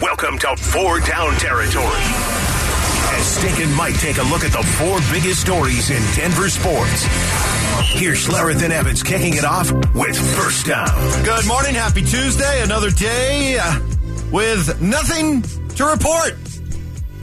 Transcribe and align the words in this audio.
Welcome 0.00 0.38
to 0.40 0.56
Four 0.56 1.00
Down 1.00 1.34
Territory. 1.34 1.86
As 3.16 3.26
Stick 3.26 3.64
and 3.64 3.74
Mike 3.74 3.98
take 4.00 4.18
a 4.18 4.22
look 4.22 4.44
at 4.44 4.52
the 4.52 4.62
four 4.78 4.98
biggest 5.12 5.40
stories 5.40 5.90
in 5.90 6.02
Denver 6.16 6.48
sports. 6.48 7.04
Here's 7.92 8.26
Schlereth 8.26 8.62
and 8.62 8.72
Evans 8.72 9.02
kicking 9.02 9.34
it 9.34 9.44
off 9.44 9.70
with 9.94 10.16
First 10.36 10.66
Down. 10.66 10.88
Good 11.24 11.46
morning. 11.46 11.74
Happy 11.74 12.02
Tuesday. 12.02 12.62
Another 12.62 12.90
day 12.90 13.56
uh, 13.60 13.78
with 14.32 14.80
nothing 14.82 15.42
to 15.42 15.84
report 15.84 16.32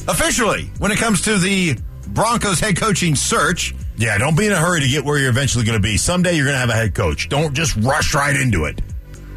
officially 0.07 0.71
when 0.79 0.91
it 0.91 0.97
comes 0.97 1.21
to 1.23 1.37
the 1.37 1.77
Broncos 2.07 2.59
head 2.59 2.77
coaching 2.77 3.15
search. 3.15 3.75
Yeah, 3.97 4.17
don't 4.17 4.37
be 4.37 4.47
in 4.47 4.53
a 4.53 4.57
hurry 4.57 4.81
to 4.81 4.87
get 4.87 5.03
where 5.03 5.19
you're 5.19 5.29
eventually 5.29 5.65
going 5.65 5.77
to 5.77 5.83
be. 5.83 5.97
Someday 5.97 6.35
you're 6.35 6.45
going 6.45 6.55
to 6.55 6.59
have 6.59 6.69
a 6.69 6.73
head 6.73 6.95
coach. 6.95 7.27
Don't 7.29 7.53
just 7.53 7.75
rush 7.77 8.15
right 8.15 8.35
into 8.35 8.65
it. 8.65 8.81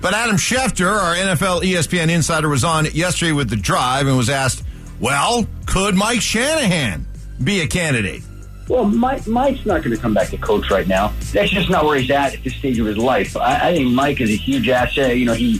But 0.04 0.12
Adam 0.12 0.36
Schefter, 0.36 1.00
our 1.00 1.14
NFL 1.14 1.62
ESPN 1.62 2.10
insider, 2.10 2.46
was 2.46 2.62
on 2.62 2.84
yesterday 2.92 3.32
with 3.32 3.48
the 3.48 3.56
drive 3.56 4.06
and 4.06 4.18
was 4.18 4.28
asked, 4.28 4.62
well, 5.00 5.46
could 5.64 5.94
Mike 5.94 6.20
Shanahan 6.20 7.06
be 7.42 7.62
a 7.62 7.66
candidate? 7.66 8.22
Well, 8.68 8.84
Mike, 8.84 9.26
Mike's 9.26 9.64
not 9.64 9.82
going 9.82 9.96
to 9.96 10.02
come 10.02 10.12
back 10.12 10.28
to 10.28 10.36
coach 10.36 10.70
right 10.70 10.86
now. 10.86 11.14
That's 11.32 11.50
just 11.50 11.70
not 11.70 11.86
where 11.86 11.96
he's 11.96 12.10
at 12.10 12.34
at 12.34 12.44
this 12.44 12.54
stage 12.54 12.78
of 12.78 12.84
his 12.84 12.98
life. 12.98 13.34
I, 13.34 13.70
I 13.70 13.74
think 13.76 13.92
Mike 13.92 14.20
is 14.20 14.28
a 14.28 14.36
huge 14.36 14.68
asset. 14.68 15.16
You 15.16 15.24
know, 15.24 15.32
he 15.32 15.58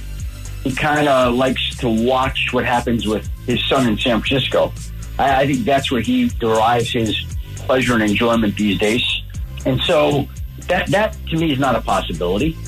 he 0.62 0.74
kind 0.74 1.08
of 1.08 1.34
likes 1.34 1.76
to 1.76 1.88
watch 1.88 2.50
what 2.52 2.66
happens 2.66 3.06
with 3.06 3.26
his 3.46 3.64
son 3.64 3.88
in 3.88 3.96
San 3.96 4.20
Francisco. 4.20 4.74
I, 5.18 5.40
I 5.40 5.46
think 5.46 5.64
that's 5.64 5.90
where 5.90 6.02
he 6.02 6.28
derives 6.28 6.92
his 6.92 7.18
pleasure 7.56 7.94
and 7.94 8.02
enjoyment 8.02 8.56
these 8.56 8.78
days. 8.78 9.22
And 9.64 9.80
so 9.80 10.28
that 10.68 10.88
that 10.88 11.16
to 11.28 11.36
me 11.38 11.50
is 11.50 11.58
not 11.58 11.76
a 11.76 11.80
possibility. 11.80 12.58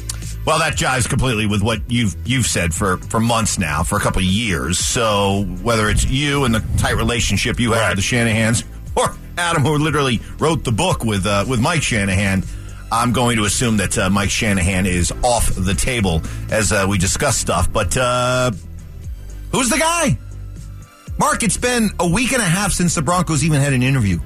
Well, 0.46 0.60
that 0.60 0.74
jives 0.74 1.08
completely 1.08 1.46
with 1.46 1.60
what 1.60 1.80
you've 1.88 2.14
you've 2.24 2.46
said 2.46 2.72
for, 2.72 2.98
for 2.98 3.18
months 3.18 3.58
now, 3.58 3.82
for 3.82 3.96
a 3.96 4.00
couple 4.00 4.20
of 4.20 4.26
years. 4.26 4.78
So 4.78 5.42
whether 5.62 5.88
it's 5.90 6.04
you 6.04 6.44
and 6.44 6.54
the 6.54 6.62
tight 6.78 6.94
relationship 6.96 7.58
you 7.58 7.72
have 7.72 7.80
Right. 7.82 7.96
with 7.96 8.08
the 8.08 8.16
Shanahans, 8.16 8.62
or 8.94 9.16
Adam, 9.36 9.62
who 9.64 9.76
literally 9.76 10.20
wrote 10.38 10.62
the 10.62 10.70
book 10.72 11.04
with 11.04 11.26
uh, 11.26 11.44
with 11.48 11.60
Mike 11.60 11.82
Shanahan, 11.82 12.44
I'm 12.92 13.12
going 13.12 13.38
to 13.38 13.44
assume 13.44 13.78
that 13.78 13.98
uh, 13.98 14.08
Mike 14.08 14.30
Shanahan 14.30 14.86
is 14.86 15.12
off 15.24 15.52
the 15.52 15.74
table 15.74 16.22
as 16.48 16.70
uh, 16.70 16.86
we 16.88 16.96
discuss 16.98 17.36
stuff. 17.36 17.72
But 17.72 17.96
uh, 17.96 18.52
who's 19.50 19.68
the 19.68 19.78
guy? 19.78 20.16
Mark, 21.18 21.42
it's 21.42 21.56
been 21.56 21.90
a 21.98 22.06
week 22.06 22.32
and 22.32 22.40
a 22.40 22.44
half 22.46 22.70
since 22.70 22.94
the 22.94 23.02
Broncos 23.02 23.42
even 23.42 23.60
had 23.60 23.72
an 23.72 23.82
interview, 23.82 24.20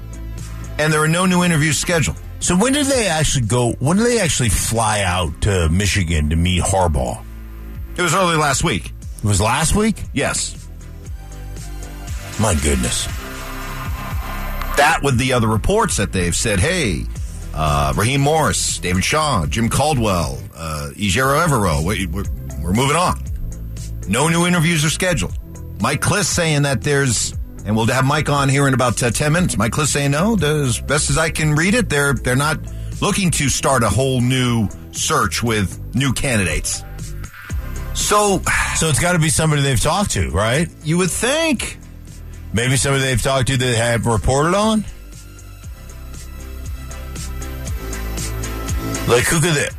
and 0.77 0.93
there 0.93 1.01
are 1.01 1.07
no 1.07 1.25
new 1.25 1.43
interviews 1.43 1.79
scheduled. 1.79 2.17
So 2.41 2.57
when 2.57 2.73
did 2.73 2.87
they 2.87 3.07
actually 3.07 3.45
go? 3.45 3.71
When 3.73 3.97
did 3.97 4.07
they 4.07 4.19
actually 4.19 4.49
fly 4.49 5.01
out 5.03 5.41
to 5.41 5.69
Michigan 5.69 6.31
to 6.31 6.35
meet 6.35 6.61
Harbaugh? 6.61 7.23
It 7.95 8.01
was 8.01 8.13
early 8.15 8.35
last 8.35 8.63
week. 8.63 8.91
It 9.17 9.23
was 9.23 9.39
last 9.39 9.75
week. 9.75 10.01
Yes. 10.13 10.55
My 12.39 12.55
goodness. 12.55 13.05
that 14.77 15.01
with 15.03 15.17
the 15.17 15.33
other 15.33 15.47
reports 15.47 15.97
that 15.97 16.11
they've 16.11 16.35
said, 16.35 16.59
hey, 16.59 17.05
uh, 17.53 17.93
Raheem 17.95 18.21
Morris, 18.21 18.79
David 18.79 19.03
Shaw, 19.03 19.45
Jim 19.45 19.69
Caldwell, 19.69 20.39
uh, 20.55 20.89
Ejiro 20.95 21.45
Evero, 21.45 21.83
we, 21.85 22.07
we're, 22.07 22.23
we're 22.63 22.73
moving 22.73 22.95
on. 22.95 23.21
No 24.07 24.27
new 24.29 24.47
interviews 24.47 24.83
are 24.83 24.89
scheduled. 24.89 25.37
Mike 25.79 26.01
Klis 26.01 26.25
saying 26.25 26.63
that 26.63 26.81
there's, 26.81 27.33
and 27.65 27.75
we'll 27.75 27.85
have 27.87 28.05
Mike 28.05 28.29
on 28.29 28.49
here 28.49 28.67
in 28.67 28.73
about 28.73 29.01
uh, 29.03 29.11
10 29.11 29.31
minutes. 29.33 29.57
Mike 29.57 29.71
Klis 29.71 29.87
saying, 29.87 30.11
no, 30.11 30.35
as 30.35 30.79
best 30.81 31.09
as 31.09 31.17
I 31.17 31.29
can 31.29 31.53
read 31.55 31.73
it, 31.73 31.89
they're, 31.89 32.13
they're 32.13 32.35
not 32.35 32.57
looking 33.01 33.31
to 33.31 33.49
start 33.49 33.83
a 33.83 33.89
whole 33.89 34.21
new 34.21 34.67
search 34.91 35.41
with 35.43 35.79
new 35.95 36.13
candidates. 36.13 36.83
So 37.93 38.41
So 38.77 38.87
it's 38.87 38.99
got 38.99 39.13
to 39.13 39.19
be 39.19 39.29
somebody 39.29 39.61
they've 39.61 39.79
talked 39.79 40.11
to, 40.11 40.29
right? 40.31 40.69
you 40.83 40.97
would 40.97 41.11
think. 41.11 41.77
Maybe 42.53 42.75
somebody 42.77 43.03
they've 43.03 43.21
talked 43.21 43.47
to 43.47 43.57
that 43.57 43.75
have 43.75 44.05
reported 44.05 44.55
on. 44.55 44.83
Like 49.07 49.23
who 49.25 49.39
could 49.41 49.53
they? 49.55 49.69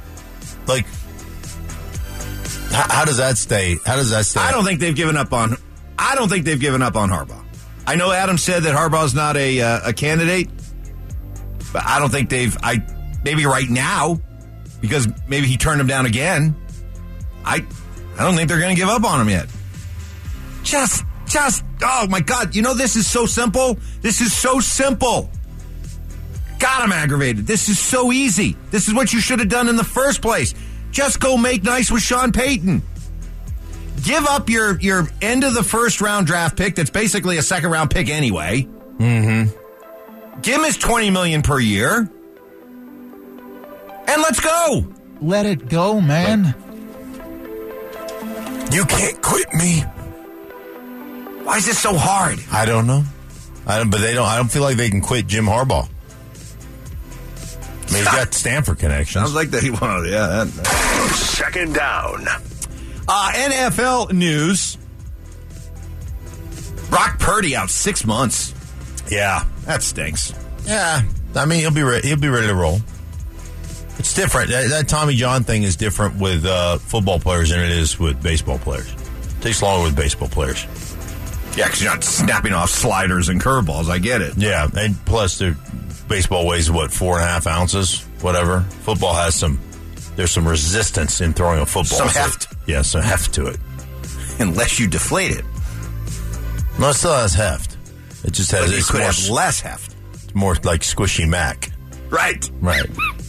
Like 0.67 0.87
how, 2.73 2.87
how 2.93 3.05
does 3.05 3.19
that 3.19 3.37
stay? 3.39 3.77
How 3.85 3.97
does 3.97 4.11
that 4.11 4.27
stay? 4.27 4.41
I 4.41 4.51
don't 4.51 4.65
think 4.65 4.81
they've 4.81 4.95
given 4.97 5.17
up 5.17 5.33
on. 5.33 5.57
I 5.99 6.15
don't 6.15 6.29
think 6.29 6.45
they've 6.45 6.61
given 6.61 6.83
up 6.83 6.97
on 6.97 7.09
Harbaugh. 7.11 7.45
I 7.87 7.97
know 7.97 8.13
Adam 8.13 8.39
said 8.39 8.63
that 8.65 8.75
Harbaugh's 8.75 9.15
not 9.15 9.37
a 9.37 9.61
uh, 9.61 9.89
a 9.91 9.93
candidate, 9.93 10.49
but 11.73 11.85
I 11.85 11.99
don't 11.99 12.11
think 12.11 12.31
they've. 12.31 12.57
I 12.63 12.83
maybe 13.25 13.45
right 13.45 13.69
now 13.69 14.21
because 14.81 15.09
maybe 15.27 15.47
he 15.47 15.57
turned 15.57 15.81
him 15.81 15.87
down 15.87 16.07
again. 16.07 16.55
I 17.45 17.65
I 18.17 18.23
don't 18.23 18.35
think 18.35 18.49
they're 18.49 18.61
going 18.61 18.75
to 18.75 18.81
give 18.81 18.89
up 18.89 19.05
on 19.05 19.21
him 19.21 19.29
yet. 19.29 19.49
Just 20.63 21.05
just 21.27 21.65
oh 21.83 22.07
my 22.09 22.21
god! 22.21 22.55
You 22.55 22.63
know 22.63 22.75
this 22.75 22.95
is 22.97 23.11
so 23.11 23.27
simple. 23.27 23.79
This 24.01 24.21
is 24.21 24.33
so 24.33 24.61
simple. 24.61 25.31
God, 26.59 26.83
I'm 26.83 26.93
aggravated. 26.93 27.47
This 27.47 27.69
is 27.69 27.79
so 27.81 28.13
easy. 28.13 28.57
This 28.71 28.87
is 28.87 28.95
what 28.95 29.13
you 29.13 29.21
should 29.21 29.41
have 29.41 29.49
done 29.49 29.69
in 29.69 29.75
the 29.75 29.83
first 29.83 30.23
place. 30.23 30.55
Just 30.93 31.19
go 31.19 31.37
make 31.37 31.65
nice 31.65 31.91
with 31.91 32.03
Sean 32.03 32.31
Payton 32.31 32.83
give 34.05 34.25
up 34.27 34.49
your 34.49 34.81
your 34.81 35.09
end 35.21 35.45
of 35.45 35.55
the 35.55 35.63
first 35.63 36.01
round 36.01 36.27
draft 36.27 36.57
pick 36.57 36.75
that's 36.75 36.91
basically 36.91 37.39
a 37.39 37.43
second 37.43 37.71
round 37.71 37.91
pick 37.91 38.09
anyway. 38.09 38.67
Mm-hmm. 38.99 40.41
Give 40.41 40.57
him 40.57 40.65
his 40.65 40.77
twenty 40.77 41.11
million 41.11 41.43
per 41.43 41.59
year. 41.59 42.11
And 44.09 44.23
let's 44.23 44.41
go. 44.41 44.87
Let 45.21 45.47
it 45.47 45.69
go, 45.69 46.01
man. 46.01 46.55
You 48.73 48.85
can't 48.85 49.21
quit 49.23 49.53
me. 49.55 49.81
Why 51.45 51.59
is 51.59 51.67
this 51.67 51.79
so 51.79 51.97
hard? 51.97 52.39
I 52.51 52.65
don't 52.65 52.87
know. 52.87 53.05
I 53.67 53.79
don't, 53.79 53.91
but 53.91 54.01
they 54.01 54.15
don't. 54.15 54.27
I 54.27 54.37
don't 54.37 54.51
feel 54.51 54.63
like 54.63 54.77
they 54.77 54.91
can 54.91 55.01
quit 55.01 55.27
Jim 55.27 55.47
Harbaugh. 55.47 55.89
I 57.93 57.95
mean, 57.95 58.05
he's 58.05 58.05
got 58.05 58.33
Stanford 58.33 58.79
connections. 58.79 59.23
Sounds 59.25 59.35
like 59.35 59.51
they 59.51 59.71
want, 59.71 60.09
yeah. 60.09 60.45
That, 60.45 60.49
Second 61.15 61.75
down. 61.75 62.27
Uh, 63.09 63.33
NFL 63.35 64.13
news. 64.13 64.79
Brock 66.91 67.19
Purdy 67.19 67.57
out 67.57 67.71
six 67.71 68.05
months. 68.05 68.55
yeah, 69.11 69.45
That 69.65 69.83
stinks. 69.83 70.33
yeah. 70.67 71.03
I 71.35 71.47
mean, 71.47 71.61
he'll 71.61 71.71
be 71.71 71.83
re- 71.83 72.03
he'll 72.03 72.19
be 72.19 72.29
ready 72.29 72.49
to 72.49 72.55
roll. 72.55 72.79
It's 73.99 74.13
different. 74.15 74.51
That, 74.51 74.69
that 74.69 74.89
Tommy 74.89 75.15
John 75.15 75.45
thing 75.45 75.63
is 75.63 75.77
different 75.77 76.17
with 76.21 76.45
uh, 76.45 76.77
football 76.79 77.19
players 77.19 77.49
than 77.51 77.61
it 77.61 77.71
is 77.71 77.99
with 77.99 78.23
baseball 78.23 78.59
players. 78.59 78.93
takes 79.41 79.63
longer 79.63 79.85
with 79.85 79.97
baseball 79.97 80.29
players. 80.29 80.67
Yeah, 81.57 81.67
because 81.67 81.83
you're 81.83 81.93
not 81.93 82.05
snapping 82.05 82.53
off 82.53 82.69
sliders 82.71 83.29
and 83.31 83.41
curveballs. 83.41 83.89
I 83.89 83.99
get 83.99 84.21
it. 84.21 84.35
Yeah, 84.37 84.69
and 84.77 84.95
plus, 85.07 85.39
the 85.39 85.57
baseball 86.09 86.47
weighs 86.47 86.71
what 86.71 86.91
four 86.93 87.15
and 87.17 87.25
a 87.25 87.29
half 87.29 87.47
ounces, 87.47 88.01
whatever. 88.21 88.61
Football 88.83 89.15
has 89.15 89.35
some. 89.35 89.59
There's 90.17 90.31
some 90.31 90.47
resistance 90.47 91.21
in 91.21 91.33
throwing 91.33 91.61
a 91.61 91.67
football. 91.67 91.99
Some 91.99 92.09
So- 92.09 92.21
heft. 92.21 92.49
Yeah, 92.67 92.83
some 92.83 93.03
heft 93.03 93.33
to 93.35 93.47
it. 93.47 93.59
Unless 94.39 94.79
you 94.79 94.87
deflate 94.89 95.33
it. 95.33 95.45
No, 96.79 96.89
it 96.91 96.95
still 96.95 97.15
has 97.15 97.35
heft. 97.35 97.77
It 98.25 98.33
just 98.33 98.51
has. 98.53 98.71
But 98.71 98.77
you 98.79 98.85
could 98.85 98.99
more, 99.01 99.07
have 99.07 99.29
less 99.29 99.61
heft. 99.61 99.95
it's 100.15 100.35
more 100.35 100.55
like 100.63 100.81
squishy 100.83 101.29
Mac. 101.29 101.71
Right. 102.09 102.49
Right. 102.61 102.83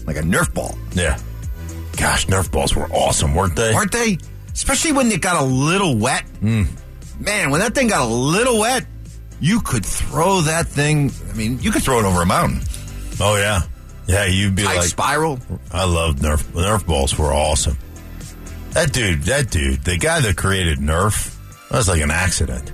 Like 0.05 0.17
a 0.17 0.21
Nerf 0.21 0.53
ball. 0.53 0.77
Yeah. 0.94 1.17
Gosh, 1.97 2.27
Nerf 2.27 2.51
balls 2.51 2.75
were 2.75 2.88
awesome, 2.91 3.33
weren't 3.35 3.55
they? 3.55 3.73
aren't 3.73 3.91
they? 3.91 4.17
Especially 4.53 4.91
when 4.91 5.11
it 5.11 5.21
got 5.21 5.41
a 5.41 5.45
little 5.45 5.97
wet. 5.97 6.23
Hmm. 6.39 6.63
Man, 7.19 7.50
when 7.51 7.59
that 7.61 7.73
thing 7.75 7.88
got 7.88 8.01
a 8.01 8.11
little 8.13 8.59
wet, 8.59 8.85
you 9.39 9.61
could 9.61 9.85
throw 9.85 10.41
that 10.41 10.67
thing. 10.67 11.11
I 11.29 11.33
mean, 11.33 11.59
you 11.61 11.71
could 11.71 11.83
throw 11.83 12.00
it 12.00 12.05
over 12.05 12.21
a 12.21 12.25
mountain. 12.25 12.61
Oh 13.19 13.35
yeah, 13.35 13.61
yeah. 14.08 14.25
You'd 14.25 14.56
be 14.56 14.64
like, 14.64 14.84
spiral. 14.84 15.40
I 15.72 15.86
love 15.86 16.16
Nerf. 16.18 16.44
Nerf 16.53 16.86
balls 16.86 17.18
were 17.18 17.31
awesome. 17.34 17.78
That 18.72 18.91
dude, 18.91 19.24
that 19.24 19.52
dude, 19.52 19.84
the 19.84 19.97
guy 19.97 20.19
that 20.22 20.36
created 20.36 20.80
Nerf, 20.80 21.36
that 21.69 21.78
was 21.78 21.88
like 21.88 22.02
an 22.02 22.12
accident. 22.12 22.72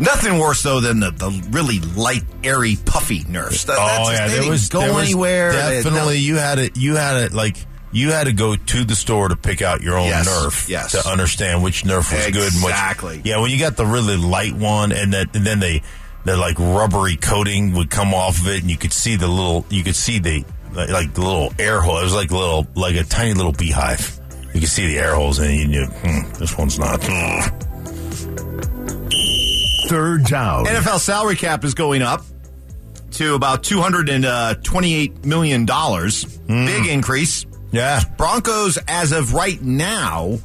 Nothing 0.00 0.38
worse 0.38 0.62
though 0.62 0.80
than 0.80 1.00
the, 1.00 1.10
the 1.10 1.30
really 1.50 1.80
light, 1.80 2.22
airy, 2.44 2.76
puffy 2.84 3.24
Nerfs. 3.24 3.64
That, 3.64 3.76
that's 3.76 3.98
oh 4.08 4.10
just- 4.10 4.12
yeah, 4.12 4.26
they 4.26 4.32
there 4.34 4.40
didn't 4.42 4.50
was 4.50 4.68
go 4.68 4.80
there 4.80 4.92
was 4.94 5.04
anywhere. 5.04 5.52
Definitely, 5.52 6.18
you 6.18 6.36
had 6.36 6.58
it. 6.58 6.76
You 6.76 6.94
had 6.96 7.16
it 7.24 7.32
like 7.32 7.56
you 7.90 8.12
had 8.12 8.24
to 8.24 8.32
go 8.32 8.54
to 8.54 8.84
the 8.84 8.94
store 8.94 9.28
to 9.28 9.34
pick 9.36 9.60
out 9.62 9.80
your 9.80 9.98
own 9.98 10.06
Yes, 10.06 10.28
Nerf 10.28 10.68
yes. 10.68 10.92
to 10.92 11.08
understand 11.08 11.62
which 11.64 11.82
Nerf 11.84 12.12
was 12.14 12.26
good. 12.26 12.44
Exactly. 12.52 13.22
Yeah, 13.24 13.40
when 13.40 13.50
you 13.50 13.58
got 13.58 13.76
the 13.76 13.86
really 13.86 14.16
light 14.18 14.52
one, 14.52 14.92
and 14.92 15.14
that, 15.14 15.34
and 15.34 15.44
then 15.44 15.58
they, 15.58 15.82
the 16.24 16.36
like 16.36 16.58
rubbery 16.58 17.16
coating 17.16 17.72
would 17.74 17.90
come 17.90 18.14
off 18.14 18.40
of 18.40 18.48
it, 18.48 18.60
and 18.62 18.70
you 18.70 18.76
could 18.76 18.92
see 18.92 19.16
the 19.16 19.28
little, 19.28 19.64
you 19.70 19.82
could 19.82 19.96
see 19.96 20.18
the 20.18 20.44
like, 20.72 20.90
like 20.90 21.14
the 21.14 21.20
little 21.20 21.52
air 21.58 21.80
hole. 21.80 21.98
It 21.98 22.04
was 22.04 22.14
like 22.14 22.30
a 22.30 22.36
little, 22.36 22.66
like 22.74 22.96
a 22.96 23.04
tiny 23.04 23.34
little 23.34 23.52
beehive. 23.52 24.18
You 24.54 24.60
could 24.60 24.68
see 24.68 24.86
the 24.86 24.98
air 24.98 25.14
holes, 25.14 25.38
and 25.38 25.54
you 25.54 25.68
knew 25.68 25.86
hmm, 25.86 26.32
this 26.38 26.56
one's 26.56 26.78
not. 26.78 27.00
Third 29.88 30.24
down. 30.24 30.66
NFL 30.66 30.98
salary 30.98 31.36
cap 31.36 31.64
is 31.64 31.74
going 31.74 32.02
up 32.02 32.22
to 33.12 33.34
about 33.34 33.64
two 33.64 33.80
hundred 33.80 34.08
and 34.08 34.24
uh, 34.24 34.54
twenty-eight 34.56 35.24
million 35.24 35.64
dollars. 35.64 36.24
Hmm. 36.46 36.66
Big 36.66 36.86
increase. 36.86 37.46
Yeah, 37.70 38.00
Broncos, 38.16 38.78
as 38.88 39.12
of 39.12 39.34
right 39.34 39.60
now, 39.60 40.38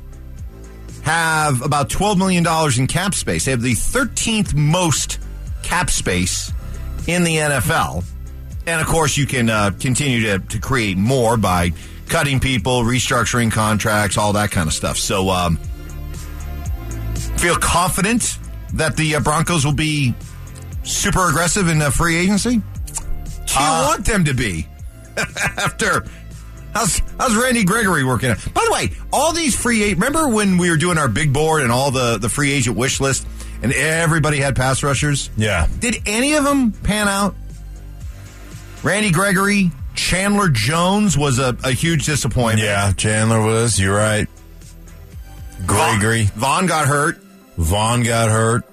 have 1.04 1.62
about 1.62 1.90
$12 1.90 2.18
million 2.18 2.46
in 2.78 2.88
cap 2.88 3.14
space. 3.14 3.46
They 3.46 3.52
have 3.52 3.62
the 3.62 3.74
13th 3.74 4.54
most 4.54 5.20
cap 5.74 5.90
space 5.90 6.54
in 7.08 7.24
the 7.24 7.36
NFL. 7.38 8.06
And 8.68 8.80
of 8.80 8.86
course, 8.86 9.18
you 9.18 9.26
can 9.26 9.50
uh, 9.50 9.72
continue 9.80 10.22
to, 10.22 10.40
to 10.40 10.60
create 10.60 10.98
more 10.98 11.36
by 11.36 11.72
cutting 12.08 12.40
people, 12.40 12.84
restructuring 12.84 13.52
contracts, 13.52 14.16
all 14.16 14.34
that 14.34 14.52
kind 14.52 14.68
of 14.68 14.74
stuff. 14.76 14.98
So, 14.98 15.30
um, 15.32 15.58
feel 17.38 17.56
confident 17.56 18.38
that 18.76 18.96
the 18.98 19.16
uh, 19.16 19.20
Broncos 19.22 19.66
will 19.66 19.74
be 19.74 20.14
super 20.84 21.28
aggressive 21.30 21.68
in 21.68 21.82
uh, 21.82 21.90
free 21.90 22.18
agency? 22.18 22.58
Do 22.58 22.60
you 22.60 23.58
Uh, 23.58 23.86
want 23.88 24.06
them 24.06 24.26
to 24.26 24.34
be 24.36 24.68
after? 25.18 26.06
How's, 26.76 27.02
how's 27.20 27.36
Randy 27.36 27.64
Gregory 27.64 28.04
working 28.04 28.30
out? 28.30 28.38
By 28.54 28.64
the 28.66 28.72
way, 28.74 28.92
all 29.12 29.34
these 29.34 29.56
free 29.56 29.82
agent, 29.84 30.02
remember 30.02 30.28
when 30.28 30.58
we 30.60 30.70
were 30.70 30.78
doing 30.78 31.00
our 31.00 31.08
big 31.08 31.34
board 31.34 31.64
and 31.64 31.72
all 31.72 31.90
the, 31.90 32.20
the 32.20 32.30
free 32.30 32.52
agent 32.52 32.78
wish 32.78 33.00
list 33.02 33.26
and 33.64 33.74
everybody 33.74 34.38
had 34.38 34.56
pass 34.56 34.84
rushers? 34.84 35.30
Yeah. 35.36 35.68
Did 35.80 35.98
any 36.06 36.36
of 36.36 36.44
them 36.44 36.72
pan 36.72 37.08
out? 37.08 37.36
Randy 38.84 39.12
Gregory, 39.12 39.72
Chandler 39.96 40.50
Jones 40.50 41.18
was 41.18 41.40
a, 41.40 41.58
a 41.64 41.72
huge 41.72 42.06
disappointment. 42.06 42.60
Yeah, 42.60 42.92
Chandler 42.92 43.42
was. 43.42 43.80
You're 43.80 43.96
right. 43.96 44.28
Gregory. 45.66 46.24
Vaughn 46.36 46.66
got 46.66 46.88
hurt. 46.88 47.18
Vaughn 47.58 48.04
got 48.04 48.30
hurt. 48.30 48.64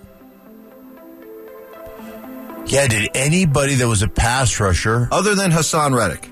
Yeah, 2.67 2.87
did 2.87 3.11
anybody 3.15 3.77
that 3.77 3.89
was 3.89 4.03
a 4.03 4.09
pass 4.09 4.59
rusher? 4.61 5.09
Other 5.11 5.35
than 5.35 5.51
Haason 5.51 5.97
Reddick. 5.97 6.29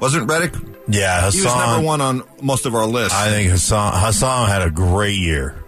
Wasn't 0.00 0.28
Reddick? 0.28 0.54
Yeah, 0.88 1.22
Haason. 1.22 1.34
He 1.34 1.44
was 1.44 1.54
number 1.54 1.86
one 1.86 2.00
on 2.00 2.22
most 2.42 2.66
of 2.66 2.74
our 2.74 2.86
lists. 2.86 3.14
I 3.14 3.30
think 3.30 3.50
Haason 3.50 3.92
Haason 3.92 4.48
had 4.48 4.62
a 4.62 4.70
great 4.70 5.18
year. 5.18 5.62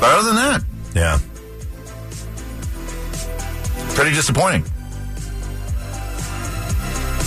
But 0.00 0.10
other 0.10 0.22
than 0.28 0.36
that, 0.36 0.62
Yeah. 0.94 1.18
pretty 3.94 4.14
disappointing. 4.14 4.64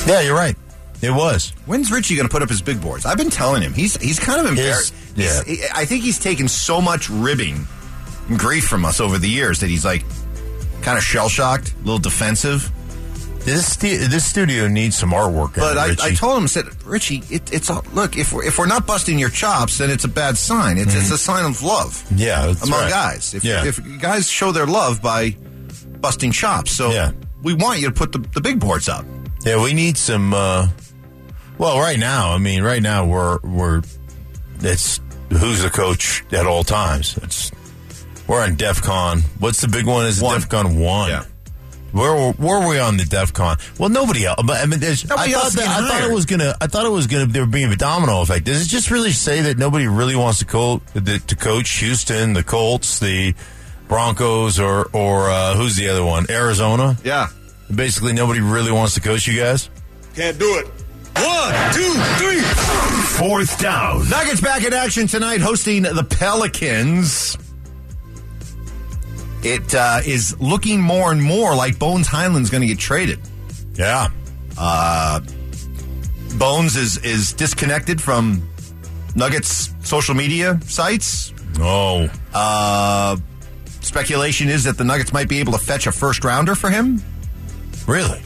Yeah, 0.08 0.22
you're 0.22 0.36
right. 0.36 0.56
It 1.02 1.12
was. 1.12 1.54
When's 1.66 1.92
Richie 1.92 2.16
going 2.16 2.28
to 2.28 2.32
put 2.32 2.42
up 2.42 2.50
his 2.50 2.62
big 2.62 2.82
boards? 2.82 3.06
I've 3.06 3.18
been 3.18 3.30
telling 3.30 3.62
him 3.62 3.74
he's 3.74 3.96
he's 4.02 4.20
kind 4.20 4.40
of 4.42 4.48
embarrassed. 4.48 4.94
yeah. 5.16 5.44
He's- 5.46 5.70
I 5.74 5.86
think 5.86 6.04
he's 6.04 6.20
taken 6.20 6.48
so 6.48 6.82
much 6.82 7.10
ribbing 7.10 7.66
and 8.28 8.38
grief 8.40 8.66
from 8.68 8.86
us 8.86 9.00
over 9.00 9.18
the 9.18 9.30
years 9.30 9.60
that 9.60 9.70
he's 9.70 9.86
like 9.86 10.04
kind 10.82 10.98
of 10.98 11.04
shell 11.04 11.30
shocked, 11.30 11.74
a 11.74 11.86
little 11.86 12.00
defensive. 12.00 12.72
This 13.50 13.74
stu- 13.74 14.08
this 14.08 14.26
studio 14.26 14.68
needs 14.68 14.98
some 14.98 15.12
artwork. 15.12 15.56
But 15.56 15.78
I, 15.78 15.96
I 16.08 16.14
told 16.14 16.38
him, 16.38 16.44
I 16.44 16.48
said, 16.48 16.84
Richie, 16.86 17.24
it, 17.30 17.52
it's 17.54 17.70
all, 17.70 17.84
look 17.94 18.18
if 18.18 18.32
we're, 18.34 18.46
if 18.46 18.58
we're 18.58 18.68
not 18.68 18.86
busting 18.86 19.18
your 19.20 19.30
chops, 19.30 19.78
then 19.78 19.90
it's 19.90 20.04
a 20.04 20.08
bad 20.10 20.38
sign. 20.38 20.78
It's 20.78 20.96
it's 20.96 21.12
a 21.12 21.18
sign 21.18 21.46
of 21.46 21.62
love 21.64 22.04
yeah, 22.16 22.54
among 22.64 22.82
right. 22.82 22.90
guys. 22.90 23.34
If, 23.34 23.44
yeah. 23.44 23.66
if 23.66 23.80
guys 24.00 24.30
show 24.30 24.52
their 24.52 24.68
love 24.68 25.02
by 25.02 25.36
busting 26.00 26.32
chops, 26.32 26.72
so 26.72 26.92
Yeah. 26.92 27.12
we 27.44 27.54
want 27.54 27.80
you 27.80 27.88
to 27.88 27.94
put 27.94 28.12
the, 28.12 28.20
the 28.20 28.42
big 28.42 28.60
boards 28.60 28.88
up. 28.88 29.06
Yeah, 29.46 29.62
we 29.64 29.74
need 29.74 29.98
some. 29.98 30.34
Uh, 30.34 30.68
well, 31.58 31.80
right 31.80 32.00
now, 32.00 32.32
I 32.34 32.38
mean, 32.38 32.64
right 32.64 32.82
now 32.82 33.06
we're 33.06 33.40
we're 33.42 33.82
it's 34.62 35.00
who's 35.30 35.62
the 35.64 35.70
coach 35.70 36.24
at 36.32 36.46
all 36.46 36.64
times. 36.64 37.18
It's 37.24 37.52
we're 38.28 38.44
on 38.44 38.58
DefCon. 38.58 39.22
What's 39.40 39.62
the 39.62 39.68
big 39.68 39.86
one? 39.86 40.06
Is. 40.06 40.22
DefCon 40.22 40.80
one? 40.84 41.10
Yeah. 41.10 41.26
Where 41.92 42.32
where 42.34 42.60
were 42.60 42.68
we 42.68 42.80
on 42.80 42.98
the 42.98 43.04
DefCon? 43.04 43.80
Well, 43.80 43.90
nobody 43.90 44.26
else. 44.26 44.42
But 44.46 44.62
I 44.62 44.66
mean, 44.66 44.80
there's, 44.80 45.08
Nobody 45.08 45.32
I 45.32 45.34
thought 45.34 45.44
else 45.46 45.54
that, 45.56 45.68
I 45.68 45.88
thought 45.88 46.10
it 46.10 46.14
was 46.14 46.26
gonna. 46.26 46.56
I 46.62 46.68
thought 46.68 46.86
it 46.86 46.92
was 46.92 47.08
gonna. 47.08 47.26
There 47.26 47.46
being 47.46 47.72
a 47.72 47.76
domino 47.76 48.22
effect. 48.22 48.46
Does 48.46 48.62
it 48.66 48.70
just 48.70 48.92
really 48.92 49.12
say 49.12 49.42
that 49.42 49.58
nobody 49.58 49.88
really 49.88 50.16
wants 50.16 50.40
to 50.40 50.46
co- 50.46 50.82
the, 50.94 51.20
to 51.20 51.36
coach 51.36 51.70
Houston, 51.80 52.34
the 52.34 52.44
Colts, 52.44 53.00
the 53.00 53.34
Broncos, 53.88 54.60
or 54.60 54.88
or 54.94 55.30
uh, 55.30 55.56
who's 55.56 55.76
the 55.76 55.90
other 55.90 56.04
one? 56.04 56.26
Arizona. 56.30 56.96
Yeah. 57.04 57.28
Basically, 57.74 58.14
nobody 58.14 58.40
really 58.40 58.72
wants 58.72 58.94
to 58.96 59.02
coach 59.02 59.28
you 59.28 59.40
guys. 59.40 59.70
Can't 60.16 60.38
do 60.40 60.58
it. 60.58 60.66
One, 61.16 61.74
two, 61.74 61.94
three. 62.18 62.42
Fourth 63.18 63.60
down. 63.60 64.08
Nuggets 64.10 64.42
back 64.42 64.64
in 64.64 64.74
action 64.74 65.08
tonight, 65.08 65.42
hosting 65.42 65.84
the 65.84 66.04
Pelicans. 66.04 67.38
It 69.44 69.74
uh, 69.74 70.02
is 70.06 70.40
looking 70.40 70.82
more 70.82 71.12
and 71.12 71.22
more 71.22 71.56
like 71.56 71.80
Bones 71.80 72.08
Hyland's 72.08 72.50
going 72.50 72.62
to 72.62 72.68
get 72.68 72.80
traded. 72.80 73.20
Yeah. 73.76 74.10
Bones 76.38 76.76
is 76.76 76.98
is 76.98 77.34
disconnected 77.34 78.02
from 78.02 78.48
Nuggets 79.16 79.74
social 79.82 80.16
media 80.16 80.60
sites. 80.64 81.34
Oh. 81.60 82.10
Uh, 82.34 83.18
speculation 83.82 84.50
is 84.50 84.66
that 84.66 84.78
the 84.78 84.84
Nuggets 84.84 85.14
might 85.14 85.28
be 85.28 85.40
able 85.40 85.54
to 85.54 85.58
fetch 85.58 85.88
a 85.88 85.92
first 85.92 86.24
rounder 86.24 86.56
for 86.56 86.70
him. 86.70 87.02
Really? 87.88 88.22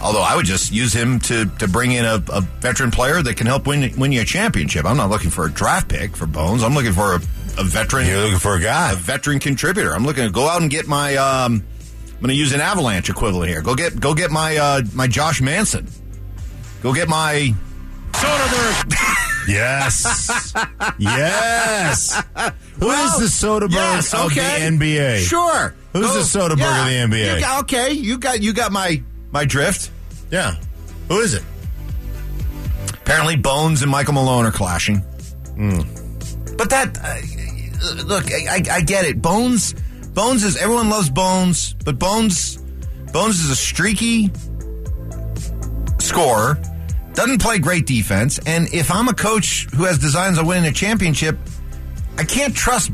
Although 0.00 0.22
I 0.22 0.36
would 0.36 0.44
just 0.44 0.72
use 0.72 0.92
him 0.92 1.20
to, 1.20 1.46
to 1.46 1.68
bring 1.68 1.92
in 1.92 2.04
a, 2.04 2.22
a 2.32 2.40
veteran 2.60 2.90
player 2.90 3.22
that 3.22 3.36
can 3.36 3.46
help 3.46 3.66
win 3.66 3.96
win 3.96 4.12
you 4.12 4.22
a 4.22 4.24
championship. 4.24 4.84
I'm 4.84 4.96
not 4.96 5.08
looking 5.08 5.30
for 5.30 5.46
a 5.46 5.50
draft 5.50 5.88
pick 5.88 6.16
for 6.16 6.26
Bones. 6.26 6.62
I'm 6.62 6.74
looking 6.74 6.92
for 6.92 7.14
a, 7.14 7.20
a 7.58 7.64
veteran 7.64 8.06
You're 8.06 8.20
looking 8.22 8.38
for 8.38 8.56
a 8.56 8.60
guy. 8.60 8.92
a 8.92 8.96
veteran 8.96 9.38
contributor. 9.38 9.94
I'm 9.94 10.04
looking 10.04 10.24
to 10.24 10.30
go 10.30 10.48
out 10.48 10.60
and 10.62 10.70
get 10.70 10.86
my. 10.86 11.16
Um, 11.16 11.64
I'm 12.12 12.20
going 12.20 12.28
to 12.28 12.34
use 12.34 12.52
an 12.52 12.60
avalanche 12.60 13.10
equivalent 13.10 13.50
here. 13.50 13.60
Go 13.62 13.74
get 13.74 13.98
go 14.00 14.14
get 14.14 14.30
my 14.30 14.56
uh, 14.56 14.82
my 14.94 15.06
Josh 15.06 15.40
Manson. 15.40 15.88
Go 16.82 16.92
get 16.94 17.08
my 17.08 17.54
Yes. 19.46 20.54
yes. 20.98 22.22
Who 22.80 22.90
is 22.90 23.18
the 23.18 23.26
Soderbergh 23.26 23.72
Yes, 23.72 24.14
of 24.14 24.26
okay. 24.26 24.68
the 24.70 24.76
NBA? 24.78 25.18
Sure. 25.18 25.74
Who's 25.92 26.12
the 26.14 26.38
Soderbergh 26.38 26.52
of 26.52 27.10
the 27.10 27.16
NBA? 27.16 27.34
You 27.34 27.40
got, 27.40 27.60
okay, 27.64 27.92
you 27.92 28.18
got 28.18 28.42
you 28.42 28.52
got 28.54 28.72
my 28.72 29.02
my 29.32 29.44
drift. 29.44 29.90
Yeah. 30.30 30.56
Who 31.08 31.18
is 31.20 31.34
it? 31.34 31.42
Apparently, 32.94 33.36
Bones 33.36 33.82
and 33.82 33.90
Michael 33.90 34.14
Malone 34.14 34.46
are 34.46 34.52
clashing. 34.52 34.98
Hmm. 34.98 35.80
But 36.56 36.70
that, 36.70 36.96
uh, 37.02 37.16
look, 38.06 38.32
I, 38.32 38.56
I, 38.56 38.62
I 38.76 38.80
get 38.80 39.04
it. 39.04 39.20
Bones, 39.20 39.74
Bones 40.14 40.44
is 40.44 40.56
everyone 40.56 40.90
loves 40.90 41.10
Bones, 41.10 41.74
but 41.84 41.98
Bones, 41.98 42.56
Bones 43.12 43.40
is 43.40 43.50
a 43.50 43.56
streaky 43.56 44.30
scorer, 45.98 46.58
doesn't 47.14 47.40
play 47.40 47.58
great 47.58 47.86
defense, 47.86 48.38
and 48.46 48.72
if 48.72 48.90
I'm 48.90 49.08
a 49.08 49.14
coach 49.14 49.66
who 49.74 49.84
has 49.84 49.98
designs 49.98 50.38
on 50.38 50.46
winning 50.46 50.66
a 50.66 50.72
championship, 50.72 51.38
I 52.16 52.24
can't 52.24 52.54
trust 52.54 52.92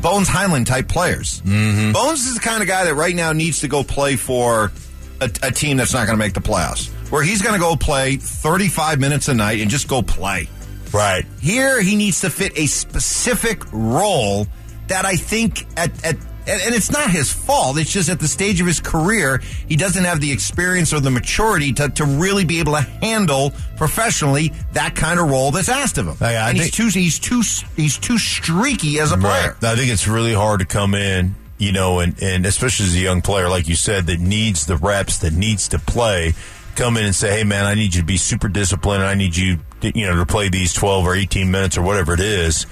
Bones 0.00 0.28
Hyland 0.28 0.66
type 0.66 0.88
players. 0.88 1.40
Mm-hmm. 1.42 1.92
Bones 1.92 2.26
is 2.26 2.34
the 2.34 2.40
kind 2.40 2.62
of 2.62 2.68
guy 2.68 2.84
that 2.84 2.94
right 2.94 3.14
now 3.14 3.32
needs 3.32 3.60
to 3.60 3.68
go 3.68 3.84
play 3.84 4.16
for 4.16 4.72
a, 5.20 5.30
a 5.42 5.50
team 5.50 5.76
that's 5.76 5.92
not 5.92 6.06
going 6.06 6.18
to 6.18 6.24
make 6.24 6.34
the 6.34 6.40
playoffs, 6.40 6.90
where 7.10 7.22
he's 7.22 7.40
going 7.40 7.54
to 7.54 7.60
go 7.60 7.76
play 7.76 8.16
35 8.16 8.98
minutes 8.98 9.28
a 9.28 9.34
night 9.34 9.60
and 9.60 9.70
just 9.70 9.88
go 9.88 10.02
play. 10.02 10.48
Right. 10.92 11.24
Here, 11.40 11.80
he 11.80 11.96
needs 11.96 12.20
to 12.20 12.30
fit 12.30 12.58
a 12.58 12.66
specific 12.66 13.62
role 13.72 14.46
that 14.88 15.04
I 15.04 15.16
think 15.16 15.66
at, 15.76 16.04
at 16.04 16.16
and 16.44 16.74
it's 16.74 16.90
not 16.90 17.10
his 17.10 17.32
fault. 17.32 17.78
It's 17.78 17.92
just 17.92 18.08
at 18.08 18.18
the 18.18 18.26
stage 18.26 18.60
of 18.60 18.66
his 18.66 18.80
career, 18.80 19.40
he 19.68 19.76
doesn't 19.76 20.04
have 20.04 20.20
the 20.20 20.32
experience 20.32 20.92
or 20.92 20.98
the 20.98 21.10
maturity 21.10 21.72
to, 21.74 21.88
to 21.90 22.04
really 22.04 22.44
be 22.44 22.58
able 22.58 22.72
to 22.72 22.80
handle 22.80 23.52
professionally 23.76 24.52
that 24.72 24.96
kind 24.96 25.20
of 25.20 25.30
role 25.30 25.52
that's 25.52 25.68
asked 25.68 25.98
of 25.98 26.08
him. 26.08 26.16
I 26.20 26.32
and 26.50 26.58
he's 26.58 26.72
too 26.72 26.88
he's 26.88 27.18
too 27.18 27.42
he's 27.76 27.96
too 27.96 28.18
streaky 28.18 28.98
as 28.98 29.12
a 29.12 29.16
player. 29.16 29.56
Right. 29.62 29.72
I 29.72 29.76
think 29.76 29.92
it's 29.92 30.08
really 30.08 30.34
hard 30.34 30.60
to 30.60 30.66
come 30.66 30.94
in, 30.94 31.36
you 31.58 31.70
know, 31.70 32.00
and, 32.00 32.20
and 32.20 32.44
especially 32.44 32.86
as 32.86 32.96
a 32.96 33.00
young 33.00 33.22
player, 33.22 33.48
like 33.48 33.68
you 33.68 33.76
said, 33.76 34.06
that 34.06 34.18
needs 34.18 34.66
the 34.66 34.76
reps, 34.76 35.18
that 35.18 35.32
needs 35.32 35.68
to 35.68 35.78
play, 35.78 36.34
come 36.76 36.96
in 36.96 37.04
and 37.04 37.14
say, 37.14 37.38
hey, 37.38 37.44
man, 37.44 37.64
I 37.64 37.74
need 37.74 37.94
you 37.94 38.00
to 38.00 38.06
be 38.06 38.16
super 38.16 38.48
disciplined. 38.48 39.02
I 39.02 39.14
need 39.14 39.36
you, 39.36 39.58
to, 39.80 39.98
you 39.98 40.06
know, 40.06 40.16
to 40.16 40.26
play 40.26 40.48
these 40.48 40.72
12 40.72 41.06
or 41.06 41.14
18 41.14 41.50
minutes 41.50 41.76
or 41.76 41.82
whatever 41.82 42.14
it 42.14 42.20
is. 42.20 42.66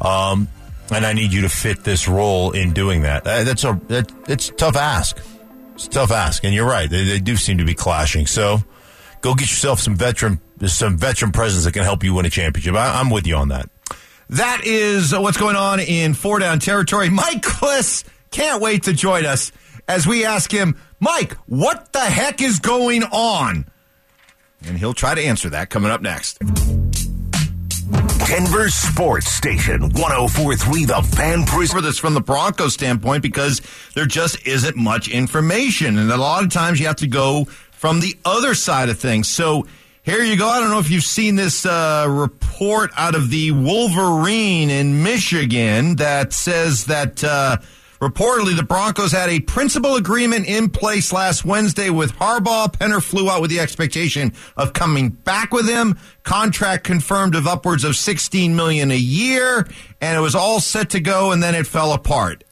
Um, 0.00 0.48
and 0.90 1.04
I 1.04 1.12
need 1.12 1.32
you 1.32 1.42
to 1.42 1.48
fit 1.48 1.84
this 1.84 2.08
role 2.08 2.52
in 2.52 2.72
doing 2.72 3.02
that. 3.02 3.26
Uh, 3.26 3.44
That's 3.44 3.64
a, 3.64 3.80
that, 3.88 4.12
it's 4.28 4.48
a 4.50 4.52
tough 4.52 4.76
ask. 4.76 5.18
It's 5.74 5.86
a 5.86 5.90
tough 5.90 6.10
ask. 6.10 6.44
And 6.44 6.54
you're 6.54 6.68
right. 6.68 6.88
They, 6.88 7.04
they 7.04 7.20
do 7.20 7.36
seem 7.36 7.58
to 7.58 7.64
be 7.64 7.74
clashing. 7.74 8.26
So 8.26 8.58
go 9.20 9.34
get 9.34 9.50
yourself 9.50 9.80
some 9.80 9.96
veteran, 9.96 10.40
some 10.66 10.96
veteran 10.96 11.32
presence 11.32 11.64
that 11.64 11.72
can 11.72 11.82
help 11.84 12.04
you 12.04 12.14
win 12.14 12.26
a 12.26 12.30
championship. 12.30 12.74
I, 12.74 13.00
I'm 13.00 13.10
with 13.10 13.26
you 13.26 13.36
on 13.36 13.48
that. 13.48 13.68
That 14.30 14.62
is 14.64 15.16
what's 15.16 15.38
going 15.38 15.56
on 15.56 15.80
in 15.80 16.14
four 16.14 16.38
down 16.38 16.58
territory. 16.58 17.08
Mike 17.08 17.42
Klis 17.42 18.04
can't 18.30 18.60
wait 18.60 18.84
to 18.84 18.92
join 18.92 19.24
us 19.24 19.52
as 19.88 20.06
we 20.06 20.24
ask 20.24 20.52
him, 20.52 20.76
Mike, 21.00 21.34
what 21.46 21.92
the 21.92 22.00
heck 22.00 22.42
is 22.42 22.58
going 22.58 23.04
on? 23.04 23.66
And 24.66 24.76
he'll 24.78 24.94
try 24.94 25.14
to 25.14 25.22
answer 25.22 25.50
that 25.50 25.70
coming 25.70 25.90
up 25.90 26.02
next. 26.02 26.38
Denver 28.26 28.68
Sports 28.68 29.30
Station 29.32 29.80
1043 29.90 30.84
The 30.84 31.02
Fan 31.02 31.44
Prison. 31.46 31.82
This 31.82 31.98
from 31.98 32.14
the 32.14 32.20
Broncos 32.20 32.74
standpoint, 32.74 33.22
because 33.22 33.62
there 33.94 34.04
just 34.06 34.46
isn't 34.46 34.76
much 34.76 35.08
information. 35.08 35.96
And 35.96 36.10
a 36.10 36.16
lot 36.16 36.42
of 36.44 36.50
times 36.50 36.80
you 36.80 36.86
have 36.86 36.96
to 36.96 37.06
go 37.06 37.44
from 37.44 38.00
the 38.00 38.14
other 38.24 38.54
side 38.54 38.88
of 38.88 38.98
things. 38.98 39.28
So 39.28 39.66
Here 40.02 40.22
you 40.22 40.36
go. 40.38 40.48
I 40.48 40.58
don't 40.60 40.70
know 40.70 40.78
if 40.78 40.90
you've 40.90 41.04
seen 41.04 41.36
this 41.36 41.64
uh, 41.66 42.06
report 42.08 42.90
out 42.96 43.14
of 43.14 43.28
the 43.30 43.50
Wolverine 43.52 44.70
in 44.70 45.02
Michigan 45.02 45.96
that 45.96 46.32
says 46.32 46.86
that 46.86 47.22
uh, 47.22 47.58
reportedly 48.00 48.56
the 48.56 48.62
Broncos 48.62 49.12
had 49.12 49.28
a 49.28 49.40
principal 49.40 49.96
agreement 49.96 50.46
in 50.46 50.70
place 50.70 51.12
last 51.12 51.44
Wednesday 51.44 51.90
with 51.90 52.12
Harbaugh. 52.14 52.72
Penner 52.72 53.02
flew 53.02 53.30
out 53.30 53.40
with 53.40 53.50
the 53.50 53.60
expectation 53.60 54.32
of 54.56 54.72
coming 54.72 55.10
back 55.10 55.52
with 55.52 55.68
him. 55.68 55.98
Contract 56.22 56.84
confirmed 56.84 57.34
of 57.34 57.46
upwards 57.46 57.84
of 57.84 57.96
16 57.96 58.54
million 58.54 58.90
a 58.90 58.96
year, 58.96 59.66
and 60.00 60.16
it 60.16 60.20
was 60.20 60.34
all 60.34 60.60
set 60.60 60.90
to 60.90 61.00
go, 61.00 61.32
and 61.32 61.42
then 61.42 61.54
it 61.54 61.66
fell 61.66 61.92
apart. 61.92 62.44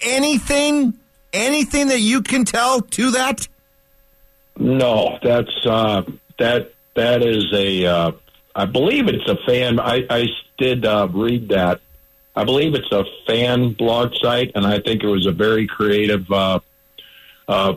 Anything, 0.00 0.98
anything 1.32 1.88
that 1.88 2.00
you 2.00 2.22
can 2.22 2.44
tell 2.44 2.80
to 2.80 3.10
that? 3.12 3.48
No, 4.58 5.18
that's 5.22 5.66
uh, 5.66 6.02
that 6.38 6.72
that 6.94 7.22
is 7.22 7.46
a. 7.52 7.86
Uh, 7.86 8.12
I 8.54 8.64
believe 8.64 9.06
it's 9.06 9.28
a 9.28 9.36
fan. 9.46 9.78
I, 9.78 10.04
I 10.10 10.26
did 10.58 10.84
uh, 10.84 11.08
read 11.12 11.48
that. 11.50 11.80
I 12.38 12.44
believe 12.44 12.76
it's 12.76 12.92
a 12.92 13.04
fan 13.26 13.72
blog 13.72 14.14
site, 14.14 14.52
and 14.54 14.64
I 14.64 14.78
think 14.78 15.02
it 15.02 15.08
was 15.08 15.26
a 15.26 15.32
very 15.32 15.66
creative, 15.66 16.30
uh, 16.30 16.60
uh, 17.48 17.74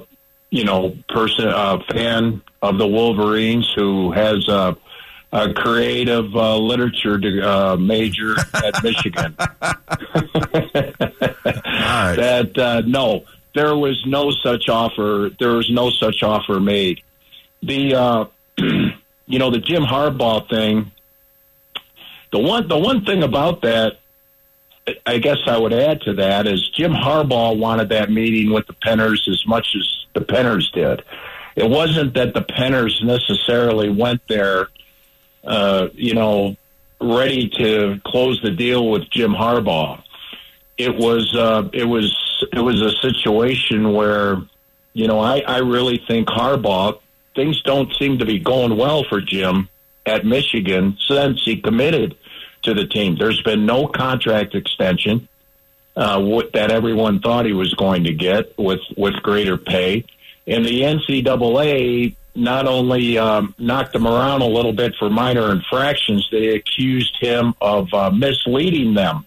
you 0.51 0.65
know, 0.65 0.95
person, 1.09 1.47
uh, 1.47 1.79
fan 1.89 2.43
of 2.61 2.77
the 2.77 2.85
Wolverines 2.87 3.67
who 3.75 4.11
has 4.11 4.47
a, 4.47 4.77
a 5.31 5.51
creative 5.51 6.35
uh, 6.35 6.57
literature 6.57 7.17
to, 7.17 7.41
uh, 7.41 7.75
major 7.75 8.35
at 8.53 8.83
Michigan. 8.83 9.35
That 11.91 12.57
uh, 12.57 12.81
no, 12.85 13.25
there 13.55 13.75
was 13.75 14.03
no 14.05 14.31
such 14.31 14.69
offer. 14.69 15.31
There 15.39 15.53
was 15.53 15.69
no 15.71 15.89
such 15.89 16.23
offer 16.23 16.59
made. 16.59 17.01
The 17.63 17.95
uh, 17.95 18.25
you 18.57 19.39
know 19.39 19.49
the 19.49 19.59
Jim 19.59 19.83
Harbaugh 19.83 20.47
thing. 20.49 20.91
The 22.31 22.39
one 22.39 22.67
the 22.67 22.77
one 22.77 23.05
thing 23.05 23.23
about 23.23 23.61
that, 23.63 24.00
I 25.05 25.17
guess 25.17 25.37
I 25.47 25.57
would 25.57 25.73
add 25.73 26.01
to 26.01 26.13
that 26.15 26.47
is 26.47 26.69
Jim 26.69 26.93
Harbaugh 26.93 27.57
wanted 27.57 27.89
that 27.89 28.11
meeting 28.11 28.53
with 28.53 28.67
the 28.67 28.73
Penners 28.73 29.27
as 29.27 29.45
much 29.45 29.75
as 29.75 30.05
the 30.13 30.21
Penners 30.21 30.71
did. 30.71 31.03
It 31.55 31.69
wasn't 31.69 32.13
that 32.13 32.33
the 32.33 32.41
Penners 32.41 33.03
necessarily 33.03 33.89
went 33.89 34.21
there, 34.27 34.69
uh, 35.43 35.87
you 35.93 36.13
know, 36.13 36.55
ready 36.99 37.49
to 37.49 37.99
close 38.05 38.41
the 38.41 38.51
deal 38.51 38.89
with 38.89 39.09
Jim 39.09 39.31
Harbaugh. 39.31 40.01
It 40.77 40.95
was 40.95 41.35
uh, 41.35 41.69
it 41.73 41.85
was 41.85 42.15
it 42.53 42.59
was 42.59 42.81
a 42.81 42.91
situation 43.01 43.93
where, 43.93 44.37
you 44.93 45.07
know, 45.07 45.19
I, 45.19 45.39
I 45.39 45.57
really 45.57 46.01
think 46.07 46.27
Harbaugh 46.27 46.99
things 47.35 47.61
don't 47.61 47.93
seem 47.97 48.17
to 48.19 48.25
be 48.25 48.39
going 48.39 48.77
well 48.77 49.03
for 49.03 49.21
Jim 49.21 49.69
at 50.05 50.25
Michigan 50.25 50.97
since 51.07 51.43
he 51.43 51.57
committed 51.61 52.15
to 52.63 52.73
the 52.73 52.85
team. 52.85 53.17
There's 53.17 53.41
been 53.41 53.65
no 53.65 53.87
contract 53.87 54.55
extension 54.55 55.27
uh, 55.95 56.21
what, 56.21 56.53
that 56.53 56.71
everyone 56.71 57.19
thought 57.19 57.45
he 57.45 57.53
was 57.53 57.73
going 57.73 58.05
to 58.05 58.13
get 58.13 58.57
with 58.57 58.79
with 58.95 59.15
greater 59.15 59.57
pay, 59.57 60.05
and 60.47 60.65
the 60.65 60.81
NCAA 60.81 62.15
not 62.33 62.65
only 62.65 63.17
um, 63.17 63.53
knocked 63.57 63.93
him 63.93 64.07
around 64.07 64.41
a 64.41 64.45
little 64.45 64.71
bit 64.71 64.95
for 64.97 65.09
minor 65.09 65.51
infractions, 65.51 66.27
they 66.31 66.55
accused 66.55 67.17
him 67.19 67.53
of 67.59 67.93
uh, 67.93 68.09
misleading 68.09 68.93
them 68.93 69.25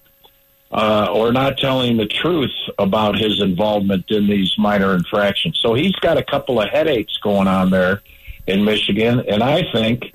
uh, 0.75 1.09
or 1.13 1.31
not 1.31 1.59
telling 1.59 1.97
the 1.99 2.07
truth 2.07 2.55
about 2.79 3.17
his 3.17 3.41
involvement 3.41 4.11
in 4.11 4.27
these 4.27 4.55
minor 4.59 4.95
infractions. 4.95 5.59
So 5.61 5.75
he's 5.75 5.95
got 5.97 6.17
a 6.17 6.25
couple 6.25 6.61
of 6.61 6.69
headaches 6.71 7.17
going 7.19 7.47
on 7.47 7.71
there 7.71 8.03
in 8.47 8.65
Michigan, 8.65 9.23
and 9.29 9.43
I 9.43 9.71
think, 9.73 10.13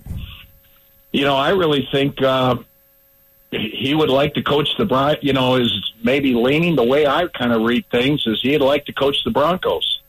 you 1.11 1.25
know, 1.25 1.35
I 1.35 1.51
really 1.51 1.88
think 1.91 2.21
uh, 2.21 2.57
he 3.51 3.96
would 3.96 4.10
like 4.10 4.36
to 4.36 4.44
coach 4.44 4.70
the 4.77 4.86
Bron. 4.86 5.15
You 5.22 5.34
know, 5.34 5.56
is 5.56 5.94
maybe 6.03 6.34
leaning 6.34 6.75
the 6.75 6.84
way 6.84 7.08
I 7.08 7.27
kind 7.27 7.51
of 7.51 7.62
read 7.63 7.86
things 7.89 8.25
is 8.27 8.41
he'd 8.41 8.60
like 8.60 8.86
to 8.86 8.94
coach 8.94 9.24
the 9.24 9.32
Broncos, 9.32 10.01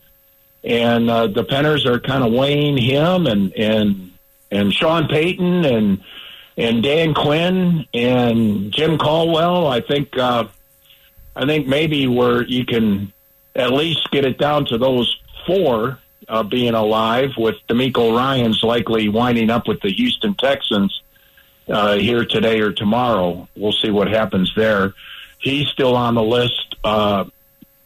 and 0.62 1.08
uh, 1.08 1.26
the 1.26 1.44
Penners 1.44 1.86
are 1.86 2.00
kind 2.00 2.24
of 2.24 2.32
weighing 2.32 2.76
him 2.76 3.26
and 3.26 3.52
and 3.54 4.12
and 4.50 4.72
Sean 4.72 5.08
Payton 5.08 5.64
and 5.64 6.02
and 6.56 6.82
Dan 6.82 7.14
Quinn 7.14 7.86
and 7.94 8.72
Jim 8.72 8.98
Caldwell. 8.98 9.66
I 9.66 9.80
think 9.80 10.16
uh, 10.18 10.44
I 11.34 11.46
think 11.46 11.66
maybe 11.66 12.06
where 12.06 12.42
you 12.44 12.66
can 12.66 13.12
at 13.56 13.72
least 13.72 14.10
get 14.10 14.24
it 14.24 14.38
down 14.38 14.66
to 14.66 14.78
those 14.78 15.18
four 15.46 15.98
uh, 16.28 16.42
being 16.42 16.74
alive, 16.74 17.30
with 17.36 17.56
DeMeco 17.68 18.16
Ryans 18.16 18.62
likely 18.62 19.08
winding 19.08 19.50
up 19.50 19.66
with 19.66 19.80
the 19.80 19.90
Houston 19.90 20.34
Texans 20.34 21.02
uh, 21.70 21.96
here 21.96 22.24
today 22.24 22.60
or 22.60 22.72
tomorrow. 22.72 23.48
We'll 23.56 23.72
see 23.72 23.90
what 23.90 24.08
happens 24.08 24.52
there. 24.56 24.94
He's 25.38 25.68
still 25.68 25.96
on 25.96 26.14
the 26.14 26.22
list 26.22 26.76
uh, 26.84 27.24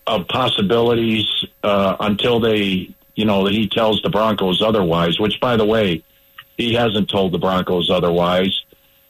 of 0.06 0.28
possibilities 0.28 1.26
uh, 1.62 1.96
until 2.00 2.40
they, 2.40 2.94
you 3.14 3.24
know, 3.24 3.46
he 3.46 3.68
tells 3.68 4.02
the 4.02 4.10
Broncos 4.10 4.62
otherwise. 4.62 5.20
Which, 5.20 5.38
by 5.40 5.56
the 5.56 5.64
way, 5.64 6.02
he 6.56 6.74
hasn't 6.74 7.08
told 7.08 7.32
the 7.32 7.38
Broncos 7.38 7.90
otherwise. 7.90 8.60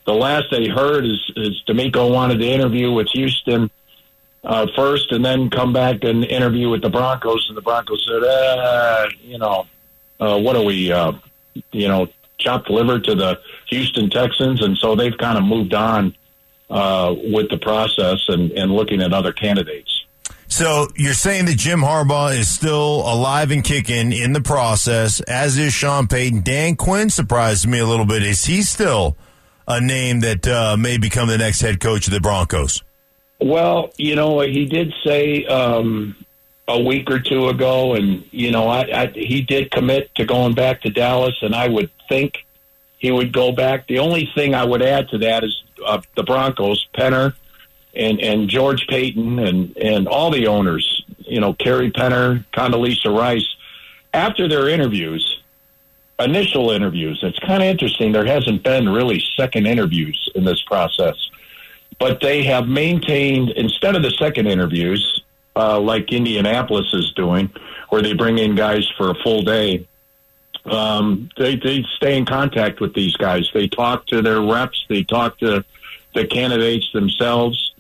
The 0.06 0.12
last 0.14 0.46
they 0.50 0.68
heard 0.68 1.06
is, 1.06 1.32
is 1.36 1.62
DeMeco 1.66 2.12
wanted 2.12 2.38
to 2.40 2.46
interview 2.46 2.92
with 2.92 3.08
Houston 3.14 3.70
uh, 4.44 4.66
first 4.76 5.12
and 5.12 5.24
then 5.24 5.48
come 5.48 5.72
back 5.72 6.04
and 6.04 6.24
interview 6.24 6.68
with 6.68 6.82
the 6.82 6.90
Broncos. 6.90 7.46
And 7.48 7.56
the 7.56 7.62
Broncos 7.62 8.06
said, 8.06 8.22
uh, 8.22 9.08
you 9.22 9.38
know, 9.38 9.66
uh, 10.20 10.38
what 10.38 10.56
are 10.56 10.62
we, 10.62 10.92
uh, 10.92 11.12
you 11.72 11.88
know, 11.88 12.08
chopped 12.38 12.68
liver 12.68 12.98
to 12.98 13.14
the 13.14 13.40
Houston 13.74 14.10
Texans? 14.10 14.62
And 14.62 14.76
so 14.78 14.94
they've 14.94 15.16
kind 15.18 15.38
of 15.38 15.44
moved 15.44 15.74
on 15.74 16.14
uh, 16.70 17.14
with 17.32 17.50
the 17.50 17.58
process 17.58 18.24
and, 18.28 18.52
and 18.52 18.72
looking 18.72 19.02
at 19.02 19.12
other 19.12 19.32
candidates. 19.32 20.04
So 20.48 20.88
you're 20.94 21.14
saying 21.14 21.46
that 21.46 21.56
Jim 21.56 21.80
Harbaugh 21.80 22.38
is 22.38 22.48
still 22.48 23.00
alive 23.00 23.50
and 23.50 23.64
kicking 23.64 24.12
in 24.12 24.32
the 24.32 24.40
process, 24.40 25.20
as 25.22 25.58
is 25.58 25.72
Sean 25.72 26.06
Payton. 26.06 26.42
Dan 26.42 26.76
Quinn 26.76 27.10
surprised 27.10 27.66
me 27.66 27.80
a 27.80 27.86
little 27.86 28.06
bit. 28.06 28.22
Is 28.22 28.44
he 28.44 28.62
still 28.62 29.16
a 29.66 29.80
name 29.80 30.20
that 30.20 30.46
uh, 30.46 30.76
may 30.76 30.96
become 30.96 31.28
the 31.28 31.38
next 31.38 31.60
head 31.60 31.80
coach 31.80 32.06
of 32.06 32.12
the 32.12 32.20
Broncos? 32.20 32.82
Well, 33.40 33.90
you 33.96 34.14
know, 34.14 34.40
he 34.40 34.66
did 34.66 34.92
say 35.04 35.44
um, 35.46 36.14
a 36.68 36.80
week 36.80 37.10
or 37.10 37.18
two 37.18 37.48
ago, 37.48 37.94
and 37.94 38.24
you 38.30 38.50
know, 38.50 38.68
I, 38.68 38.82
I, 38.82 39.06
he 39.14 39.42
did 39.42 39.70
commit 39.70 40.14
to 40.14 40.24
going 40.24 40.54
back 40.54 40.82
to 40.82 40.90
Dallas, 40.90 41.34
and 41.42 41.54
I 41.54 41.68
would 41.68 41.90
think 42.08 42.43
he 43.04 43.12
would 43.12 43.32
go 43.32 43.52
back. 43.52 43.86
The 43.86 43.98
only 43.98 44.30
thing 44.34 44.54
I 44.54 44.64
would 44.64 44.82
add 44.82 45.08
to 45.10 45.18
that 45.18 45.44
is 45.44 45.62
uh, 45.84 46.00
the 46.16 46.22
Broncos, 46.22 46.86
Penner, 46.96 47.34
and 47.94 48.20
and 48.20 48.48
George 48.48 48.86
Paton, 48.88 49.38
and 49.38 49.76
and 49.76 50.08
all 50.08 50.30
the 50.30 50.46
owners, 50.46 51.04
you 51.18 51.40
know, 51.40 51.54
Carrie 51.54 51.92
Penner, 51.92 52.44
Condoleezza 52.52 53.16
Rice, 53.16 53.48
after 54.12 54.48
their 54.48 54.68
interviews, 54.68 55.42
initial 56.18 56.70
interviews. 56.70 57.20
It's 57.22 57.38
kind 57.38 57.62
of 57.62 57.68
interesting. 57.68 58.12
There 58.12 58.26
hasn't 58.26 58.62
been 58.62 58.88
really 58.88 59.22
second 59.36 59.66
interviews 59.66 60.30
in 60.34 60.44
this 60.44 60.62
process 60.62 61.16
but 61.98 62.20
they 62.20 62.42
have 62.44 62.66
maintained 62.66 63.50
instead 63.50 63.96
of 63.96 64.02
the 64.02 64.10
second 64.10 64.46
interviews, 64.46 65.22
uh, 65.56 65.78
like 65.78 66.12
Indianapolis 66.12 66.92
is 66.92 67.12
doing, 67.12 67.50
where 67.88 68.02
they 68.02 68.12
bring 68.12 68.38
in 68.38 68.54
guys 68.54 68.88
for 68.96 69.10
a 69.10 69.14
full 69.22 69.42
day. 69.42 69.86
Um, 70.64 71.28
they 71.36 71.56
they 71.56 71.84
stay 71.96 72.16
in 72.16 72.24
contact 72.24 72.80
with 72.80 72.94
these 72.94 73.16
guys. 73.16 73.50
They 73.52 73.68
talk 73.68 74.06
to 74.06 74.22
their 74.22 74.40
reps. 74.40 74.84
They 74.88 75.04
talk 75.04 75.38
to 75.38 75.64
the 76.14 76.26
candidates 76.26 76.90
themselves, 76.92 77.74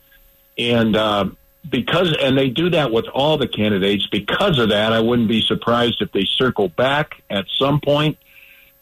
and 0.58 0.94
uh, 0.94 1.30
because 1.68 2.14
and 2.20 2.36
they 2.36 2.50
do 2.50 2.70
that 2.70 2.92
with 2.92 3.06
all 3.06 3.38
the 3.38 3.48
candidates. 3.48 4.06
Because 4.06 4.58
of 4.58 4.68
that, 4.68 4.92
I 4.92 5.00
wouldn't 5.00 5.28
be 5.28 5.40
surprised 5.40 6.02
if 6.02 6.12
they 6.12 6.26
circle 6.26 6.68
back 6.68 7.22
at 7.30 7.46
some 7.58 7.80
point 7.80 8.18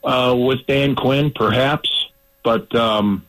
uh, 0.02 0.34
with 0.36 0.66
Dan 0.66 0.96
Quinn, 0.96 1.30
perhaps. 1.32 2.08
But 2.42 2.74
um, 2.74 3.24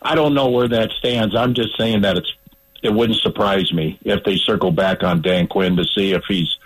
I 0.00 0.14
don't 0.14 0.34
know 0.34 0.50
where 0.50 0.68
that 0.68 0.92
stands. 0.92 1.34
I'm 1.34 1.54
just 1.54 1.76
saying 1.76 2.02
that 2.02 2.18
it's 2.18 2.32
it 2.82 2.92
wouldn't 2.92 3.18
surprise 3.18 3.72
me 3.72 3.98
if 4.04 4.22
they 4.24 4.36
circle 4.36 4.70
back 4.70 5.02
on 5.02 5.22
Dan 5.22 5.48
Quinn 5.48 5.76
to 5.76 5.84
see 5.84 6.12
if 6.12 6.22
he's 6.28 6.58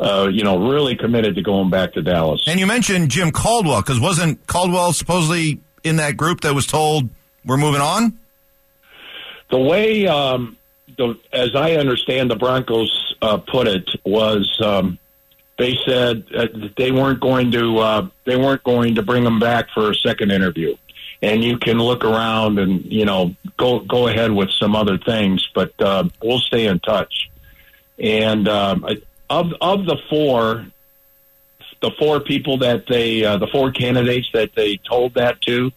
uh, 0.00 0.28
you 0.32 0.42
know 0.42 0.70
really 0.70 0.96
committed 0.96 1.36
to 1.36 1.42
going 1.42 1.70
back 1.70 1.92
to 1.92 2.02
Dallas. 2.02 2.44
And 2.46 2.58
you 2.58 2.66
mentioned 2.66 3.10
Jim 3.10 3.30
Caldwell 3.30 3.82
because 3.82 4.00
wasn't 4.00 4.46
Caldwell 4.46 4.92
supposedly 4.92 5.60
in 5.84 5.96
that 5.96 6.16
group 6.16 6.40
that 6.40 6.54
was 6.54 6.66
told 6.66 7.08
we're 7.44 7.56
moving 7.56 7.80
on? 7.80 8.18
The 9.50 9.58
way 9.58 10.06
um, 10.06 10.56
the 10.96 11.18
as 11.32 11.54
I 11.54 11.72
understand 11.74 12.30
the 12.30 12.36
Broncos 12.36 13.14
uh, 13.22 13.38
put 13.38 13.66
it 13.68 13.88
was. 14.04 14.60
Um, 14.64 14.98
they 15.58 15.76
said 15.86 16.24
they 16.78 16.90
weren't 16.90 17.20
going 17.20 17.52
to 17.52 17.78
uh, 17.78 18.08
they 18.24 18.36
weren't 18.36 18.64
going 18.64 18.94
to 18.94 19.02
bring 19.02 19.26
him 19.26 19.38
back 19.38 19.66
for 19.74 19.90
a 19.90 19.94
second 19.94 20.32
interview 20.32 20.74
and 21.22 21.44
you 21.44 21.58
can 21.58 21.78
look 21.78 22.04
around 22.04 22.58
and 22.58 22.84
you 22.84 23.04
know 23.04 23.34
go 23.56 23.80
go 23.80 24.08
ahead 24.08 24.32
with 24.32 24.50
some 24.50 24.74
other 24.74 24.98
things, 24.98 25.46
but 25.54 25.72
uh, 25.80 26.04
we'll 26.22 26.40
stay 26.40 26.66
in 26.66 26.80
touch. 26.80 27.30
And 27.98 28.48
um, 28.48 28.86
of 29.30 29.52
of 29.60 29.86
the 29.86 29.96
four, 30.10 30.66
the 31.80 31.92
four 31.98 32.20
people 32.20 32.58
that 32.58 32.84
they, 32.88 33.24
uh, 33.24 33.38
the 33.38 33.46
four 33.46 33.70
candidates 33.70 34.28
that 34.34 34.50
they 34.54 34.76
told 34.76 35.14
that 35.14 35.40
to, 35.42 35.70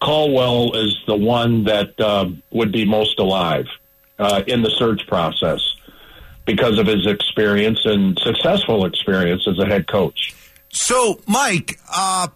Caldwell 0.00 0.76
is 0.76 0.96
the 1.06 1.16
one 1.16 1.64
that 1.64 1.98
um, 2.00 2.42
would 2.50 2.70
be 2.70 2.84
most 2.84 3.18
alive 3.18 3.66
uh, 4.18 4.42
in 4.46 4.62
the 4.62 4.70
search 4.70 5.06
process 5.08 5.60
because 6.44 6.78
of 6.78 6.86
his 6.86 7.06
experience 7.06 7.80
and 7.84 8.18
successful 8.18 8.84
experience 8.84 9.46
as 9.48 9.58
a 9.58 9.66
head 9.66 9.86
coach. 9.86 10.34
So, 10.70 11.20
Mike, 11.26 11.78
uh, 11.94 12.28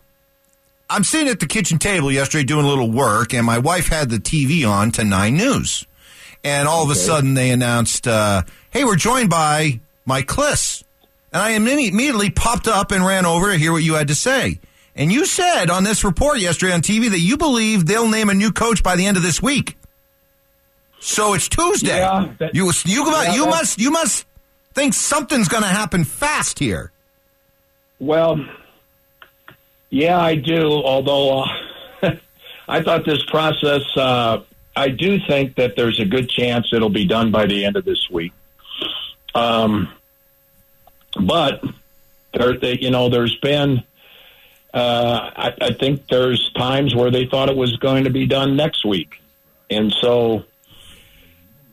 I'm 0.88 1.04
sitting 1.04 1.28
at 1.28 1.40
the 1.40 1.46
kitchen 1.46 1.78
table 1.78 2.12
yesterday 2.12 2.44
doing 2.44 2.64
a 2.64 2.68
little 2.68 2.90
work, 2.90 3.34
and 3.34 3.44
my 3.44 3.58
wife 3.58 3.88
had 3.88 4.10
the 4.10 4.18
TV 4.18 4.68
on 4.68 4.92
to 4.92 5.04
Nine 5.04 5.36
News. 5.36 5.84
And 6.44 6.68
all 6.68 6.84
of 6.84 6.90
a 6.90 6.94
sudden, 6.94 7.34
they 7.34 7.50
announced, 7.50 8.06
uh, 8.06 8.42
hey, 8.70 8.84
we're 8.84 8.94
joined 8.94 9.30
by 9.30 9.80
Mike 10.06 10.26
Klis. 10.26 10.82
And 11.32 11.42
I 11.42 11.50
immediately 11.50 12.30
popped 12.30 12.66
up 12.68 12.92
and 12.92 13.04
ran 13.04 13.26
over 13.26 13.52
to 13.52 13.58
hear 13.58 13.72
what 13.72 13.82
you 13.82 13.94
had 13.94 14.08
to 14.08 14.14
say. 14.14 14.60
And 14.94 15.12
you 15.12 15.26
said 15.26 15.68
on 15.68 15.84
this 15.84 16.04
report 16.04 16.38
yesterday 16.38 16.72
on 16.72 16.80
TV 16.80 17.10
that 17.10 17.20
you 17.20 17.36
believe 17.36 17.84
they'll 17.84 18.08
name 18.08 18.30
a 18.30 18.34
new 18.34 18.50
coach 18.50 18.82
by 18.82 18.96
the 18.96 19.04
end 19.04 19.18
of 19.18 19.22
this 19.22 19.42
week. 19.42 19.76
So 21.00 21.34
it's 21.34 21.48
Tuesday. 21.48 21.98
Yeah, 21.98 22.32
that- 22.38 22.54
you 22.54 22.72
you, 22.86 23.04
yeah, 23.10 23.34
you 23.34 23.46
must 23.46 23.78
you 23.78 23.90
must 23.90 24.24
think 24.72 24.94
something's 24.94 25.48
going 25.48 25.62
to 25.62 25.68
happen 25.68 26.04
fast 26.04 26.58
here. 26.58 26.90
Well, 27.98 28.44
yeah, 29.90 30.18
I 30.18 30.36
do. 30.36 30.62
Although 30.72 31.42
uh, 31.42 31.48
I 32.68 32.82
thought 32.82 33.04
this 33.04 33.24
process, 33.26 33.82
uh, 33.96 34.40
I 34.74 34.88
do 34.88 35.18
think 35.26 35.56
that 35.56 35.76
there's 35.76 36.00
a 36.00 36.04
good 36.06 36.28
chance 36.30 36.68
it'll 36.72 36.88
be 36.88 37.06
done 37.06 37.30
by 37.30 37.46
the 37.46 37.64
end 37.64 37.76
of 37.76 37.84
this 37.84 38.08
week. 38.10 38.32
Um, 39.36 39.88
but 41.20 41.62
there, 42.32 42.58
they, 42.58 42.78
you 42.78 42.90
know, 42.90 43.08
there's 43.08 43.36
been. 43.36 43.84
Uh, 44.72 45.30
I, 45.36 45.54
I 45.60 45.72
think 45.72 46.06
there's 46.08 46.52
times 46.52 46.94
where 46.94 47.10
they 47.10 47.26
thought 47.26 47.48
it 47.48 47.56
was 47.56 47.76
going 47.76 48.04
to 48.04 48.10
be 48.10 48.26
done 48.26 48.56
next 48.56 48.84
week, 48.84 49.22
and 49.70 49.92
so, 49.92 50.44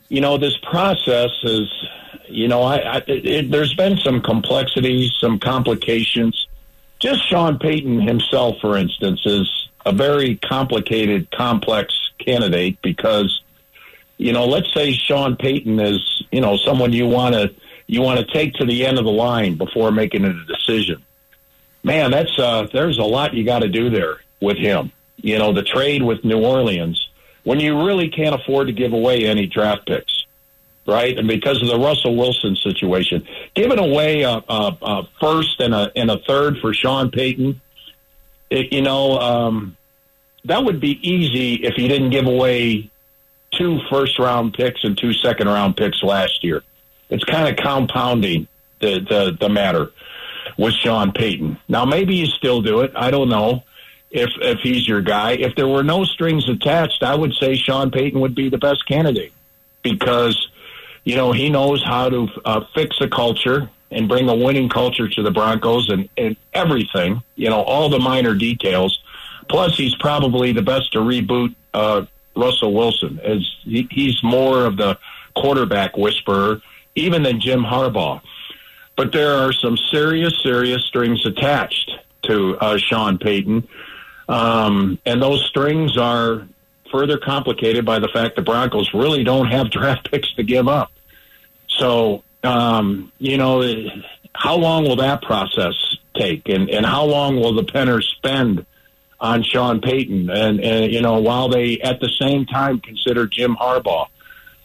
you 0.08 0.20
know, 0.22 0.38
this 0.38 0.56
process 0.58 1.30
is, 1.42 1.68
you 2.28 2.48
know, 2.48 2.62
I, 2.62 2.76
I 2.78 3.02
it, 3.06 3.50
there's 3.50 3.74
been 3.74 3.98
some 3.98 4.22
complexities, 4.22 5.12
some 5.20 5.38
complications. 5.38 6.48
Just 6.98 7.28
Sean 7.28 7.58
Payton 7.58 8.00
himself, 8.00 8.56
for 8.60 8.78
instance, 8.78 9.20
is 9.26 9.68
a 9.84 9.92
very 9.92 10.36
complicated, 10.36 11.30
complex 11.30 12.10
candidate 12.18 12.80
because, 12.80 13.42
you 14.16 14.32
know, 14.32 14.46
let's 14.46 14.72
say 14.72 14.92
Sean 14.92 15.36
Payton 15.36 15.80
is, 15.80 16.22
you 16.30 16.40
know, 16.40 16.56
someone 16.56 16.92
you 16.92 17.06
want 17.06 17.34
to 17.34 17.54
you 17.86 18.00
want 18.00 18.18
to 18.18 18.32
take 18.32 18.54
to 18.54 18.64
the 18.64 18.86
end 18.86 18.98
of 18.98 19.04
the 19.04 19.12
line 19.12 19.56
before 19.56 19.90
making 19.90 20.24
a 20.24 20.32
decision. 20.46 21.04
Man, 21.82 22.10
that's 22.10 22.38
uh, 22.38 22.66
there's 22.72 22.98
a 22.98 23.02
lot 23.02 23.34
you 23.34 23.44
got 23.44 23.60
to 23.60 23.68
do 23.68 23.90
there 23.90 24.20
with 24.40 24.56
him. 24.56 24.92
You 25.16 25.38
know, 25.38 25.52
the 25.52 25.62
trade 25.62 26.02
with 26.02 26.24
New 26.24 26.42
Orleans 26.42 27.08
when 27.44 27.60
you 27.60 27.84
really 27.84 28.08
can't 28.08 28.34
afford 28.34 28.68
to 28.68 28.72
give 28.72 28.92
away 28.92 29.26
any 29.26 29.46
draft 29.46 29.86
picks 29.86 30.24
right? 30.86 31.16
And 31.16 31.26
because 31.26 31.62
of 31.62 31.68
the 31.68 31.78
Russell 31.78 32.16
Wilson 32.16 32.56
situation, 32.56 33.26
giving 33.54 33.78
away 33.78 34.22
a, 34.22 34.42
a, 34.48 34.78
a 34.82 35.08
first 35.20 35.60
and 35.60 35.74
a 35.74 35.90
and 35.96 36.10
a 36.10 36.18
third 36.18 36.58
for 36.58 36.74
Sean 36.74 37.10
Payton, 37.10 37.60
it, 38.50 38.72
you 38.72 38.82
know, 38.82 39.18
um, 39.18 39.76
that 40.44 40.64
would 40.64 40.80
be 40.80 40.98
easy 41.08 41.54
if 41.54 41.74
he 41.74 41.88
didn't 41.88 42.10
give 42.10 42.26
away 42.26 42.90
two 43.56 43.80
first 43.90 44.18
round 44.18 44.54
picks 44.54 44.84
and 44.84 44.96
two 44.96 45.12
second 45.12 45.48
round 45.48 45.76
picks 45.76 46.02
last 46.02 46.44
year. 46.44 46.62
It's 47.10 47.24
kind 47.24 47.48
of 47.48 47.56
compounding 47.62 48.48
the, 48.80 49.00
the 49.00 49.36
the 49.38 49.48
matter 49.48 49.92
with 50.56 50.74
Sean 50.74 51.12
Payton. 51.12 51.58
Now 51.68 51.84
maybe 51.84 52.16
you 52.16 52.26
still 52.26 52.62
do 52.62 52.80
it. 52.80 52.92
I 52.94 53.10
don't 53.10 53.28
know 53.28 53.62
if 54.10 54.30
if 54.40 54.60
he's 54.60 54.86
your 54.86 55.02
guy. 55.02 55.32
If 55.32 55.56
there 55.56 55.68
were 55.68 55.82
no 55.82 56.04
strings 56.04 56.48
attached, 56.48 57.02
I 57.02 57.14
would 57.14 57.34
say 57.34 57.56
Sean 57.56 57.90
Payton 57.90 58.20
would 58.20 58.34
be 58.34 58.48
the 58.48 58.58
best 58.58 58.86
candidate 58.86 59.32
because 59.82 60.48
you 61.04 61.16
know, 61.16 61.32
he 61.32 61.50
knows 61.50 61.82
how 61.84 62.08
to 62.08 62.28
uh, 62.44 62.64
fix 62.74 62.96
a 63.00 63.08
culture 63.08 63.70
and 63.90 64.08
bring 64.08 64.28
a 64.28 64.34
winning 64.34 64.68
culture 64.68 65.08
to 65.08 65.22
the 65.22 65.30
Broncos 65.30 65.90
and, 65.90 66.08
and 66.16 66.36
everything, 66.52 67.22
you 67.36 67.48
know, 67.48 67.62
all 67.62 67.88
the 67.88 67.98
minor 67.98 68.34
details. 68.34 68.98
Plus, 69.48 69.76
he's 69.76 69.94
probably 69.96 70.52
the 70.52 70.62
best 70.62 70.92
to 70.92 70.98
reboot 70.98 71.54
uh, 71.74 72.06
Russell 72.36 72.72
Wilson, 72.74 73.20
as 73.22 73.40
he, 73.62 73.88
he's 73.90 74.22
more 74.22 74.64
of 74.64 74.76
the 74.76 74.98
quarterback 75.36 75.96
whisperer, 75.96 76.60
even 76.94 77.22
than 77.22 77.40
Jim 77.40 77.62
Harbaugh. 77.62 78.20
But 78.96 79.12
there 79.12 79.34
are 79.34 79.52
some 79.52 79.76
serious, 79.76 80.40
serious 80.42 80.84
strings 80.84 81.26
attached 81.26 81.90
to 82.22 82.56
uh, 82.58 82.78
Sean 82.78 83.18
Payton. 83.18 83.66
Um, 84.28 84.98
and 85.04 85.20
those 85.20 85.44
strings 85.44 85.98
are 85.98 86.46
further 86.90 87.18
complicated 87.18 87.84
by 87.84 87.98
the 87.98 88.08
fact 88.08 88.36
the 88.36 88.42
Broncos 88.42 88.94
really 88.94 89.24
don't 89.24 89.48
have 89.48 89.70
draft 89.72 90.10
picks 90.10 90.32
to 90.34 90.42
give 90.42 90.68
up. 90.68 90.92
So, 91.68 92.22
um, 92.42 93.12
you 93.18 93.36
know, 93.36 93.62
how 94.32 94.56
long 94.56 94.84
will 94.84 94.96
that 94.96 95.22
process 95.22 95.74
take, 96.14 96.48
and 96.48 96.68
and 96.70 96.86
how 96.86 97.04
long 97.04 97.36
will 97.36 97.54
the 97.54 97.64
Penners 97.64 98.04
spend 98.16 98.66
on 99.20 99.42
Sean 99.42 99.80
Payton, 99.80 100.30
and, 100.30 100.60
and 100.60 100.92
you 100.92 101.00
know, 101.00 101.18
while 101.20 101.48
they 101.48 101.80
at 101.80 102.00
the 102.00 102.10
same 102.20 102.46
time 102.46 102.80
consider 102.80 103.26
Jim 103.26 103.56
Harbaugh, 103.56 104.08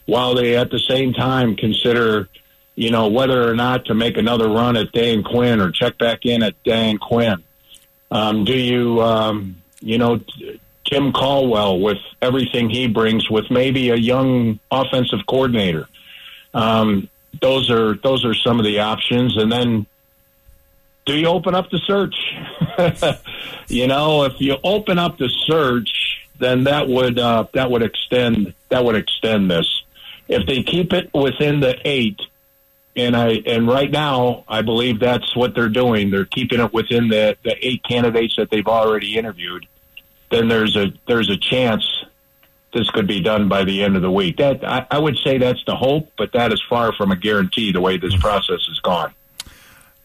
while 0.06 0.34
they 0.34 0.56
at 0.56 0.70
the 0.70 0.78
same 0.78 1.12
time 1.12 1.56
consider, 1.56 2.28
you 2.74 2.90
know, 2.90 3.08
whether 3.08 3.48
or 3.48 3.54
not 3.54 3.84
to 3.86 3.94
make 3.94 4.16
another 4.16 4.48
run 4.48 4.76
at 4.76 4.92
Dan 4.92 5.22
Quinn 5.22 5.60
or 5.60 5.70
check 5.70 5.98
back 5.98 6.26
in 6.26 6.42
at 6.42 6.54
Dan 6.64 6.98
Quinn. 6.98 7.42
Um, 8.10 8.44
do 8.44 8.56
you, 8.56 9.00
um, 9.02 9.62
you 9.80 9.98
know? 9.98 10.20
Tim 10.90 11.12
Caldwell 11.12 11.78
with 11.78 11.98
everything 12.20 12.68
he 12.68 12.88
brings, 12.88 13.30
with 13.30 13.48
maybe 13.48 13.90
a 13.90 13.96
young 13.96 14.58
offensive 14.72 15.20
coordinator. 15.28 15.88
Um, 16.52 17.08
those 17.40 17.70
are 17.70 17.94
those 17.94 18.24
are 18.24 18.34
some 18.34 18.58
of 18.58 18.64
the 18.64 18.80
options, 18.80 19.36
and 19.36 19.52
then 19.52 19.86
do 21.12 21.18
you 21.18 21.26
open 21.26 21.54
up 21.54 21.70
the 21.70 21.78
search? 21.78 22.14
you 23.68 23.86
know, 23.86 24.24
if 24.24 24.40
you 24.40 24.56
open 24.64 24.98
up 24.98 25.18
the 25.18 25.28
search, 25.46 26.28
then 26.38 26.64
that 26.64 26.88
would 26.88 27.18
uh, 27.18 27.46
that 27.52 27.70
would 27.70 27.82
extend 27.82 28.54
that 28.68 28.84
would 28.84 28.96
extend 28.96 29.50
this. 29.50 29.82
If 30.28 30.46
they 30.46 30.62
keep 30.62 30.92
it 30.92 31.12
within 31.12 31.60
the 31.60 31.76
eight, 31.84 32.20
and 32.96 33.16
I 33.16 33.42
and 33.46 33.68
right 33.68 33.90
now 33.90 34.44
I 34.48 34.62
believe 34.62 35.00
that's 35.00 35.34
what 35.36 35.54
they're 35.54 35.68
doing. 35.68 36.10
They're 36.10 36.24
keeping 36.24 36.60
it 36.60 36.72
within 36.72 37.08
the 37.08 37.36
the 37.42 37.56
eight 37.66 37.82
candidates 37.82 38.36
that 38.36 38.50
they've 38.50 38.66
already 38.66 39.16
interviewed 39.16 39.66
then 40.30 40.48
there's 40.48 40.76
a 40.76 40.92
there's 41.06 41.28
a 41.28 41.36
chance 41.36 41.84
this 42.72 42.88
could 42.90 43.06
be 43.06 43.20
done 43.20 43.48
by 43.48 43.64
the 43.64 43.82
end 43.82 43.96
of 43.96 44.02
the 44.02 44.10
week. 44.10 44.36
That 44.36 44.64
I, 44.64 44.86
I 44.90 44.98
would 44.98 45.18
say 45.18 45.38
that's 45.38 45.62
the 45.66 45.76
hope, 45.76 46.10
but 46.16 46.32
that 46.32 46.52
is 46.52 46.62
far 46.68 46.92
from 46.94 47.10
a 47.10 47.16
guarantee. 47.16 47.72
The 47.72 47.80
way 47.80 47.98
this 47.98 48.16
process 48.16 48.64
has 48.68 48.78
gone. 48.80 49.12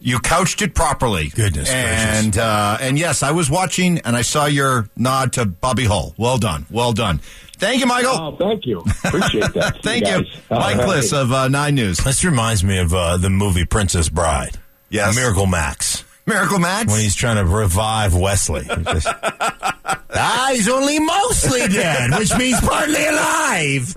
You 0.06 0.20
couched 0.20 0.62
it 0.62 0.72
properly. 0.72 1.28
Goodness 1.30 1.68
gracious. 1.68 2.24
and 2.24 2.38
uh, 2.38 2.78
and 2.80 2.96
yes, 2.96 3.24
I 3.24 3.32
was 3.32 3.50
watching 3.50 3.98
and 3.98 4.14
I 4.14 4.22
saw 4.22 4.46
your 4.46 4.88
nod 4.96 5.32
to 5.32 5.44
Bobby 5.46 5.84
Hull. 5.84 6.14
Well 6.16 6.38
done, 6.38 6.64
well 6.70 6.92
done. 6.92 7.18
Thank 7.58 7.80
you, 7.80 7.86
Michael. 7.86 8.12
Oh, 8.12 8.36
thank 8.36 8.66
you. 8.66 8.80
Appreciate 9.04 9.52
that. 9.54 9.78
Thank 9.82 10.06
you, 10.06 10.22
guys. 10.22 10.26
Mike 10.50 10.76
All 10.76 10.82
right. 10.86 11.02
Klis 11.02 11.12
of 11.12 11.32
uh, 11.32 11.48
Nine 11.48 11.74
News. 11.74 11.98
This 11.98 12.22
reminds 12.24 12.62
me 12.62 12.78
of 12.78 12.94
uh, 12.94 13.16
the 13.16 13.30
movie 13.30 13.64
Princess 13.64 14.08
Bride. 14.08 14.56
Yes. 14.90 15.16
Miracle 15.16 15.46
Max. 15.46 16.04
Miracle 16.26 16.58
Max. 16.58 16.92
When 16.92 17.00
he's 17.00 17.14
trying 17.16 17.36
to 17.36 17.44
revive 17.46 18.14
Wesley. 18.14 18.62
He 18.64 18.82
just- 18.84 19.08
ah, 19.22 20.48
he's 20.52 20.68
only 20.68 21.00
mostly 21.00 21.66
dead, 21.68 22.10
which 22.18 22.36
means 22.36 22.60
partly 22.60 23.06
alive. 23.06 23.96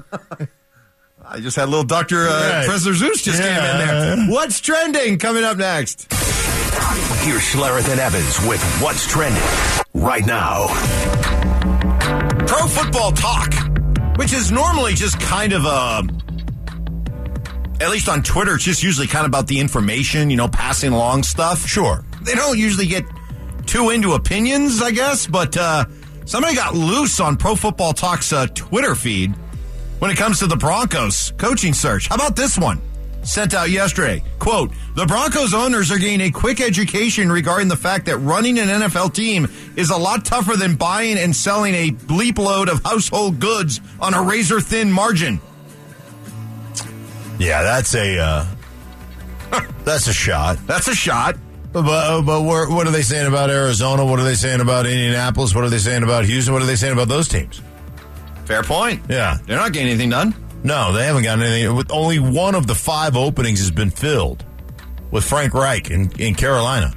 I 1.32 1.40
just 1.42 1.56
had 1.56 1.66
a 1.66 1.72
little 1.72 1.84
Doctor 1.86 2.28
uh, 2.28 2.50
Right. 2.50 2.66
Professor 2.66 2.94
Zeus 2.96 3.22
just 3.22 3.40
came 3.40 3.52
in 3.52 3.56
there. 3.56 4.18
What's 4.30 4.60
trending? 4.60 5.20
Coming 5.20 5.44
up 5.44 5.58
next. 5.58 6.12
Here's 7.22 7.44
Schlereth 7.44 7.88
and 7.88 8.00
Evans 8.00 8.40
with 8.48 8.64
What's 8.82 9.06
Trending 9.08 9.44
right 9.94 10.26
now. 10.26 10.68
Pro 12.48 12.66
Football 12.68 13.12
Talk, 13.12 13.54
which 14.18 14.34
is 14.34 14.52
normally 14.52 14.94
just 14.96 15.20
kind 15.20 15.54
of 15.54 15.66
a. 15.66 16.02
At 17.80 17.92
least 17.92 18.10
on 18.10 18.24
Twitter, 18.24 18.56
it's 18.56 18.64
just 18.64 18.82
usually 18.82 19.06
kind 19.08 19.26
of 19.26 19.30
about 19.30 19.46
the 19.48 19.60
information, 19.60 20.32
you 20.32 20.36
know, 20.36 20.48
passing 20.48 20.92
along 20.94 21.24
stuff. 21.24 21.66
Sure. 21.68 22.04
They 22.24 22.34
don't 22.34 22.58
usually 22.58 22.88
get 22.88 23.06
too 23.68 23.92
into 23.92 24.14
opinions, 24.14 24.82
I 24.82 24.90
guess, 24.92 25.28
but 25.28 25.56
uh, 25.56 25.86
somebody 26.26 26.56
got 26.56 26.74
loose 26.74 27.20
on 27.20 27.38
Pro 27.38 27.56
Football 27.56 27.94
Talk's 27.94 28.34
uh, 28.34 28.48
Twitter 28.48 28.96
feed 28.96 29.36
when 30.00 30.10
it 30.12 30.18
comes 30.18 30.40
to 30.40 30.48
the 30.48 30.56
Broncos 30.56 31.34
coaching 31.38 31.74
search. 31.74 32.08
How 32.08 32.16
about 32.16 32.36
this 32.36 32.58
one? 32.58 32.82
Sent 33.24 33.54
out 33.54 33.70
yesterday. 33.70 34.24
Quote, 34.40 34.72
the 34.96 35.06
Broncos 35.06 35.54
owners 35.54 35.92
are 35.92 35.98
getting 35.98 36.22
a 36.22 36.32
quick 36.32 36.62
education 36.62 37.32
regarding 37.32 37.68
the 37.68 37.76
fact 37.76 38.06
that 38.06 38.18
running 38.18 38.58
an 38.60 38.68
NFL 38.68 39.14
team 39.14 39.48
is 39.76 39.90
a 39.90 39.98
lot 39.98 40.24
tougher 40.24 40.56
than 40.56 40.76
buying 40.76 41.18
and 41.18 41.36
selling 41.36 41.76
a 41.76 41.92
bleep 41.92 42.38
load 42.38 42.70
of 42.70 42.82
household 42.84 43.40
goods 43.40 43.82
on 44.00 44.14
a 44.14 44.22
razor 44.22 44.62
thin 44.62 44.92
margin. 44.92 45.42
Yeah, 47.38 47.64
that's 47.64 47.94
a 47.94 48.20
uh, 48.20 48.46
that's 49.84 50.08
a 50.08 50.14
shot. 50.14 50.58
That's 50.66 50.88
a 50.88 50.96
shot. 50.96 51.36
But, 51.72 51.86
uh, 51.86 52.22
but 52.22 52.42
what 52.42 52.70
what 52.70 52.88
are 52.88 52.92
they 52.92 53.02
saying 53.02 53.28
about 53.28 53.50
Arizona? 53.50 54.06
What 54.06 54.20
are 54.20 54.26
they 54.26 54.36
saying 54.36 54.62
about 54.62 54.86
Indianapolis? 54.86 55.54
What 55.54 55.64
are 55.64 55.70
they 55.70 55.78
saying 55.78 56.04
about 56.04 56.26
Houston? 56.26 56.54
What 56.54 56.64
are 56.64 56.68
they 56.68 56.76
saying 56.76 56.94
about 56.94 57.10
those 57.10 57.28
teams? 57.28 57.62
Fair 58.50 58.64
point. 58.64 59.04
Yeah. 59.08 59.38
They're 59.46 59.58
not 59.58 59.74
getting 59.74 59.90
anything 59.90 60.10
done. 60.10 60.34
No, 60.64 60.92
they 60.92 61.06
haven't 61.06 61.22
gotten 61.22 61.44
anything. 61.44 61.76
With 61.76 61.92
only 61.92 62.18
one 62.18 62.56
of 62.56 62.66
the 62.66 62.74
five 62.74 63.16
openings 63.16 63.60
has 63.60 63.70
been 63.70 63.92
filled 63.92 64.44
with 65.12 65.24
Frank 65.24 65.54
Reich 65.54 65.92
in, 65.92 66.12
in 66.20 66.34
Carolina. 66.34 66.92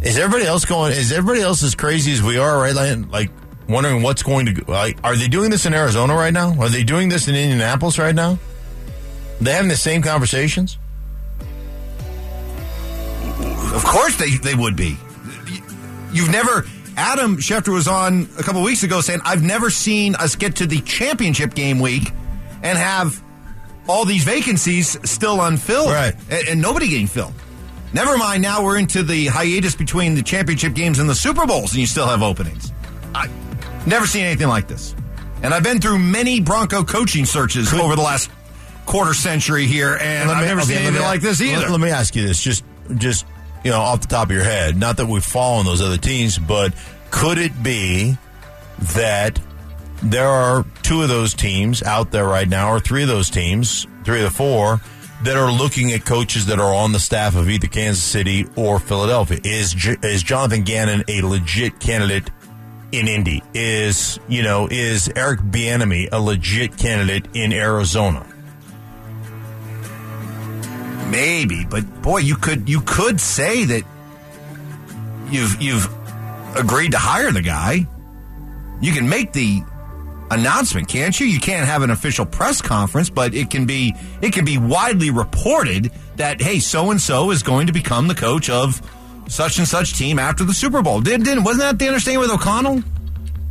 Is 0.00 0.16
everybody 0.16 0.46
else 0.46 0.64
going? 0.64 0.92
Is 0.92 1.12
everybody 1.12 1.42
else 1.42 1.62
as 1.62 1.74
crazy 1.74 2.10
as 2.10 2.22
we 2.22 2.38
are? 2.38 2.58
Right, 2.58 2.74
like, 2.74 3.12
like 3.12 3.30
wondering 3.68 4.02
what's 4.02 4.22
going 4.22 4.46
to. 4.46 4.64
Like, 4.66 4.96
are 5.04 5.14
they 5.14 5.28
doing 5.28 5.50
this 5.50 5.66
in 5.66 5.74
Arizona 5.74 6.14
right 6.14 6.32
now? 6.32 6.58
Are 6.58 6.70
they 6.70 6.84
doing 6.84 7.10
this 7.10 7.28
in 7.28 7.34
Indianapolis 7.34 7.98
right 7.98 8.14
now? 8.14 8.32
Are 8.32 9.44
they 9.44 9.52
having 9.52 9.68
the 9.68 9.76
same 9.76 10.00
conversations? 10.00 10.78
Of 13.74 13.84
course 13.84 14.16
they, 14.16 14.38
they 14.38 14.54
would 14.54 14.74
be. 14.74 14.96
You've 16.14 16.30
never. 16.30 16.64
Adam 16.96 17.38
Schefter 17.38 17.72
was 17.72 17.88
on 17.88 18.28
a 18.38 18.42
couple 18.42 18.62
weeks 18.62 18.82
ago 18.82 19.00
saying, 19.00 19.20
I've 19.24 19.42
never 19.42 19.70
seen 19.70 20.14
us 20.14 20.36
get 20.36 20.56
to 20.56 20.66
the 20.66 20.80
championship 20.80 21.54
game 21.54 21.80
week 21.80 22.10
and 22.62 22.78
have 22.78 23.22
all 23.88 24.04
these 24.04 24.24
vacancies 24.24 24.96
still 25.08 25.40
unfilled. 25.40 25.90
Right. 25.90 26.14
And, 26.30 26.48
and 26.48 26.62
nobody 26.62 26.88
getting 26.88 27.06
filled. 27.06 27.34
Never 27.94 28.16
mind, 28.16 28.42
now 28.42 28.64
we're 28.64 28.78
into 28.78 29.02
the 29.02 29.26
hiatus 29.26 29.74
between 29.74 30.14
the 30.14 30.22
championship 30.22 30.74
games 30.74 30.98
and 30.98 31.08
the 31.08 31.14
Super 31.14 31.46
Bowls, 31.46 31.72
and 31.72 31.80
you 31.80 31.86
still 31.86 32.06
have 32.06 32.22
openings. 32.22 32.72
I 33.14 33.28
never 33.86 34.06
seen 34.06 34.24
anything 34.24 34.48
like 34.48 34.66
this. 34.66 34.94
And 35.42 35.52
I've 35.52 35.62
been 35.62 35.80
through 35.80 35.98
many 35.98 36.40
Bronco 36.40 36.84
coaching 36.84 37.26
searches 37.26 37.72
over 37.74 37.94
the 37.96 38.02
last 38.02 38.30
quarter 38.86 39.12
century 39.12 39.66
here, 39.66 39.98
and 40.00 40.30
I've 40.30 40.46
never 40.46 40.60
okay, 40.60 40.68
seen 40.68 40.76
anything 40.78 40.94
me- 40.94 41.00
like 41.00 41.20
this 41.20 41.40
either. 41.40 41.62
Let, 41.62 41.70
let 41.72 41.80
me 41.80 41.90
ask 41.90 42.16
you 42.16 42.26
this, 42.26 42.40
just 42.42 42.64
just 42.96 43.26
you 43.64 43.70
know, 43.70 43.80
off 43.80 44.00
the 44.00 44.08
top 44.08 44.28
of 44.28 44.32
your 44.32 44.44
head. 44.44 44.76
Not 44.76 44.96
that 44.96 45.06
we've 45.06 45.24
followed 45.24 45.66
those 45.66 45.80
other 45.80 45.98
teams, 45.98 46.38
but 46.38 46.74
could 47.10 47.38
it 47.38 47.62
be 47.62 48.16
that 48.94 49.38
there 50.02 50.28
are 50.28 50.64
two 50.82 51.02
of 51.02 51.08
those 51.08 51.34
teams 51.34 51.82
out 51.82 52.10
there 52.10 52.26
right 52.26 52.48
now, 52.48 52.70
or 52.70 52.80
three 52.80 53.02
of 53.02 53.08
those 53.08 53.30
teams, 53.30 53.86
three 54.04 54.18
of 54.18 54.24
the 54.24 54.36
four, 54.36 54.80
that 55.22 55.36
are 55.36 55.52
looking 55.52 55.92
at 55.92 56.04
coaches 56.04 56.46
that 56.46 56.58
are 56.58 56.74
on 56.74 56.92
the 56.92 56.98
staff 56.98 57.36
of 57.36 57.48
either 57.48 57.68
Kansas 57.68 58.02
City 58.02 58.46
or 58.56 58.78
Philadelphia? 58.80 59.38
Is 59.44 59.74
is 60.02 60.22
Jonathan 60.22 60.62
Gannon 60.62 61.04
a 61.08 61.22
legit 61.22 61.78
candidate? 61.78 62.30
In 62.90 63.08
Indy 63.08 63.42
is 63.54 64.20
you 64.28 64.42
know 64.42 64.68
is 64.70 65.10
Eric 65.16 65.40
Bieniemy 65.40 66.10
a 66.12 66.20
legit 66.20 66.76
candidate 66.76 67.26
in 67.32 67.52
Arizona? 67.52 68.26
Maybe, 71.12 71.66
but 71.66 72.00
boy, 72.00 72.18
you 72.18 72.36
could 72.36 72.70
you 72.70 72.80
could 72.80 73.20
say 73.20 73.66
that 73.66 73.82
you've 75.30 75.60
you've 75.60 75.86
agreed 76.56 76.92
to 76.92 76.98
hire 76.98 77.30
the 77.30 77.42
guy. 77.42 77.86
You 78.80 78.92
can 78.92 79.06
make 79.10 79.34
the 79.34 79.62
announcement, 80.30 80.88
can't 80.88 81.20
you? 81.20 81.26
You 81.26 81.38
can't 81.38 81.66
have 81.66 81.82
an 81.82 81.90
official 81.90 82.24
press 82.24 82.62
conference, 82.62 83.10
but 83.10 83.34
it 83.34 83.50
can 83.50 83.66
be 83.66 83.94
it 84.22 84.32
can 84.32 84.46
be 84.46 84.56
widely 84.56 85.10
reported 85.10 85.92
that 86.16 86.40
hey, 86.40 86.60
so 86.60 86.90
and 86.90 86.98
so 87.00 87.30
is 87.30 87.42
going 87.42 87.66
to 87.66 87.74
become 87.74 88.08
the 88.08 88.14
coach 88.14 88.48
of 88.48 88.80
such 89.28 89.58
and 89.58 89.68
such 89.68 89.92
team 89.92 90.18
after 90.18 90.44
the 90.44 90.54
Super 90.54 90.80
Bowl. 90.80 91.02
Did 91.02 91.24
didn't 91.24 91.44
wasn't 91.44 91.60
that 91.64 91.78
the 91.78 91.88
understanding 91.88 92.20
with 92.20 92.30
O'Connell? 92.30 92.82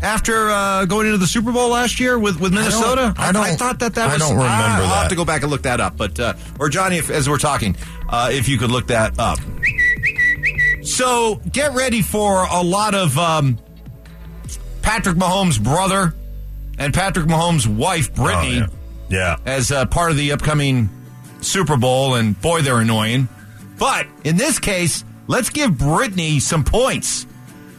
After 0.02 0.50
uh, 0.50 0.86
going 0.86 1.06
into 1.06 1.18
the 1.20 1.28
Super 1.28 1.52
Bowl 1.52 1.70
last 1.70 2.00
year 2.00 2.18
with, 2.18 2.40
with 2.40 2.54
Minnesota, 2.54 3.14
I 3.18 3.32
don't- 3.32 3.44
I 3.44 3.56
thought 3.56 3.80
that 3.80 3.94
that 3.96 4.06
was. 4.12 4.16
I 4.16 4.18
don't 4.18 4.36
remember 4.36 4.52
Ah, 4.52 4.80
I'll 4.82 5.02
have 5.02 5.10
to 5.10 5.16
go 5.16 5.26
back 5.26 5.44
and 5.44 5.52
look 5.52 5.62
that 5.64 5.80
up. 5.80 5.96
But 5.96 6.20
uh, 6.20 6.34
or 6.60 6.70
Johnny, 6.70 6.98
if, 6.98 7.10
as 7.12 7.30
we're 7.30 7.38
talking, 7.38 7.76
uh, 8.10 8.30
if 8.32 8.50
you 8.50 8.58
could 8.58 8.72
look 8.72 8.88
that 8.88 9.20
up. 9.20 9.38
So 10.84 11.36
get 11.52 11.74
ready 11.74 12.02
for 12.02 12.46
a 12.50 12.62
lot 12.64 12.96
of 12.96 13.18
um, 13.18 13.60
Patrick 14.82 15.16
Mahomes' 15.18 15.62
brother 15.62 16.16
and 16.80 16.94
Patrick 16.94 17.28
Mahomes' 17.28 17.68
wife, 17.68 18.14
Brittany, 18.16 18.64
Oh, 18.64 18.74
yeah. 19.10 19.38
as 19.46 19.72
uh, 19.72 19.86
part 19.86 20.10
of 20.12 20.18
the 20.18 20.32
upcoming 20.32 20.90
Super 21.42 21.78
Bowl. 21.78 22.16
And 22.16 22.40
boy, 22.42 22.62
they're 22.64 22.80
annoying. 22.80 23.30
But 23.78 24.08
in 24.24 24.38
this 24.38 24.58
case, 24.60 25.04
let's 25.28 25.50
give 25.52 25.78
Brittany 25.78 26.40
some 26.40 26.64
points 26.64 27.28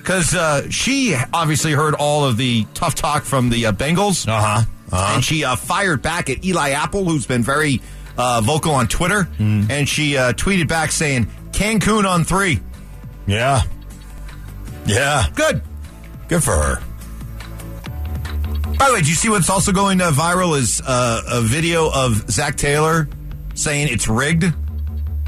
because 0.02 0.34
uh, 0.34 0.68
she 0.68 1.16
obviously 1.32 1.72
heard 1.72 1.94
all 1.94 2.24
of 2.24 2.36
the 2.36 2.66
tough 2.74 2.96
talk 2.96 3.22
from 3.22 3.50
the 3.50 3.66
uh, 3.66 3.72
Bengals. 3.72 4.26
Uh 4.26 4.40
huh. 4.40 4.64
Uh-huh. 4.90 5.14
And 5.14 5.24
she 5.24 5.44
uh, 5.44 5.56
fired 5.56 6.02
back 6.02 6.28
at 6.28 6.44
Eli 6.44 6.70
Apple, 6.70 7.04
who's 7.04 7.24
been 7.24 7.42
very 7.42 7.80
uh, 8.18 8.42
vocal 8.44 8.72
on 8.74 8.88
Twitter. 8.88 9.24
Hmm. 9.24 9.64
And 9.70 9.88
she 9.88 10.18
uh, 10.18 10.32
tweeted 10.32 10.68
back 10.68 10.92
saying, 10.92 11.28
Cancun 11.52 12.04
on 12.04 12.24
three. 12.24 12.60
Yeah. 13.26 13.62
Yeah. 14.84 15.24
Good. 15.34 15.62
Good 16.28 16.44
for 16.44 16.50
her. 16.50 16.82
By 18.78 18.88
the 18.88 18.94
way, 18.94 19.00
do 19.00 19.08
you 19.08 19.14
see 19.14 19.28
what's 19.28 19.48
also 19.48 19.72
going 19.72 20.00
uh, 20.00 20.10
viral 20.10 20.58
is 20.58 20.82
uh, 20.84 21.22
a 21.30 21.40
video 21.40 21.90
of 21.90 22.30
Zac 22.30 22.56
Taylor 22.56 23.08
saying 23.54 23.88
it's 23.90 24.08
rigged? 24.08 24.52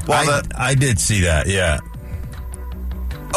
While 0.05 0.29
I, 0.29 0.41
the, 0.41 0.51
I 0.55 0.75
did 0.75 0.99
see 0.99 1.21
that. 1.21 1.47
Yeah. 1.47 1.79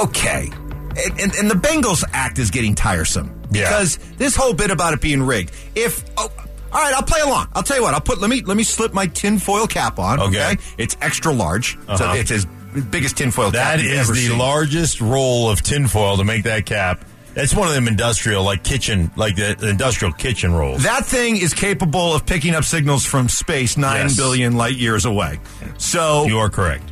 okay. 0.03 0.51
And, 0.96 1.20
and, 1.20 1.35
and 1.35 1.51
the 1.51 1.55
Bengals 1.55 2.05
act 2.12 2.38
is 2.38 2.51
getting 2.51 2.74
tiresome. 2.74 3.29
Yeah. 3.51 3.64
Because 3.68 3.96
this 4.16 4.35
whole 4.37 4.53
bit 4.55 4.70
about 4.70 4.94
it 4.94 5.01
being 5.01 5.22
rigged. 5.22 5.53
If 5.74 6.05
oh, 6.16 6.31
all 6.72 6.81
right, 6.81 6.92
I'll 6.94 7.03
play 7.03 7.20
along. 7.20 7.48
I'll 7.55 7.62
tell 7.62 7.77
you 7.77 7.83
what. 7.83 7.94
I'll 7.94 8.01
put 8.01 8.20
let 8.20 8.29
me 8.31 8.42
let 8.42 8.57
me 8.57 8.62
slip 8.62 8.92
my 8.92 9.07
tinfoil 9.07 9.66
cap 9.66 9.98
on. 9.98 10.20
Okay. 10.20 10.57
It's 10.77 10.96
extra 11.01 11.33
large. 11.33 11.79
So 11.87 11.92
Uh-huh. 11.94 12.14
it's 12.16 12.31
as 12.31 12.46
biggest 12.90 13.16
tinfoil 13.16 13.51
That 13.53 13.81
ever 13.81 14.12
the 14.12 14.29
seen. 14.29 14.38
largest 14.38 15.01
roll 15.01 15.48
of 15.51 15.62
tinfoil 15.62 16.16
to 16.18 16.24
make 16.24 16.44
that 16.44 16.66
cap. 16.66 17.05
It's 17.37 17.55
one 17.55 17.68
of 17.68 17.74
them 17.74 17.87
industrial, 17.87 18.42
like 18.42 18.64
kitchen, 18.64 19.11
like 19.16 19.37
the 19.37 19.68
industrial 19.68 20.12
kitchen 20.12 20.53
rolls. 20.53 20.83
That 20.83 21.07
thing 21.07 21.37
is 21.37 21.55
capable 21.55 22.12
of 22.14 22.27
picking 22.27 22.55
up 22.55 22.64
signals 22.64 23.05
from 23.07 23.29
space 23.29 23.77
nine 23.77 24.11
billion 24.16 24.53
Yes. 24.53 24.59
light 24.59 24.74
years 24.77 25.05
away. 25.05 25.38
So 25.79 26.27
you 26.27 26.38
are 26.38 26.51
correct. 26.51 26.85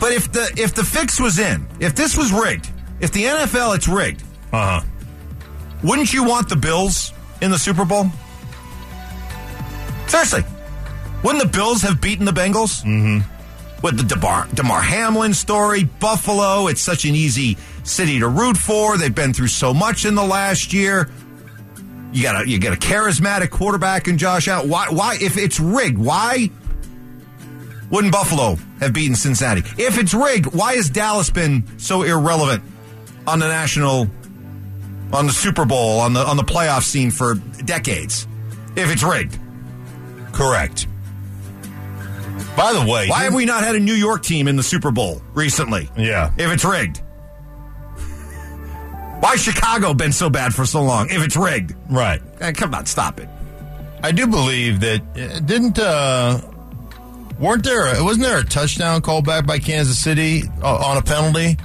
But 0.00 0.12
if 0.12 0.30
the 0.32 0.52
if 0.58 0.74
the 0.74 0.82
fix 0.84 1.20
was 1.20 1.38
in, 1.38 1.66
if 1.80 1.94
this 1.94 2.16
was 2.16 2.32
rigged, 2.32 2.68
if 3.00 3.12
the 3.12 3.24
NFL 3.24 3.74
it's 3.76 3.88
rigged, 3.88 4.22
Uh 4.52 4.80
huh. 4.80 4.86
wouldn't 5.82 6.12
you 6.12 6.24
want 6.24 6.48
the 6.48 6.56
Bills 6.56 7.12
in 7.40 7.50
the 7.50 7.58
Super 7.58 7.84
Bowl? 7.84 8.06
Seriously, 10.06 10.42
wouldn't 11.22 11.42
the 11.42 11.48
Bills 11.48 11.82
have 11.82 12.00
beaten 12.00 12.24
the 12.24 12.32
Bengals? 12.32 12.82
Mm-hmm. 12.84 13.30
With 13.82 13.98
the 13.98 14.02
Damar, 14.14 14.48
Damar 14.54 14.80
Hamlin 14.80 15.34
story, 15.34 15.84
Buffalo, 15.84 16.68
it's 16.68 16.80
such 16.80 17.04
an 17.04 17.14
easy 17.14 17.58
city 17.82 18.18
to 18.20 18.28
root 18.28 18.56
for. 18.56 18.96
They've 18.96 19.14
been 19.14 19.34
through 19.34 19.48
so 19.48 19.74
much 19.74 20.06
in 20.06 20.14
the 20.14 20.24
last 20.24 20.72
year. 20.72 21.10
You 22.12 22.22
got 22.22 22.42
a 22.44 22.48
you 22.48 22.58
got 22.58 22.72
a 22.72 22.76
charismatic 22.78 23.50
quarterback 23.50 24.08
in 24.08 24.16
Josh 24.18 24.48
Allen. 24.48 24.68
Why 24.70 24.86
why 24.88 25.18
if 25.20 25.36
it's 25.36 25.58
rigged, 25.60 25.98
why 25.98 26.48
wouldn't 27.90 28.12
Buffalo 28.12 28.56
have 28.80 28.92
beaten 28.94 29.16
Cincinnati? 29.16 29.62
If 29.76 29.98
it's 29.98 30.14
rigged, 30.14 30.46
why 30.54 30.76
has 30.76 30.88
Dallas 30.88 31.28
been 31.30 31.64
so 31.78 32.02
irrelevant 32.02 32.62
on 33.26 33.38
the 33.38 33.48
national, 33.48 34.08
on 35.12 35.26
the 35.26 35.32
Super 35.32 35.64
Bowl, 35.64 36.00
on 36.00 36.12
the 36.12 36.20
on 36.20 36.36
the 36.36 36.42
playoff 36.42 36.82
scene 36.82 37.10
for 37.10 37.34
decades? 37.64 38.26
If 38.76 38.90
it's 38.92 39.02
rigged, 39.02 39.38
Correct. 40.32 40.88
By 42.56 42.72
the 42.72 42.80
way, 42.90 43.08
why 43.08 43.24
have 43.24 43.34
we 43.34 43.44
not 43.44 43.62
had 43.64 43.74
a 43.76 43.80
New 43.80 43.94
York 43.94 44.22
team 44.22 44.48
in 44.48 44.56
the 44.56 44.62
Super 44.62 44.90
Bowl 44.90 45.22
recently? 45.32 45.88
Yeah. 45.96 46.32
If 46.36 46.50
it's 46.52 46.64
rigged, 46.64 46.98
why 49.20 49.30
has 49.30 49.42
Chicago 49.42 49.94
been 49.94 50.12
so 50.12 50.28
bad 50.28 50.54
for 50.54 50.64
so 50.66 50.82
long? 50.82 51.08
If 51.10 51.24
it's 51.24 51.36
rigged, 51.36 51.74
Right. 51.88 52.20
Eh, 52.40 52.52
come 52.52 52.74
on, 52.74 52.86
stop 52.86 53.20
it. 53.20 53.28
I 54.02 54.12
do 54.12 54.26
believe 54.26 54.80
that 54.80 55.00
uh, 55.16 55.40
didn't 55.40 55.78
uh 55.78 56.40
weren't 57.38 57.64
there 57.64 58.02
wasn't 58.04 58.26
there 58.26 58.38
a 58.38 58.44
touchdown 58.44 59.00
called 59.00 59.24
back 59.24 59.46
by 59.46 59.58
Kansas 59.58 59.98
City 59.98 60.42
uh, 60.62 60.76
on 60.76 60.96
a 60.96 61.02
penalty 61.02 61.56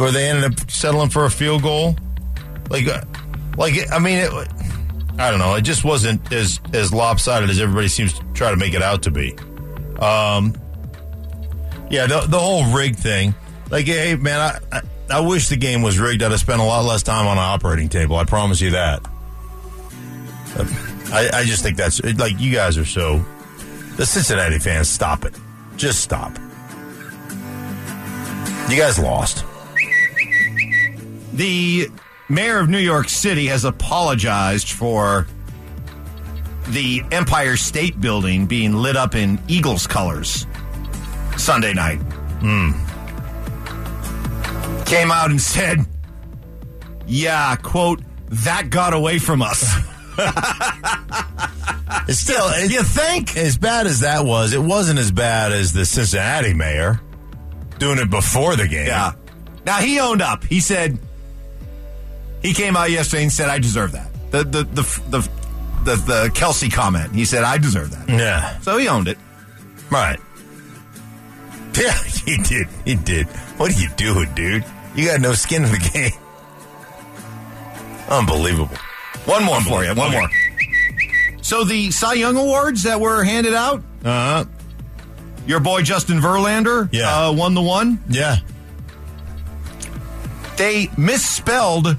where 0.00 0.10
they 0.10 0.28
ended 0.28 0.44
up 0.44 0.70
settling 0.70 1.10
for 1.10 1.24
a 1.24 1.30
field 1.30 1.62
goal? 1.62 1.96
Like 2.68 2.86
uh, 2.86 3.02
like 3.56 3.74
I 3.92 3.98
mean 3.98 4.18
it, 4.18 4.32
I 5.18 5.30
don't 5.30 5.38
know, 5.38 5.54
it 5.54 5.62
just 5.62 5.84
wasn't 5.84 6.32
as 6.32 6.60
as 6.72 6.92
lopsided 6.92 7.50
as 7.50 7.60
everybody 7.60 7.88
seems 7.88 8.12
to 8.14 8.24
try 8.32 8.50
to 8.50 8.56
make 8.56 8.74
it 8.74 8.82
out 8.82 9.02
to 9.04 9.10
be. 9.10 9.36
Um 9.98 10.54
yeah, 11.90 12.06
the, 12.06 12.20
the 12.20 12.38
whole 12.38 12.72
rig 12.72 12.94
thing. 12.94 13.34
Like, 13.68 13.86
hey, 13.86 14.14
man, 14.14 14.40
I, 14.72 14.76
I 14.76 14.82
I 15.10 15.20
wish 15.20 15.48
the 15.48 15.56
game 15.56 15.82
was 15.82 15.98
rigged. 15.98 16.22
I'd 16.22 16.30
have 16.30 16.40
spent 16.40 16.60
a 16.60 16.64
lot 16.64 16.84
less 16.84 17.02
time 17.02 17.26
on 17.26 17.36
an 17.36 17.42
operating 17.42 17.88
table. 17.88 18.16
I 18.16 18.24
promise 18.24 18.60
you 18.60 18.70
that. 18.70 19.04
I, 21.12 21.30
I 21.32 21.44
just 21.44 21.64
think 21.64 21.76
that's 21.76 22.00
like 22.16 22.38
you 22.38 22.52
guys 22.52 22.78
are 22.78 22.84
so. 22.84 23.24
The 23.96 24.06
Cincinnati 24.06 24.58
fans, 24.60 24.88
stop 24.88 25.24
it. 25.24 25.34
Just 25.76 26.00
stop. 26.00 26.38
You 28.70 28.76
guys 28.76 28.98
lost. 28.98 29.44
The 31.32 31.88
mayor 32.28 32.58
of 32.58 32.68
New 32.68 32.78
York 32.78 33.08
City 33.08 33.46
has 33.46 33.64
apologized 33.64 34.72
for 34.72 35.26
the 36.68 37.02
Empire 37.10 37.56
State 37.56 38.00
Building 38.00 38.46
being 38.46 38.74
lit 38.74 38.96
up 38.96 39.14
in 39.14 39.40
Eagles 39.48 39.86
colors 39.86 40.46
Sunday 41.36 41.72
night. 41.72 41.98
Hmm. 42.40 42.70
came 44.84 45.10
out 45.10 45.30
and 45.30 45.40
said, 45.40 45.84
"Yeah, 47.06 47.54
quote 47.56 48.02
that 48.28 48.70
got 48.70 48.94
away 48.94 49.18
from 49.18 49.42
us." 49.42 49.64
It's 52.08 52.20
still, 52.20 52.48
it, 52.50 52.70
you 52.72 52.82
think? 52.82 53.36
as 53.36 53.58
bad 53.58 53.86
as 53.86 54.00
that 54.00 54.24
was, 54.24 54.52
it 54.52 54.62
wasn't 54.62 54.98
as 54.98 55.10
bad 55.10 55.52
as 55.52 55.72
the 55.72 55.84
Cincinnati 55.84 56.54
mayor 56.54 57.00
doing 57.78 57.98
it 57.98 58.10
before 58.10 58.56
the 58.56 58.66
game. 58.68 58.86
Yeah. 58.86 59.12
Now 59.64 59.78
he 59.78 60.00
owned 60.00 60.22
up. 60.22 60.44
He 60.44 60.60
said 60.60 60.98
he 62.42 62.52
came 62.54 62.76
out 62.76 62.90
yesterday 62.90 63.22
and 63.24 63.32
said, 63.32 63.48
"I 63.48 63.58
deserve 63.58 63.92
that." 63.92 64.10
The 64.30 64.44
the 64.44 64.62
the 64.64 64.82
the 65.10 65.28
the, 65.84 65.96
the 65.96 66.30
Kelce 66.34 66.72
comment. 66.72 67.14
He 67.14 67.24
said, 67.24 67.42
"I 67.44 67.58
deserve 67.58 67.90
that." 67.92 68.08
Yeah. 68.08 68.58
So 68.60 68.76
he 68.78 68.88
owned 68.88 69.08
it. 69.08 69.18
Right. 69.90 70.18
Yeah, 71.80 71.96
he 72.26 72.36
did. 72.38 72.66
He 72.84 72.96
did. 72.96 73.26
What 73.56 73.70
are 73.70 73.80
you 73.80 73.88
doing, 73.96 74.28
dude? 74.34 74.64
You 74.96 75.06
got 75.06 75.20
no 75.20 75.32
skin 75.34 75.64
in 75.64 75.70
the 75.70 75.78
game. 75.94 76.10
Unbelievable. 78.08 78.74
One 79.24 79.44
more 79.44 79.60
for 79.62 79.84
you. 79.84 79.94
One 79.94 80.10
more. 80.10 80.28
So 81.42 81.62
the 81.62 81.92
Cy 81.92 82.14
Young 82.14 82.36
awards 82.36 82.82
that 82.82 83.00
were 83.00 83.22
handed 83.22 83.54
out. 83.54 83.78
Uh 84.04 84.42
huh. 84.42 84.44
Your 85.46 85.60
boy 85.60 85.82
Justin 85.82 86.18
Verlander, 86.20 86.88
Yeah. 86.92 87.28
uh, 87.28 87.32
won 87.32 87.54
the 87.54 87.62
one. 87.62 88.02
Yeah. 88.08 88.38
They 90.56 90.90
misspelled 90.98 91.96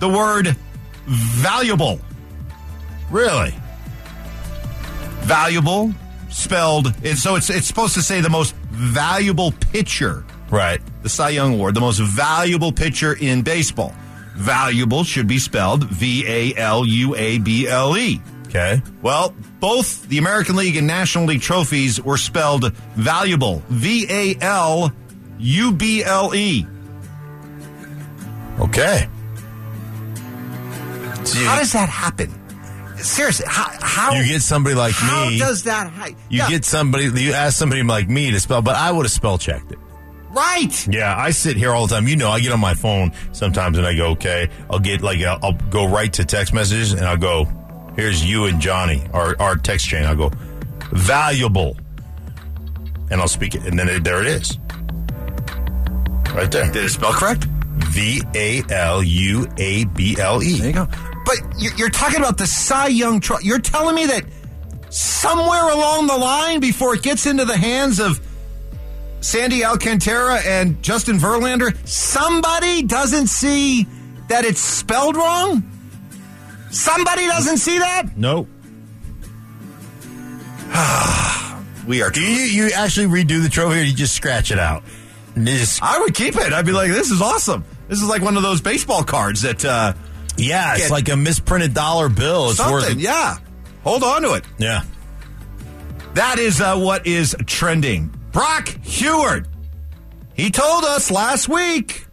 the 0.00 0.08
word 0.08 0.56
valuable. 1.06 2.00
Really? 3.10 3.54
Valuable 5.20 5.92
spelled 6.30 6.94
so 7.16 7.34
it's 7.34 7.50
it's 7.50 7.66
supposed 7.66 7.94
to 7.94 8.02
say 8.02 8.20
the 8.20 8.30
most 8.30 8.54
valuable 8.70 9.52
pitcher. 9.52 10.24
Right. 10.50 10.80
The 11.02 11.08
Cy 11.08 11.30
Young 11.30 11.54
Award, 11.54 11.74
the 11.74 11.80
most 11.80 11.98
valuable 11.98 12.72
pitcher 12.72 13.14
in 13.14 13.42
baseball. 13.42 13.94
Valuable 14.34 15.04
should 15.04 15.28
be 15.28 15.38
spelled 15.38 15.84
V 15.84 16.24
A 16.26 16.54
L 16.56 16.84
U 16.84 17.14
A 17.14 17.38
B 17.38 17.68
L 17.68 17.96
E. 17.96 18.20
Okay. 18.46 18.82
Well, 19.02 19.34
both 19.60 20.08
the 20.08 20.18
American 20.18 20.56
League 20.56 20.76
and 20.76 20.86
National 20.86 21.26
League 21.26 21.42
trophies 21.42 22.00
were 22.00 22.16
spelled 22.16 22.72
valuable. 22.96 23.62
V 23.68 24.06
A 24.08 24.36
L 24.40 24.92
U 25.38 25.72
B 25.72 26.02
L 26.02 26.34
E. 26.34 26.66
Okay. 28.58 29.08
How 31.44 31.58
does 31.58 31.72
that 31.72 31.88
happen? 31.88 32.34
Seriously, 32.98 33.46
how, 33.48 33.70
how 33.80 34.12
you 34.12 34.26
get 34.26 34.42
somebody 34.42 34.74
like 34.74 34.92
how 34.94 35.28
me. 35.30 35.38
does 35.38 35.62
that 35.64 35.90
ha- 35.90 36.06
you 36.28 36.38
Yeah, 36.38 36.48
get 36.50 36.64
somebody. 36.66 37.04
You 37.04 37.32
ask 37.32 37.56
somebody 37.56 37.82
like 37.82 38.08
me 38.10 38.30
to 38.30 38.38
spell, 38.40 38.60
but 38.62 38.76
I 38.76 38.92
would 38.92 39.06
have 39.06 39.12
spell 39.12 39.38
checked 39.38 39.72
it. 39.72 39.78
right? 40.30 40.86
Yeah, 40.88 41.16
I 41.16 41.30
sit 41.30 41.56
here 41.56 41.72
all 41.72 41.86
the 41.86 41.94
time. 41.94 42.08
You 42.08 42.16
know, 42.16 42.28
I 42.30 42.40
get 42.40 42.52
on 42.52 42.60
my 42.60 42.74
phone 42.74 43.12
sometimes 43.32 43.78
and 43.78 43.86
I 43.86 43.94
go, 43.94 44.08
okay, 44.10 44.48
I'll 44.68 44.78
get 44.80 45.00
like, 45.00 45.20
I'll, 45.22 45.38
I'll 45.42 45.52
go 45.70 45.88
right 45.88 46.12
to 46.12 46.24
text 46.26 46.52
messages 46.52 46.92
and 46.92 47.02
I'll 47.06 47.16
go, 47.16 47.46
here's 47.96 48.22
you 48.24 48.44
and 48.46 48.60
Johnny, 48.60 49.02
our, 49.14 49.34
our 49.40 49.56
text 49.56 49.86
chain. 49.86 50.04
I'll 50.04 50.16
go, 50.16 50.30
valuable. 50.92 51.76
And 53.10 53.20
I'll 53.20 53.28
speak 53.28 53.54
it. 53.54 53.64
And 53.64 53.78
then 53.78 53.88
it, 53.88 54.04
there 54.04 54.20
it 54.20 54.26
is. 54.26 54.58
Right 56.34 56.50
there. 56.52 56.70
Did 56.70 56.84
it 56.84 56.90
spell 56.90 57.12
correct? 57.12 57.44
V 57.44 58.22
A 58.34 58.62
L 58.68 59.02
U 59.02 59.48
A 59.56 59.84
B 59.86 60.16
L 60.20 60.42
E. 60.42 60.58
There 60.58 60.66
you 60.68 60.72
go. 60.74 60.88
But 61.30 61.60
you're, 61.60 61.74
you're 61.74 61.90
talking 61.90 62.18
about 62.18 62.38
the 62.38 62.46
Cy 62.46 62.88
Young 62.88 63.20
trophy. 63.20 63.46
You're 63.46 63.60
telling 63.60 63.94
me 63.94 64.06
that 64.06 64.24
somewhere 64.88 65.70
along 65.70 66.08
the 66.08 66.16
line, 66.16 66.58
before 66.58 66.94
it 66.96 67.02
gets 67.02 67.26
into 67.26 67.44
the 67.44 67.56
hands 67.56 68.00
of 68.00 68.20
Sandy 69.20 69.64
Alcantara 69.64 70.40
and 70.44 70.82
Justin 70.82 71.18
Verlander, 71.18 71.76
somebody 71.86 72.82
doesn't 72.82 73.28
see 73.28 73.86
that 74.28 74.44
it's 74.44 74.60
spelled 74.60 75.14
wrong? 75.16 75.62
Somebody 76.70 77.26
doesn't 77.26 77.58
see 77.58 77.78
that? 77.78 78.16
Nope. 78.16 78.48
We 81.86 82.02
are. 82.02 82.10
Do 82.10 82.20
you, 82.20 82.66
you 82.66 82.70
actually 82.72 83.06
redo 83.06 83.42
the 83.42 83.48
trophy 83.48 83.80
or 83.80 83.82
you 83.82 83.94
just 83.94 84.14
scratch 84.14 84.52
it 84.52 84.58
out? 84.58 84.84
Just- 85.34 85.82
I 85.82 85.98
would 85.98 86.14
keep 86.14 86.36
it. 86.36 86.52
I'd 86.52 86.66
be 86.66 86.72
like, 86.72 86.90
this 86.90 87.10
is 87.10 87.20
awesome. 87.20 87.64
This 87.88 88.00
is 88.00 88.08
like 88.08 88.22
one 88.22 88.36
of 88.36 88.42
those 88.42 88.60
baseball 88.60 89.02
cards 89.02 89.42
that 89.42 89.64
uh, 89.64 89.94
yeah, 90.36 90.72
it's 90.74 90.82
Get- 90.84 90.90
like 90.90 91.08
a 91.08 91.16
misprinted 91.16 91.74
dollar 91.74 92.08
bill. 92.08 92.48
It's 92.50 92.58
something. 92.58 92.96
worth 92.96 92.98
Yeah. 92.98 93.38
Hold 93.84 94.02
on 94.02 94.22
to 94.22 94.32
it. 94.34 94.44
Yeah. 94.58 94.82
That 96.14 96.38
is 96.38 96.60
uh, 96.60 96.76
what 96.78 97.06
is 97.06 97.36
trending. 97.46 98.08
Brock 98.32 98.68
Huard. 98.82 99.46
He 100.34 100.50
told 100.50 100.84
us 100.84 101.10
last 101.10 101.48
week 101.48 102.06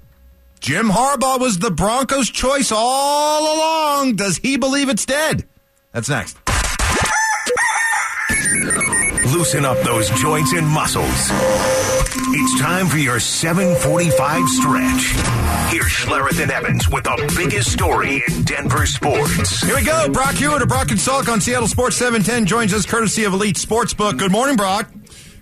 Jim 0.60 0.90
Harbaugh 0.90 1.40
was 1.40 1.60
the 1.60 1.72
Broncos' 1.72 2.30
choice 2.30 2.72
all 2.74 3.56
along. 3.56 4.16
Does 4.16 4.38
he 4.38 4.58
believe 4.58 4.90
it's 4.90 5.06
dead? 5.06 5.46
That's 5.94 6.10
next. 6.10 6.38
Loosen 9.34 9.66
up 9.66 9.78
those 9.84 10.10
joints 10.12 10.54
and 10.54 10.66
muscles. 10.68 11.32
It's 12.40 12.60
time 12.62 12.86
for 12.88 12.98
your 12.98 13.20
745 13.20 14.50
stretch. 14.50 15.72
Here's 15.74 15.92
Schlereth 15.92 16.40
and 16.42 16.52
Evans 16.52 16.88
with 16.88 17.04
the 17.06 17.34
biggest 17.36 17.72
story 17.72 18.24
in 18.28 18.44
Denver 18.44 18.86
sports. 18.86 19.62
Here 19.62 19.76
we 19.76 19.84
go. 19.84 20.08
Brock 20.10 20.36
Huard 20.36 20.62
of 20.62 20.68
Brock 20.68 20.92
and 20.92 21.00
Salk 21.00 21.32
on 21.32 21.42
Seattle 21.42 21.68
Sports 21.68 21.96
710 21.98 22.46
joins 22.46 22.74
us 22.76 22.86
courtesy 22.86 23.24
of 23.24 23.34
Elite 23.34 23.56
Sportsbook. 23.56 24.20
Good 24.20 24.32
morning, 24.32 24.56
Brock. 24.56 24.88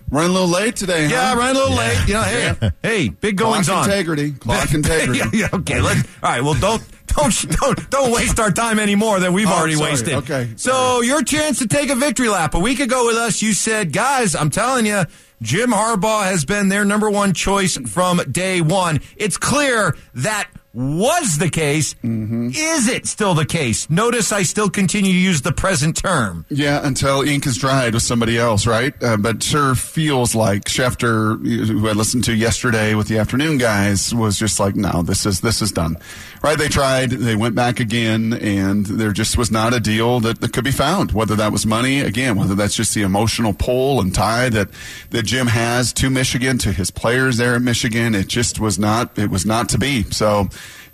Running 0.08 0.30
a 0.30 0.32
little 0.32 0.48
late 0.48 0.76
today, 0.76 1.08
Yeah, 1.08 1.34
running 1.34 1.56
a 1.56 1.58
little 1.58 1.76
late. 1.76 1.98
You 2.08 2.14
know, 2.14 2.22
hey, 2.22 2.70
hey, 2.82 3.08
big 3.10 3.36
goings 3.36 3.66
Clock 3.66 3.84
on. 3.84 3.90
integrity. 3.90 4.32
Clock 4.32 4.72
integrity. 4.74 5.18
yeah, 5.18 5.30
yeah, 5.34 5.48
okay. 5.52 5.80
Let's, 5.82 6.00
all 6.22 6.30
right. 6.30 6.42
Well, 6.42 6.54
don't 6.54 6.82
don't 7.08 7.50
don't 7.60 7.90
don't 7.90 8.12
waste 8.12 8.38
our 8.40 8.50
time 8.52 8.78
anymore 8.78 9.20
that 9.20 9.32
we've 9.32 9.48
Oh, 9.48 9.52
already 9.52 9.74
sorry. 9.74 9.90
wasted. 9.90 10.14
Okay, 10.14 10.48
So 10.56 11.02
your 11.02 11.22
chance 11.22 11.58
to 11.58 11.66
take 11.66 11.90
a 11.90 11.96
victory 11.96 12.28
lap. 12.28 12.54
A 12.54 12.58
week 12.58 12.80
ago 12.80 13.06
with 13.06 13.16
us, 13.16 13.42
you 13.42 13.52
said, 13.52 13.92
guys, 13.92 14.34
I'm 14.36 14.48
telling 14.50 14.86
you, 14.86 15.02
Jim 15.42 15.70
Harbaugh 15.70 16.24
has 16.24 16.44
been 16.44 16.68
their 16.68 16.84
number 16.84 17.10
one 17.10 17.34
choice 17.34 17.76
from 17.76 18.18
day 18.30 18.60
one. 18.60 19.00
It's 19.16 19.36
clear 19.36 19.94
that 20.14 20.48
was 20.72 21.38
the 21.38 21.48
case. 21.48 21.94
Mm-hmm. 21.94 22.50
Is 22.54 22.88
it 22.88 23.06
still 23.06 23.32
the 23.32 23.46
case? 23.46 23.88
Notice 23.88 24.30
I 24.30 24.42
still 24.42 24.68
continue 24.68 25.12
to 25.12 25.18
use 25.18 25.40
the 25.40 25.52
present 25.52 25.96
term. 25.96 26.44
Yeah, 26.50 26.86
until 26.86 27.22
ink 27.22 27.46
is 27.46 27.56
dried 27.56 27.94
with 27.94 28.02
somebody 28.02 28.38
else, 28.38 28.66
right? 28.66 28.92
Uh, 29.02 29.16
but 29.16 29.42
sure 29.42 29.74
feels 29.74 30.34
like 30.34 30.64
Schefter, 30.64 31.38
who 31.66 31.88
I 31.88 31.92
listened 31.92 32.24
to 32.24 32.34
yesterday 32.34 32.94
with 32.94 33.08
the 33.08 33.16
afternoon 33.16 33.56
guys, 33.56 34.14
was 34.14 34.38
just 34.38 34.60
like, 34.60 34.76
no, 34.76 35.00
this 35.02 35.24
is 35.24 35.40
this 35.40 35.62
is 35.62 35.72
done, 35.72 35.96
right? 36.42 36.58
They 36.58 36.68
tried, 36.68 37.10
they 37.10 37.36
went 37.36 37.54
back 37.54 37.80
again, 37.80 38.32
and 38.32 38.86
there 38.86 39.12
just 39.12 39.36
was 39.38 39.50
not 39.50 39.74
a 39.74 39.80
deal 39.80 40.20
that, 40.20 40.40
that 40.40 40.52
could 40.52 40.64
be 40.64 40.70
found. 40.70 41.12
Whether 41.12 41.34
that 41.36 41.52
was 41.52 41.66
money, 41.66 42.00
again, 42.00 42.36
whether 42.36 42.54
that's 42.54 42.74
just 42.76 42.94
the 42.94 43.02
emotional 43.02 43.52
pull 43.52 44.00
and 44.00 44.14
tie 44.14 44.48
that 44.50 44.68
that 45.10 45.24
Jim 45.24 45.48
has 45.48 45.92
to 45.94 46.10
Michigan, 46.10 46.58
to 46.58 46.72
his 46.72 46.90
players 46.90 47.36
there 47.36 47.56
in 47.56 47.64
Michigan, 47.64 48.14
it 48.14 48.28
just 48.28 48.60
was 48.60 48.78
not 48.78 49.18
it 49.18 49.30
was 49.30 49.44
not 49.46 49.68
to 49.70 49.78
be. 49.78 50.02
So. 50.04 50.48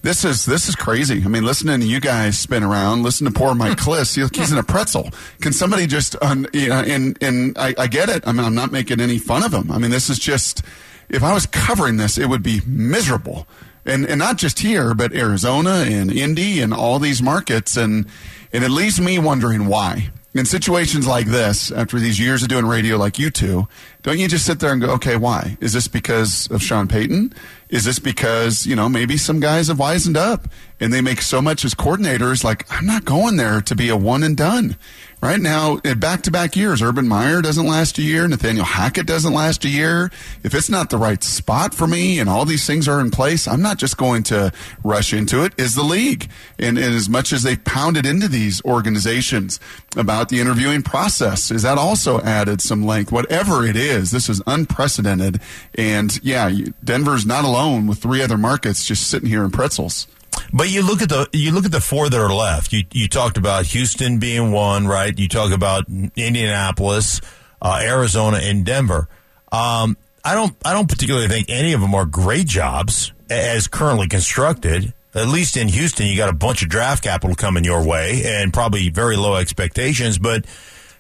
This 0.05 0.25
is 0.25 0.47
this 0.47 0.69
is 0.69 0.75
crazy. 0.75 1.23
I 1.25 1.29
mean, 1.29 1.45
listening 1.45 1.79
to 1.79 1.87
you 1.87 2.01
guys 2.01 2.37
spin 2.37 2.65
around, 2.65 3.05
listen 3.05 3.25
to 3.25 3.33
poor 3.33 3.55
Mike 3.55 3.79
Klis. 3.79 4.17
He- 4.17 4.37
He's 4.37 4.51
in 4.51 4.59
a 4.59 4.63
pretzel. 4.65 5.11
Can 5.41 5.53
somebody 5.53 5.87
just? 5.87 6.17
You 6.53 6.69
know, 6.71 6.81
and 6.81 7.17
and 7.23 7.57
I, 7.57 7.73
I 7.79 7.87
get 7.87 8.09
it. 8.09 8.27
I 8.27 8.33
mean, 8.33 8.45
I'm 8.45 8.57
not 8.57 8.73
making 8.73 9.01
any 9.01 9.19
fun 9.19 9.45
of 9.45 9.55
him. 9.55 9.71
I 9.71 9.79
mean, 9.79 9.93
this 9.93 10.11
is 10.11 10.19
just. 10.19 10.63
If 11.09 11.23
I 11.23 11.33
was 11.33 11.47
covering 11.47 11.99
this, 11.99 12.19
it 12.19 12.27
would 12.29 12.43
be 12.43 12.63
miserable, 12.67 13.47
and 13.85 14.07
and 14.07 14.19
not 14.19 14.37
just 14.37 14.61
here, 14.61 14.95
but 14.95 15.13
Arizona 15.13 15.85
and 15.89 16.11
Indy 16.11 16.61
and 16.61 16.73
all 16.73 16.99
these 16.99 17.23
markets, 17.23 17.77
and 17.77 18.07
and 18.53 18.65
it 18.65 18.71
leaves 18.71 19.01
me 19.01 19.19
wondering 19.19 19.67
why. 19.67 20.11
In 20.35 20.47
situations 20.47 21.07
like 21.07 21.27
this, 21.27 21.71
after 21.71 21.99
these 21.99 22.19
years 22.19 22.43
of 22.43 22.49
doing 22.49 22.65
radio 22.65 22.97
like 22.97 23.19
you 23.19 23.29
two, 23.29 23.69
don't 24.03 24.19
you 24.19 24.29
just 24.29 24.47
sit 24.47 24.61
there 24.61 24.73
and 24.73 24.81
go, 24.81 24.89
okay, 24.93 25.15
why? 25.15 25.59
Is 25.61 25.75
this 25.75 25.89
because 25.89 26.51
of 26.51 26.63
Sean 26.63 26.89
Payton? 26.89 27.35
Is 27.69 27.85
this 27.85 27.99
because, 27.99 28.67
you 28.67 28.75
know, 28.75 28.89
maybe 28.89 29.19
some 29.19 29.41
guys 29.41 29.69
have 29.69 29.77
wisened 29.77 30.17
up 30.17 30.49
and 30.81 30.91
they 30.91 31.03
make 31.03 31.21
so 31.21 31.43
much 31.43 31.67
as 31.67 31.75
coordinators, 31.75 32.45
like, 32.45 32.65
I'm 32.73 32.87
not 32.87 33.05
going 33.05 33.37
there 33.37 33.61
to 33.61 33.77
be 33.77 33.91
a 33.91 33.97
one 33.97 34.23
and 34.23 34.35
done. 34.35 34.79
Right 35.23 35.41
now, 35.41 35.77
back 35.77 36.23
to 36.23 36.33
back 36.33 36.57
years, 36.57 36.83
Urban 36.83 37.07
Meyer 37.07 37.41
doesn't 37.43 37.65
last 37.65 37.97
a 37.97 38.03
year, 38.03 38.27
Nathaniel 38.27 38.65
Hackett 38.65 39.07
doesn't 39.07 39.33
last 39.33 39.65
a 39.65 39.69
year. 39.69 40.11
If 40.43 40.53
it's 40.53 40.69
not 40.69 40.91
the 40.91 40.99
right 40.99 41.23
spot 41.23 41.75
for 41.75 41.87
me 41.87 42.19
and 42.19 42.29
all 42.29 42.45
these 42.45 42.67
things 42.67 42.89
are 42.89 43.01
in 43.01 43.13
place, 43.13 43.47
I'm 43.47 43.63
not 43.63 43.79
just 43.79 43.97
going 43.97 44.25
to 44.25 44.51
rush 44.83 45.13
into 45.13 45.45
it. 45.45 45.53
Is 45.57 45.77
the 45.77 45.85
league. 45.85 46.29
And, 46.59 46.77
and 46.77 46.93
as 46.93 47.09
much 47.09 47.33
as 47.33 47.45
they've 47.45 47.65
pounded 47.65 48.05
into 48.05 48.27
these 48.27 48.65
organizations 48.65 49.61
about 49.97 50.29
the 50.29 50.41
interviewing 50.41 50.83
process, 50.83 51.53
is 51.53 51.63
that 51.63 51.79
also 51.79 52.21
added 52.23 52.61
some 52.61 52.85
length? 52.85 53.13
Whatever 53.13 53.65
it 53.65 53.77
is, 53.77 54.11
this 54.11 54.29
is 54.29 54.43
unprecedented. 54.45 55.41
And 55.77 56.19
yeah, 56.25 56.51
Denver's 56.83 57.25
not 57.25 57.45
alone 57.45 57.87
with 57.87 57.99
three 57.99 58.23
other 58.23 58.37
markets 58.37 58.85
just 58.85 59.09
sitting 59.09 59.29
here 59.29 59.45
in 59.45 59.53
pretzels. 59.53 60.09
But 60.53 60.71
you 60.71 60.83
look 60.83 61.01
at 61.01 61.09
the 61.09 61.29
you 61.33 61.53
look 61.53 61.65
at 61.65 61.73
the 61.73 61.81
four 61.81 62.11
that 62.11 62.21
are 62.21 62.33
left. 62.33 62.73
You 62.73 62.85
you 62.93 63.09
talked 63.09 63.39
about 63.39 63.65
Houston 63.67 64.19
being 64.19 64.53
one, 64.53 64.87
right? 64.87 65.17
You 65.19 65.29
talk 65.29 65.53
about 65.53 65.89
Indianapolis, 65.89 67.21
uh, 67.63 67.81
Arizona, 67.83 68.39
and 68.43 68.65
Denver. 68.65 69.09
Um, 69.51 69.97
I 70.25 70.35
don't 70.35 70.55
I 70.65 70.75
don't 70.75 70.89
particularly 70.89 71.29
think 71.29 71.47
any 71.49 71.73
of 71.73 71.81
them 71.81 71.95
are 71.95 72.05
great 72.05 72.47
jobs 72.47 73.13
as 73.31 73.67
currently 73.67 74.09
constructed. 74.09 74.93
At 75.15 75.29
least 75.29 75.57
in 75.57 75.69
Houston, 75.69 76.07
you 76.07 76.17
got 76.17 76.31
a 76.31 76.35
bunch 76.35 76.63
of 76.63 76.69
draft 76.69 77.05
capital 77.05 77.37
coming 77.37 77.65
your 77.65 77.87
way 77.87 78.23
and 78.25 78.53
probably 78.53 78.89
very 78.89 79.17
low 79.17 79.37
expectations. 79.37 80.19
But 80.19 80.47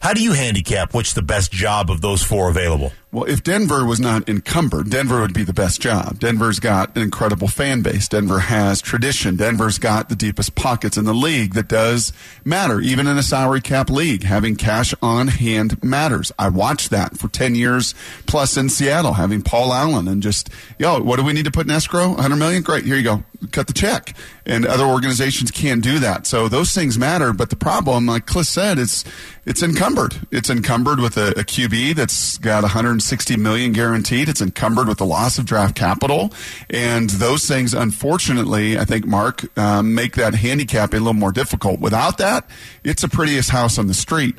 how 0.01 0.12
do 0.12 0.23
you 0.23 0.33
handicap 0.33 0.93
which 0.93 1.15
the 1.15 1.23
best 1.23 1.51
job 1.51 1.91
of 1.91 2.01
those 2.01 2.23
four 2.23 2.51
available? 2.51 2.93
Well, 3.12 3.25
if 3.25 3.42
Denver 3.42 3.85
was 3.85 4.01
not 4.01 4.27
encumbered, 4.27 4.88
Denver 4.88 5.20
would 5.20 5.35
be 5.35 5.44
the 5.44 5.53
best 5.53 5.83
job. 5.83 6.18
Denver's 6.18 6.59
got 6.59 6.96
an 6.96 7.03
incredible 7.03 7.46
fan 7.46 7.83
base. 7.83 8.09
Denver 8.09 8.38
has 8.38 8.81
tradition. 8.81 9.37
Denver's 9.37 9.79
got 9.79 10.09
the 10.09 10.16
deepest 10.16 10.55
pockets 10.55 10.96
in 10.96 11.05
the 11.05 11.12
league 11.12 11.53
that 11.53 11.68
does 11.68 12.14
matter. 12.42 12.81
Even 12.81 13.07
in 13.07 13.18
a 13.18 13.22
salary 13.22 13.61
cap 13.61 13.90
league, 13.90 14.22
having 14.22 14.57
cash 14.57 14.94
on 15.03 15.29
hand 15.29 15.85
matters. 15.85 16.33
I 16.38 16.48
watched 16.48 16.88
that 16.88 17.18
for 17.18 17.29
10 17.29 17.55
years 17.55 17.94
plus 18.25 18.57
in 18.57 18.70
Seattle, 18.70 19.12
having 19.12 19.42
Paul 19.42 19.75
Allen 19.75 20.09
and 20.09 20.22
just, 20.22 20.48
yo, 20.79 20.98
what 21.03 21.16
do 21.16 21.22
we 21.22 21.35
need 21.35 21.44
to 21.44 21.51
put 21.51 21.66
in 21.66 21.70
escrow? 21.70 22.12
100 22.12 22.37
million? 22.37 22.62
Great. 22.62 22.87
Here 22.87 22.96
you 22.96 23.03
go. 23.03 23.25
Cut 23.51 23.66
the 23.66 23.75
check. 23.75 24.16
And 24.46 24.64
other 24.64 24.85
organizations 24.85 25.51
can't 25.51 25.83
do 25.83 25.98
that. 25.98 26.27
So 26.27 26.48
those 26.48 26.72
things 26.75 26.98
matter. 26.98 27.35
But 27.35 27.51
the 27.51 27.57
problem, 27.57 28.07
like 28.07 28.25
Cliff 28.25 28.46
said, 28.46 28.79
is 28.79 29.05
it's 29.44 29.62
encumbered. 29.62 30.14
It's 30.31 30.48
encumbered 30.48 31.01
with 31.01 31.16
a, 31.16 31.31
a 31.31 31.44
QB 31.44 31.96
that's 31.96 32.38
got 32.38 32.62
100 32.62 33.02
160 33.03 33.37
million 33.37 33.73
guaranteed. 33.73 34.29
It's 34.29 34.41
encumbered 34.41 34.87
with 34.87 34.99
the 34.99 35.05
loss 35.05 35.37
of 35.37 35.45
draft 35.45 35.75
capital, 35.75 36.33
and 36.71 37.11
those 37.11 37.47
things, 37.47 37.75
unfortunately, 37.75 38.79
I 38.79 38.85
think 38.85 39.07
Mark 39.07 39.47
um, 39.59 39.95
make 39.95 40.15
that 40.15 40.35
handicap 40.35 40.93
a 40.93 40.99
little 40.99 41.12
more 41.12 41.33
difficult. 41.33 41.81
Without 41.81 42.19
that, 42.19 42.49
it's 42.85 43.03
the 43.03 43.09
prettiest 43.09 43.51
house 43.51 43.77
on 43.77 43.88
the 43.88 43.95
street 43.95 44.37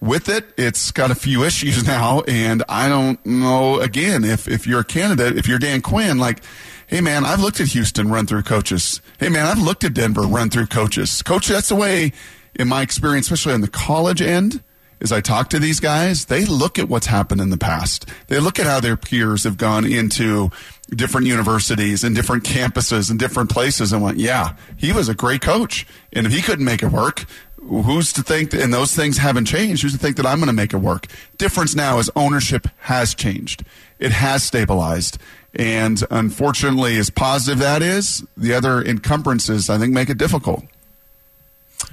with 0.00 0.28
it, 0.28 0.44
it's 0.56 0.90
got 0.92 1.10
a 1.10 1.14
few 1.14 1.44
issues 1.50 1.86
now, 1.86 2.22
and 2.26 2.62
I 2.68 2.88
don't 2.88 3.24
know. 3.26 3.80
Again, 3.80 4.24
if 4.24 4.48
if 4.48 4.66
you're 4.66 4.80
a 4.80 4.84
candidate, 4.84 5.36
if 5.36 5.46
you're 5.46 5.58
Dan 5.58 5.82
Quinn, 5.82 6.18
like, 6.18 6.42
hey 6.86 7.02
man, 7.02 7.24
I've 7.24 7.40
looked 7.40 7.60
at 7.60 7.68
Houston 7.68 8.10
run 8.10 8.26
through 8.26 8.42
coaches. 8.42 9.00
Hey 9.18 9.28
man, 9.28 9.46
I've 9.46 9.60
looked 9.60 9.84
at 9.84 9.94
Denver 9.94 10.22
run 10.22 10.48
through 10.48 10.66
coaches. 10.66 11.22
Coach, 11.22 11.48
that's 11.48 11.68
the 11.68 11.76
way, 11.76 12.12
in 12.54 12.68
my 12.68 12.82
experience, 12.82 13.26
especially 13.26 13.54
on 13.54 13.60
the 13.60 13.68
college 13.68 14.22
end 14.22 14.62
as 15.00 15.12
I 15.12 15.20
talk 15.20 15.50
to 15.50 15.58
these 15.58 15.80
guys, 15.80 16.26
they 16.26 16.44
look 16.44 16.78
at 16.78 16.88
what's 16.88 17.06
happened 17.06 17.40
in 17.40 17.50
the 17.50 17.58
past. 17.58 18.08
They 18.28 18.38
look 18.38 18.58
at 18.58 18.66
how 18.66 18.80
their 18.80 18.96
peers 18.96 19.44
have 19.44 19.56
gone 19.56 19.84
into 19.84 20.50
different 20.90 21.26
universities 21.26 22.04
and 22.04 22.14
different 22.14 22.44
campuses 22.44 23.10
and 23.10 23.18
different 23.18 23.50
places 23.50 23.92
and 23.92 24.02
went, 24.02 24.18
yeah, 24.18 24.56
he 24.76 24.92
was 24.92 25.08
a 25.08 25.14
great 25.14 25.40
coach. 25.42 25.86
And 26.12 26.26
if 26.26 26.32
he 26.32 26.42
couldn't 26.42 26.64
make 26.64 26.82
it 26.82 26.92
work, 26.92 27.26
who's 27.58 28.12
to 28.14 28.22
think, 28.22 28.50
that, 28.50 28.62
and 28.62 28.72
those 28.72 28.94
things 28.94 29.18
haven't 29.18 29.46
changed, 29.46 29.82
who's 29.82 29.92
to 29.92 29.98
think 29.98 30.16
that 30.16 30.26
I'm 30.26 30.38
going 30.38 30.46
to 30.46 30.52
make 30.52 30.72
it 30.72 30.78
work? 30.78 31.06
Difference 31.36 31.74
now 31.74 31.98
is 31.98 32.10
ownership 32.16 32.68
has 32.80 33.14
changed. 33.14 33.64
It 33.98 34.12
has 34.12 34.44
stabilized. 34.44 35.18
And 35.54 36.02
unfortunately, 36.10 36.96
as 36.98 37.10
positive 37.10 37.58
that 37.58 37.82
is, 37.82 38.24
the 38.36 38.54
other 38.54 38.82
encumbrances, 38.82 39.68
I 39.68 39.78
think, 39.78 39.92
make 39.92 40.10
it 40.10 40.18
difficult. 40.18 40.64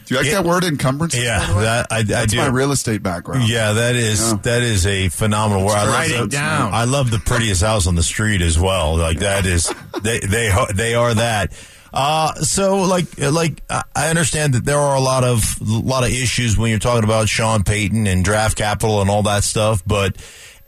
Do 0.05 0.15
you 0.15 0.19
like 0.21 0.27
Yeah. 0.29 0.41
that 0.41 0.45
word 0.45 0.63
encumbrance? 0.63 1.15
Yeah, 1.15 1.39
by 1.39 1.45
the 1.47 1.55
way? 1.55 1.63
that 1.63 1.87
I, 1.91 1.97
I 1.97 2.03
That's 2.03 2.31
do. 2.33 2.37
my 2.39 2.47
real 2.47 2.71
estate 2.71 3.01
background. 3.03 3.47
Yeah, 3.47 3.73
that 3.73 3.95
is 3.95 4.19
Yeah. 4.31 4.37
that 4.43 4.61
is 4.61 4.85
a 4.85 5.09
phenomenal 5.09 5.65
word. 5.65 5.75
I 5.75 5.83
love 5.85 5.93
Write 5.93 6.11
it 6.11 6.17
the- 6.21 6.27
down. 6.27 6.73
I 6.73 6.83
love 6.85 7.11
the 7.11 7.19
prettiest 7.19 7.61
house 7.61 7.87
on 7.87 7.95
the 7.95 8.03
street 8.03 8.41
as 8.41 8.57
well. 8.59 8.97
Like 8.97 9.19
that 9.19 9.45
is 9.45 9.73
they 10.01 10.19
they 10.19 10.51
they 10.73 10.95
are 10.95 11.13
that. 11.13 11.53
Uh, 11.93 12.33
so 12.41 12.77
like 12.83 13.05
like 13.19 13.61
I 13.69 13.83
I 13.95 14.09
understand 14.09 14.55
that 14.55 14.65
there 14.65 14.79
are 14.79 14.95
a 14.95 14.99
lot 15.01 15.23
of 15.23 15.43
a 15.61 15.63
lot 15.63 16.03
of 16.03 16.09
issues 16.09 16.57
when 16.57 16.69
you're 16.71 16.79
talking 16.79 17.03
about 17.03 17.29
Sean 17.29 17.63
Payton 17.63 18.07
and 18.07 18.25
draft 18.25 18.57
capital 18.57 18.99
and 19.01 19.09
all 19.11 19.23
that 19.23 19.43
stuff, 19.43 19.83
but 19.85 20.17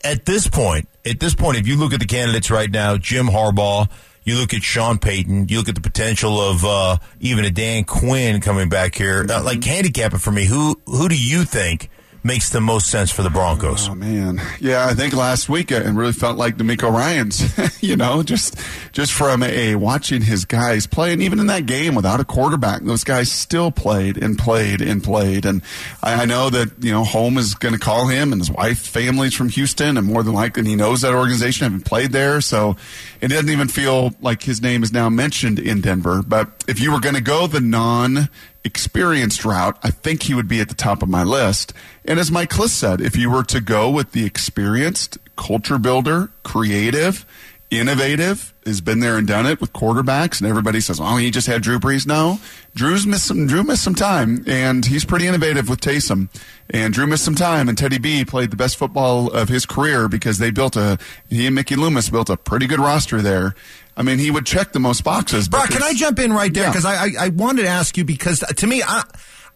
at 0.04 0.26
this 0.26 0.48
point, 0.48 0.88
at 1.04 1.20
this 1.20 1.34
point, 1.34 1.58
if 1.58 1.68
you 1.68 1.78
look 1.78 1.94
at 1.94 2.00
the 2.00 2.06
candidates 2.06 2.52
right 2.52 2.70
now, 2.70 2.96
Jim 2.98 3.26
Harbaugh, 3.26 3.90
you 4.26 4.36
look 4.36 4.54
at 4.54 4.64
Sean 4.64 4.98
Payton, 4.98 5.48
you 5.48 5.58
look 5.60 5.70
at 5.70 5.76
the 5.76 5.82
potential 5.82 6.42
of 6.42 6.66
uh, 6.66 6.98
even 7.22 7.46
a 7.46 7.52
Dan 7.52 7.86
Quinn 7.86 8.42
coming 8.42 8.68
back 8.68 8.96
here, 8.96 9.26
uh, 9.30 9.42
like 9.42 9.64
handicap 9.64 10.14
it 10.14 10.18
for 10.20 10.32
me. 10.32 10.46
Who 10.46 10.82
who 10.86 11.08
do 11.08 11.16
you 11.16 11.46
think 11.46 11.90
makes 12.26 12.50
the 12.50 12.60
most 12.60 12.90
sense 12.90 13.12
for 13.12 13.22
the 13.22 13.30
Broncos? 13.30 13.88
Oh 13.88 13.96
man, 13.96 14.42
yeah. 14.60 14.88
I 14.88 14.96
think 14.96 15.14
last 15.14 15.48
week 15.48 15.72
it 15.72 15.86
really 15.86 16.12
felt 16.12 16.38
like 16.38 16.58
DeMeco 16.58 16.92
Ryans. 16.92 17.82
you 17.84 17.96
know, 17.96 18.24
just 18.24 18.58
just 18.92 19.14
from 19.14 19.44
a 19.44 19.76
watching 19.76 20.24
his 20.24 20.44
guys 20.44 20.88
play, 20.88 21.14
and 21.14 21.22
even 21.22 21.40
in 21.40 21.48
that 21.48 21.68
game 21.68 21.94
without 21.94 22.20
a 22.20 22.26
quarterback, 22.26 22.82
those 22.82 23.04
guys 23.04 23.32
still 23.32 23.72
played 23.72 24.18
and 24.18 24.38
played 24.38 24.82
and 24.82 25.04
played. 25.04 25.46
And 25.46 25.62
I, 26.02 26.24
I 26.24 26.26
know 26.26 26.50
that 26.50 26.72
you 26.84 26.92
know 26.92 27.04
home 27.04 27.38
is 27.38 27.54
going 27.54 27.74
to 27.74 27.80
call 27.80 28.08
him, 28.08 28.34
and 28.34 28.42
his 28.42 28.52
wife, 28.52 28.80
family's 28.80 29.36
from 29.36 29.50
Houston, 29.50 29.96
and 29.98 30.08
more 30.08 30.24
than 30.24 30.34
likely 30.34 30.66
he 30.66 30.76
knows 30.76 31.02
that 31.02 31.14
organization, 31.14 31.66
having 31.66 31.82
played 31.82 32.12
there. 32.12 32.42
So 32.42 32.76
it 33.22 33.28
doesn't 33.28 33.50
even 33.50 33.68
feel 33.68 34.14
like 34.20 34.42
his 34.42 34.62
name 34.62 34.82
is 34.82 34.92
now 34.92 35.10
mentioned 35.10 35.60
in 35.60 35.82
Denver. 35.82 36.24
But 36.28 36.64
if 36.68 36.80
you 36.80 36.92
were 36.92 37.00
going 37.00 37.16
to 37.16 37.22
go 37.22 37.46
the 37.46 37.62
non 37.62 38.30
experienced 38.66 39.46
route, 39.46 39.78
I 39.84 39.92
think 39.92 40.24
he 40.24 40.34
would 40.34 40.48
be 40.48 40.60
at 40.60 40.68
the 40.68 40.76
top 40.76 41.02
of 41.02 41.08
my 41.08 41.24
list. 41.24 41.72
And 42.04 42.20
as 42.20 42.32
Mike 42.32 42.50
Klis 42.50 42.70
said, 42.70 43.00
if 43.00 43.16
you 43.16 43.30
were 43.30 43.44
to 43.44 43.62
go 43.62 43.90
with 43.90 44.12
the 44.12 44.26
experienced 44.26 45.18
culture 45.38 45.78
builder, 45.78 46.32
creative, 46.44 47.26
innovative, 47.80 48.54
has 48.66 48.82
been 48.82 49.00
there 49.00 49.18
and 49.18 49.28
done 49.28 49.46
it 49.46 49.62
with 49.62 49.74
quarterbacks, 49.74 50.40
and 50.40 50.50
everybody 50.50 50.80
says, 50.82 51.00
"Oh, 51.00 51.18
he 51.18 51.32
just 51.32 51.48
had 51.48 51.62
Drew 51.62 51.80
Brees." 51.80 52.08
No, 52.08 52.40
Drew's 52.76 53.06
missed 53.06 53.26
some. 53.26 53.48
Drew 53.48 53.64
missed 53.64 53.84
some 53.84 53.96
time, 53.96 54.44
and 54.48 54.86
he's 54.86 55.06
pretty 55.06 55.28
innovative 55.28 55.70
with 55.70 55.82
Taysom. 55.82 56.30
And 56.70 56.94
Drew 56.94 57.08
missed 57.08 57.24
some 57.24 57.36
time, 57.36 57.70
and 57.70 57.78
Teddy 57.78 57.98
B 57.98 58.26
played 58.26 58.52
the 58.52 58.56
best 58.56 58.78
football 58.78 59.32
of 59.32 59.50
his 59.50 59.66
career 59.66 60.08
because 60.08 60.38
they 60.38 60.52
built 60.52 60.76
a. 60.76 60.98
He 61.30 61.46
and 61.46 61.56
Mickey 61.56 61.76
Loomis 61.76 62.10
built 62.10 62.30
a 62.30 62.38
pretty 62.38 62.68
good 62.68 62.80
roster 62.80 63.22
there. 63.22 63.56
I 63.98 64.04
mean, 64.04 64.20
he 64.20 64.30
would 64.30 64.46
check 64.46 64.74
the 64.74 64.80
most 64.80 65.04
boxes. 65.04 65.48
Brock, 65.48 65.70
can 65.70 65.84
I 65.84 65.94
jump 65.94 66.20
in 66.20 66.34
right 66.34 66.54
there? 66.54 66.64
Yeah. 66.64 66.70
Because 66.72 66.86
I, 66.86 66.96
I, 66.96 67.10
I 67.20 67.30
wanted 67.30 67.64
to 67.64 67.70
ask 67.70 67.98
you 67.98 68.04
because 68.04 68.44
uh, 68.44 68.48
to 68.48 68.68
me, 68.68 68.84
I, 68.84 69.04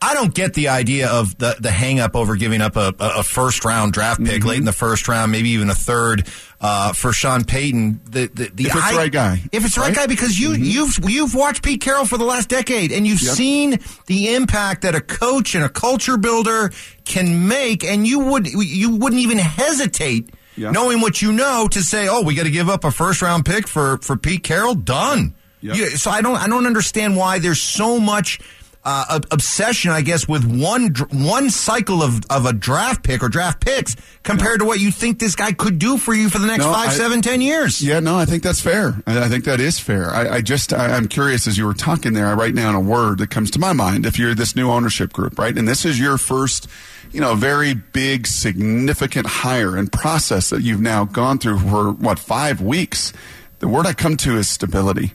I 0.02 0.14
don't 0.14 0.34
get 0.34 0.54
the 0.54 0.70
idea 0.70 1.10
of 1.10 1.38
the, 1.38 1.58
the 1.60 1.72
hang 1.72 2.00
up 2.00 2.16
over 2.16 2.38
giving 2.38 2.62
up 2.62 2.78
a, 2.78 2.94
a 3.00 3.22
first 3.24 3.66
round 3.66 3.92
draft 3.94 4.24
pick 4.24 4.40
Mm-hmm. 4.40 4.48
late 4.48 4.60
in 4.60 4.66
the 4.66 4.72
first 4.72 5.08
round, 5.10 5.32
maybe 5.32 5.50
even 5.50 5.70
a 5.70 5.76
third 5.76 6.26
uh, 6.62 6.94
for 6.94 7.12
Sean 7.12 7.44
Payton. 7.44 8.00
The, 8.06 8.28
the, 8.28 8.50
the 8.54 8.64
If 8.68 8.76
it's 8.76 8.92
the 8.92 8.98
right 8.98 9.12
guy, 9.12 9.42
If 9.52 9.66
it's 9.66 9.76
the 9.76 9.82
right, 9.82 9.88
right? 9.88 9.96
guy, 9.96 10.08
because 10.08 10.40
you, 10.40 10.54
you've, 10.54 10.98
you've 11.04 11.36
watched 11.36 11.64
Pete 11.64 11.82
Carroll 11.82 12.06
for 12.06 12.18
the 12.18 12.24
last 12.24 12.48
decade 12.48 12.92
and 12.94 13.06
you've 13.06 13.22
Yep. 13.22 13.34
seen 13.36 13.80
the 14.06 14.36
impact 14.36 14.84
that 14.84 14.96
a 14.96 15.02
coach 15.02 15.54
and 15.56 15.66
a 15.66 15.70
culture 15.70 16.16
builder 16.18 16.72
can 17.04 17.48
make, 17.50 17.84
and 17.84 18.08
you 18.08 18.20
would 18.20 18.48
you 18.48 18.96
wouldn't 18.96 19.22
even 19.22 19.38
hesitate. 19.38 20.30
Yeah. 20.56 20.72
Knowing 20.72 21.00
what 21.02 21.22
you 21.22 21.32
know 21.32 21.68
to 21.72 21.82
say, 21.82 22.08
oh, 22.10 22.22
we 22.22 22.36
got 22.36 22.44
to 22.44 22.52
give 22.52 22.70
up 22.70 22.84
a 22.84 22.92
first 22.92 23.22
round 23.22 23.46
pick 23.46 23.66
for, 23.68 23.98
for 24.00 24.18
Pete 24.18 24.44
Carroll, 24.44 24.76
done. 24.76 25.34
Yep. 25.62 25.76
You- 25.76 25.90
so 25.98 26.10
I 26.12 26.22
don't 26.22 26.36
I 26.38 26.48
don't 26.48 26.66
understand 26.66 27.16
why 27.18 27.40
there's 27.40 27.62
so 27.62 28.00
much 28.00 28.40
uh, 28.86 29.20
obsession, 29.30 29.92
I 29.92 30.02
guess, 30.02 30.28
with 30.28 30.46
one 30.46 30.94
one 31.12 31.50
cycle 31.50 32.02
of, 32.02 32.22
of 32.30 32.46
a 32.46 32.54
draft 32.54 33.04
pick 33.04 33.22
or 33.22 33.28
draft 33.30 33.60
picks 33.64 33.96
compared 34.24 34.60
to 34.62 34.66
what 34.66 34.80
you 34.80 34.90
think 34.90 35.20
this 35.20 35.36
guy 35.36 35.52
could 35.52 35.80
do 35.80 35.98
for 35.98 36.14
you 36.14 36.30
for 36.30 36.40
the 36.40 36.48
next 36.48 36.64
No, 36.64 36.72
five, 36.72 36.90
I- 36.90 36.94
seven, 36.94 37.22
ten 37.22 37.42
years. 37.42 37.82
Yeah, 37.82 38.00
no, 38.00 38.18
I 38.18 38.26
think 38.26 38.42
that's 38.42 38.62
fair. 38.62 39.02
I, 39.06 39.26
I 39.26 39.28
think 39.28 39.44
that 39.46 39.60
is 39.60 39.80
fair. 39.80 40.10
I, 40.12 40.36
I 40.36 40.42
just, 40.42 40.72
I, 40.72 40.96
I'm 40.96 41.08
curious 41.10 41.46
as 41.46 41.58
you 41.58 41.66
were 41.66 41.74
talking 41.74 42.14
there, 42.14 42.28
I 42.28 42.34
write 42.34 42.56
down 42.56 42.74
a 42.74 42.80
word 42.80 43.18
that 43.20 43.30
comes 43.30 43.52
to 43.52 43.60
my 43.60 43.74
mind. 43.74 44.06
If 44.06 44.18
you're 44.18 44.34
this 44.34 44.56
new 44.56 44.70
ownership 44.70 45.12
group, 45.12 45.38
right? 45.38 45.56
And 45.58 45.68
this 45.68 45.84
is 45.84 46.00
your 46.00 46.18
first, 46.18 46.68
you 47.12 47.20
know, 47.20 47.36
very 47.36 47.74
big, 47.74 48.28
significant 48.28 49.28
hire 49.28 49.76
and 49.76 49.92
process 49.92 50.50
that 50.52 50.62
you've 50.62 50.82
now 50.82 51.04
gone 51.06 51.38
through 51.38 51.60
for 51.60 51.92
what, 51.92 52.18
five 52.18 52.62
weeks. 52.62 53.12
The 53.60 53.68
word 53.68 53.86
I 53.86 53.94
come 53.94 54.16
to 54.18 54.38
is 54.38 54.48
stability 54.50 55.14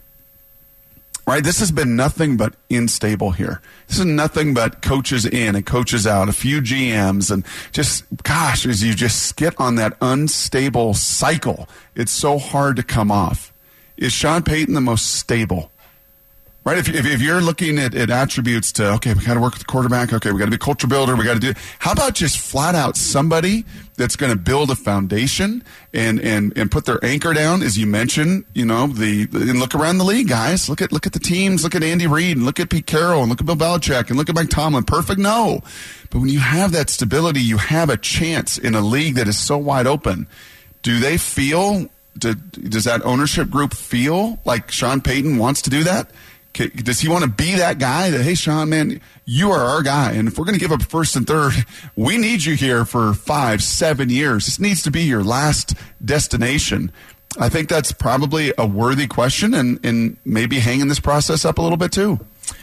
right? 1.27 1.43
This 1.43 1.59
has 1.61 1.73
been 1.73 1.97
nothing 1.97 2.37
but 2.37 2.55
unstable 2.71 3.33
here. 3.33 3.61
This 3.89 3.99
is 3.99 4.05
nothing 4.05 4.55
but 4.55 4.83
coaches 4.83 5.25
in 5.25 5.55
and 5.57 5.65
coaches 5.65 6.07
out, 6.07 6.29
a 6.29 6.33
few 6.33 6.61
GMs, 6.61 7.31
and 7.31 7.45
just, 7.73 8.05
gosh, 8.23 8.67
as 8.67 8.83
you 8.83 8.95
just 8.95 9.37
get 9.37 9.59
on 9.59 9.77
that 9.77 9.97
unstable 10.01 10.95
cycle, 10.95 11.69
it's 11.95 12.13
so 12.13 12.39
hard 12.39 12.77
to 12.77 12.83
come 12.83 13.11
off. 13.11 13.53
Is 13.97 14.13
Sean 14.13 14.43
Payton 14.43 14.75
the 14.75 14.81
most 14.81 15.15
stable? 15.15 15.71
Right? 16.65 16.79
If, 16.79 16.89
if, 16.89 17.05
if 17.05 17.21
you're 17.21 17.43
looking 17.43 17.79
at, 17.79 17.95
at 17.95 18.09
attributes 18.09 18.73
to, 18.73 18.93
okay, 18.95 19.13
we 19.13 19.23
got 19.23 19.35
to 19.35 19.41
work 19.41 19.53
with 19.53 19.61
the 19.61 19.67
quarterback. 19.67 20.15
Okay, 20.15 20.33
we 20.33 20.39
got 20.39 20.47
to 20.47 20.51
be 20.51 20.57
a 20.57 20.59
culture 20.59 20.87
builder. 20.87 21.15
We 21.15 21.25
got 21.25 21.35
to 21.35 21.53
do, 21.53 21.53
how 21.79 21.93
about 21.93 22.15
just 22.15 22.39
flat 22.39 22.75
out 22.75 22.97
somebody 22.97 23.67
that's 23.97 24.17
going 24.17 24.33
to 24.33 24.39
build 24.39 24.71
a 24.71 24.75
foundation 24.75 25.63
and, 25.93 26.19
and, 26.21 26.57
and 26.57 26.71
put 26.71 26.87
their 26.87 27.05
anchor 27.05 27.35
down, 27.35 27.63
as 27.63 27.77
you 27.77 27.87
mentioned, 27.87 28.47
you 28.55 28.65
know, 28.65 28.87
the, 28.87 29.29
and 29.35 29.61
look 29.61 29.75
around 29.75 29.99
the 29.99 30.05
league, 30.05 30.27
guys. 30.27 30.71
Look 30.71 30.81
at, 30.81 30.91
look 30.91 31.07
at 31.07 31.13
the 31.13 31.19
teams. 31.19 31.65
Look 31.65 31.75
at 31.75 31.83
Andy 31.83 32.07
Reid 32.07 32.39
and 32.39 32.47
look 32.47 32.59
at 32.59 32.71
Pete 32.71 32.87
Carroll 32.87 33.21
and 33.21 33.29
look 33.29 33.41
at 33.41 33.47
Bill 33.47 33.57
Belichick 33.57 34.09
and 34.09 34.17
look 34.17 34.31
at 34.31 34.35
Mike 34.35 34.49
Tomlin. 34.49 34.85
Perfect? 34.85 35.21
No. 35.21 35.61
But 36.09 36.21
when 36.21 36.31
you 36.31 36.41
have 36.41 36.73
that 36.73 36.89
stability, 36.89 37.41
you 37.41 37.59
have 37.59 37.91
a 37.91 37.99
chance 37.99 38.57
in 38.57 38.75
a 38.75 38.81
league 38.81 39.17
that 39.17 39.29
is 39.29 39.39
so 39.39 39.59
wide 39.59 39.87
open. 39.87 40.27
Do 40.83 40.99
they 40.99 41.19
feel, 41.19 41.89
do, 42.17 42.35
does 42.35 42.85
that 42.85 43.05
ownership 43.05 43.51
group 43.51 43.75
feel 43.75 44.39
like 44.47 44.71
Sean 44.71 45.03
Payton 45.03 45.37
wants 45.37 45.61
to 45.63 45.71
do 45.71 45.85
that? 45.85 46.11
Does 46.55 47.01
he 47.01 47.09
want 47.09 47.25
to 47.25 47.31
be 47.31 47.57
that 47.57 47.79
guy 47.79 48.11
that, 48.11 48.23
hey, 48.23 48.35
Sean, 48.35 48.71
man, 48.71 49.01
you 49.25 49.51
are 49.51 49.61
our 49.61 49.83
guy. 49.83 50.13
And 50.13 50.29
if 50.29 50.39
we're 50.39 50.45
going 50.45 50.59
to 50.59 50.61
give 50.61 50.73
up 50.73 50.83
first 50.83 51.17
and 51.17 51.27
third, 51.27 51.53
we 51.97 52.17
need 52.17 52.45
you 52.45 52.55
here 52.55 52.85
for 52.85 53.13
five, 53.13 53.63
seven 53.63 54.09
years. 54.09 54.47
This 54.47 54.61
needs 54.61 54.83
to 54.85 54.91
be 54.91 55.03
your 55.03 55.25
last 55.25 55.75
destination. 56.05 56.93
I 57.39 57.49
think 57.49 57.69
that's 57.69 57.91
probably 57.91 58.53
a 58.57 58.67
worthy 58.67 59.07
question 59.09 59.55
and, 59.55 59.85
and 59.85 60.17
maybe 60.25 60.61
hanging 60.61 60.89
this 60.89 61.01
process 61.01 61.45
up 61.45 61.59
a 61.59 61.63
little 61.63 61.77
bit 61.77 61.91
too. 61.93 62.21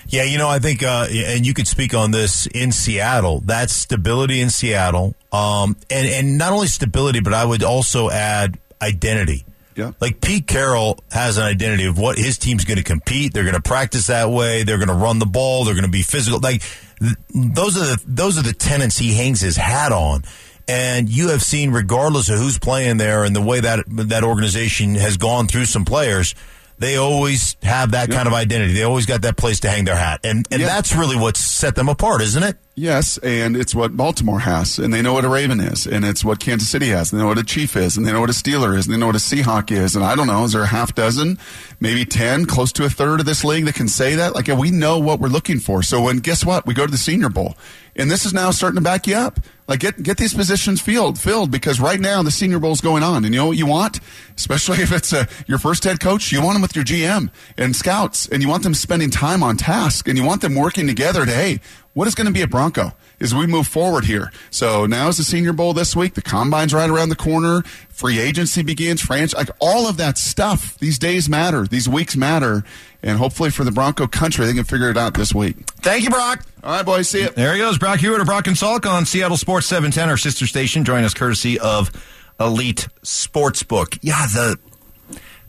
Yeah, 0.07 0.23
you 0.23 0.37
know, 0.37 0.47
I 0.47 0.59
think, 0.59 0.83
uh, 0.83 1.07
and 1.09 1.45
you 1.45 1.53
could 1.53 1.67
speak 1.67 1.93
on 1.93 2.11
this 2.11 2.47
in 2.47 2.71
Seattle. 2.71 3.41
That's 3.41 3.73
stability 3.73 4.39
in 4.39 4.49
Seattle, 4.49 5.15
um, 5.31 5.75
and 5.89 6.07
and 6.07 6.37
not 6.37 6.53
only 6.53 6.67
stability, 6.67 7.19
but 7.19 7.33
I 7.33 7.43
would 7.43 7.63
also 7.63 8.09
add 8.09 8.59
identity. 8.81 9.45
Yeah. 9.75 9.91
Like 10.01 10.21
Pete 10.21 10.47
Carroll 10.47 10.99
has 11.11 11.37
an 11.37 11.43
identity 11.43 11.85
of 11.85 11.97
what 11.97 12.17
his 12.17 12.37
team's 12.37 12.65
going 12.65 12.77
to 12.77 12.83
compete. 12.83 13.33
They're 13.33 13.43
going 13.43 13.55
to 13.55 13.61
practice 13.61 14.07
that 14.07 14.29
way. 14.29 14.63
They're 14.63 14.77
going 14.77 14.89
to 14.89 14.93
run 14.93 15.19
the 15.19 15.25
ball. 15.25 15.63
They're 15.63 15.73
going 15.73 15.85
to 15.85 15.91
be 15.91 16.01
physical. 16.01 16.39
Like 16.39 16.61
th- 16.99 17.15
those 17.33 17.77
are 17.77 17.95
the 17.95 18.03
those 18.05 18.37
are 18.37 18.43
the 18.43 18.53
tenets 18.53 18.97
he 18.97 19.13
hangs 19.13 19.41
his 19.41 19.55
hat 19.55 19.91
on. 19.91 20.23
And 20.67 21.09
you 21.09 21.29
have 21.29 21.41
seen, 21.41 21.71
regardless 21.71 22.29
of 22.29 22.37
who's 22.37 22.57
playing 22.59 22.97
there 22.97 23.23
and 23.23 23.35
the 23.35 23.41
way 23.41 23.59
that 23.59 23.83
that 23.87 24.23
organization 24.23 24.95
has 24.95 25.17
gone 25.17 25.47
through 25.47 25.65
some 25.65 25.85
players, 25.85 26.35
they 26.81 26.97
always 26.97 27.55
have 27.63 27.91
that 27.91 28.09
kind 28.11 28.27
of 28.27 28.33
identity. 28.33 28.73
They 28.73 28.83
always 28.83 29.05
got 29.05 29.21
that 29.21 29.37
place 29.37 29.61
to 29.61 29.69
hang 29.69 29.85
their 29.85 29.95
hat, 29.95 30.19
and 30.23 30.47
and 30.51 30.61
Yeah. 30.61 30.67
that's 30.67 30.93
really 30.95 31.15
what 31.15 31.37
set 31.37 31.75
them 31.75 31.87
apart, 31.87 32.21
isn't 32.21 32.43
it? 32.43 32.57
Yes, 32.75 33.17
and 33.19 33.55
it's 33.55 33.75
what 33.75 33.95
Baltimore 33.95 34.39
has, 34.39 34.79
and 34.79 34.93
they 34.93 35.01
know 35.01 35.13
what 35.13 35.25
a 35.25 35.29
Raven 35.29 35.59
is, 35.59 35.85
and 35.85 36.03
it's 36.05 36.23
what 36.23 36.39
Kansas 36.39 36.69
City 36.69 36.87
has, 36.87 37.11
and 37.11 37.19
they 37.19 37.23
know 37.23 37.27
what 37.29 37.37
a 37.37 37.43
Chief 37.43 37.75
is, 37.75 37.97
and 37.97 38.05
they 38.07 38.11
know 38.13 38.21
what 38.21 38.29
a 38.29 38.33
Steeler 38.33 38.75
is, 38.77 38.85
and 38.87 38.93
they 38.95 38.97
know 38.97 39.07
what 39.07 39.15
a 39.15 39.19
Seahawk 39.19 39.71
is, 39.71 39.95
and 39.95 40.03
I 40.03 40.15
don't 40.15 40.25
know, 40.27 40.43
is 40.45 40.53
there 40.53 40.63
a 40.63 40.67
half 40.67 40.95
dozen, 40.95 41.37
maybe 41.79 42.05
ten, 42.05 42.45
close 42.45 42.71
to 42.73 42.85
a 42.85 42.89
third 42.89 43.19
of 43.19 43.25
this 43.25 43.43
league 43.43 43.65
that 43.65 43.75
can 43.75 43.87
say 43.89 44.15
that? 44.15 44.33
Like, 44.35 44.47
we 44.47 44.71
know 44.71 44.97
what 44.99 45.19
we're 45.19 45.27
looking 45.27 45.59
for. 45.59 45.83
So 45.83 46.01
when 46.01 46.17
guess 46.19 46.43
what, 46.45 46.65
we 46.65 46.73
go 46.73 46.85
to 46.85 46.91
the 46.91 46.97
Senior 46.97 47.29
Bowl, 47.29 47.55
and 47.95 48.09
this 48.09 48.25
is 48.25 48.33
now 48.33 48.51
starting 48.51 48.75
to 48.75 48.81
back 48.81 49.07
you 49.07 49.15
up. 49.15 49.39
Like, 49.67 49.79
get 49.79 50.01
get 50.03 50.17
these 50.17 50.33
positions 50.33 50.81
filled, 50.81 51.17
filled, 51.19 51.51
because 51.51 51.79
right 51.79 51.99
now 51.99 52.23
the 52.23 52.31
Senior 52.31 52.59
Bowl 52.59 52.73
is 52.73 52.81
going 52.81 53.03
on, 53.03 53.23
and 53.23 53.33
you 53.33 53.39
know 53.39 53.47
what 53.47 53.57
you 53.57 53.65
want, 53.65 53.99
especially 54.35 54.77
if 54.81 54.91
it's 54.91 55.13
uh 55.13 55.25
your 55.47 55.57
first 55.57 55.83
head 55.83 55.99
coach, 55.99 56.31
you 56.31 56.41
want 56.41 56.55
them 56.55 56.61
with 56.61 56.75
your 56.75 56.85
GM 56.85 57.29
and 57.57 57.75
scouts, 57.75 58.27
and 58.27 58.41
you 58.41 58.49
want 58.49 58.63
them 58.63 58.73
spending 58.73 59.09
time 59.09 59.43
on 59.43 59.57
task, 59.57 60.07
and 60.07 60.17
you 60.17 60.23
want 60.23 60.41
them 60.41 60.55
working 60.55 60.87
together 60.87 61.25
to 61.25 61.31
hey 61.31 61.59
what 61.93 62.07
is 62.07 62.15
going 62.15 62.27
to 62.27 62.33
be 62.33 62.41
a 62.41 62.47
Bronco 62.47 62.93
as 63.21 63.33
we 63.33 63.47
move 63.47 63.67
forward 63.67 64.05
here. 64.05 64.31
So 64.49 64.85
now 64.85 65.07
is 65.07 65.17
the 65.17 65.23
Senior 65.23 65.53
Bowl 65.53 65.73
this 65.73 65.95
week. 65.95 66.15
The 66.15 66.21
combine's 66.21 66.73
right 66.73 66.89
around 66.89 67.09
the 67.09 67.15
corner. 67.15 67.61
Free 67.89 68.19
agency 68.19 68.63
begins. 68.63 69.01
Franchise, 69.01 69.35
like 69.35 69.49
all 69.59 69.87
of 69.87 69.97
that 69.97 70.17
stuff. 70.17 70.77
These 70.79 70.99
days 70.99 71.29
matter. 71.29 71.67
These 71.67 71.87
weeks 71.87 72.15
matter. 72.15 72.63
And 73.03 73.17
hopefully 73.17 73.49
for 73.49 73.63
the 73.63 73.71
Bronco 73.71 74.07
country, 74.07 74.45
they 74.45 74.53
can 74.53 74.63
figure 74.63 74.89
it 74.89 74.97
out 74.97 75.13
this 75.13 75.33
week. 75.33 75.55
Thank 75.81 76.03
you, 76.03 76.09
Brock. 76.09 76.45
All 76.63 76.71
right, 76.71 76.85
boys. 76.85 77.09
See 77.09 77.21
you. 77.21 77.29
There 77.29 77.53
he 77.53 77.59
goes, 77.59 77.77
Brock 77.77 77.99
Huard 77.99 78.19
of 78.19 78.27
Brock 78.27 78.47
and 78.47 78.55
Salk 78.55 78.89
on 78.89 79.05
Seattle 79.05 79.37
Sports 79.37 79.67
710, 79.67 80.09
our 80.09 80.17
sister 80.17 80.45
station. 80.45 80.83
Join 80.83 81.03
us 81.03 81.13
courtesy 81.13 81.59
of 81.59 81.91
Elite 82.39 82.87
Sportsbook. 83.03 83.97
Yeah, 84.01 84.25
the 84.27 84.57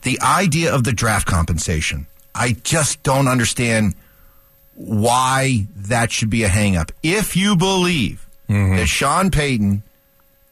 the 0.02 0.20
idea 0.20 0.74
of 0.74 0.84
the 0.84 0.92
draft 0.92 1.26
compensation. 1.26 2.06
I 2.34 2.56
just 2.64 3.02
don't 3.02 3.28
understand 3.28 3.94
why 4.74 5.66
that 5.76 6.10
should 6.10 6.30
be 6.30 6.44
a 6.44 6.48
hangup. 6.48 6.90
If 7.02 7.36
you 7.36 7.56
believe 7.56 8.26
mm-hmm. 8.48 8.76
that 8.76 8.86
Sean 8.86 9.30
Payton 9.30 9.82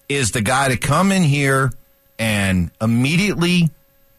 is 0.09 0.33
the 0.33 0.43
guy 0.43 0.69
to 0.69 0.77
come 0.77 1.13
in 1.13 1.23
here 1.23 1.73
and 2.19 2.71
immediately 2.81 3.71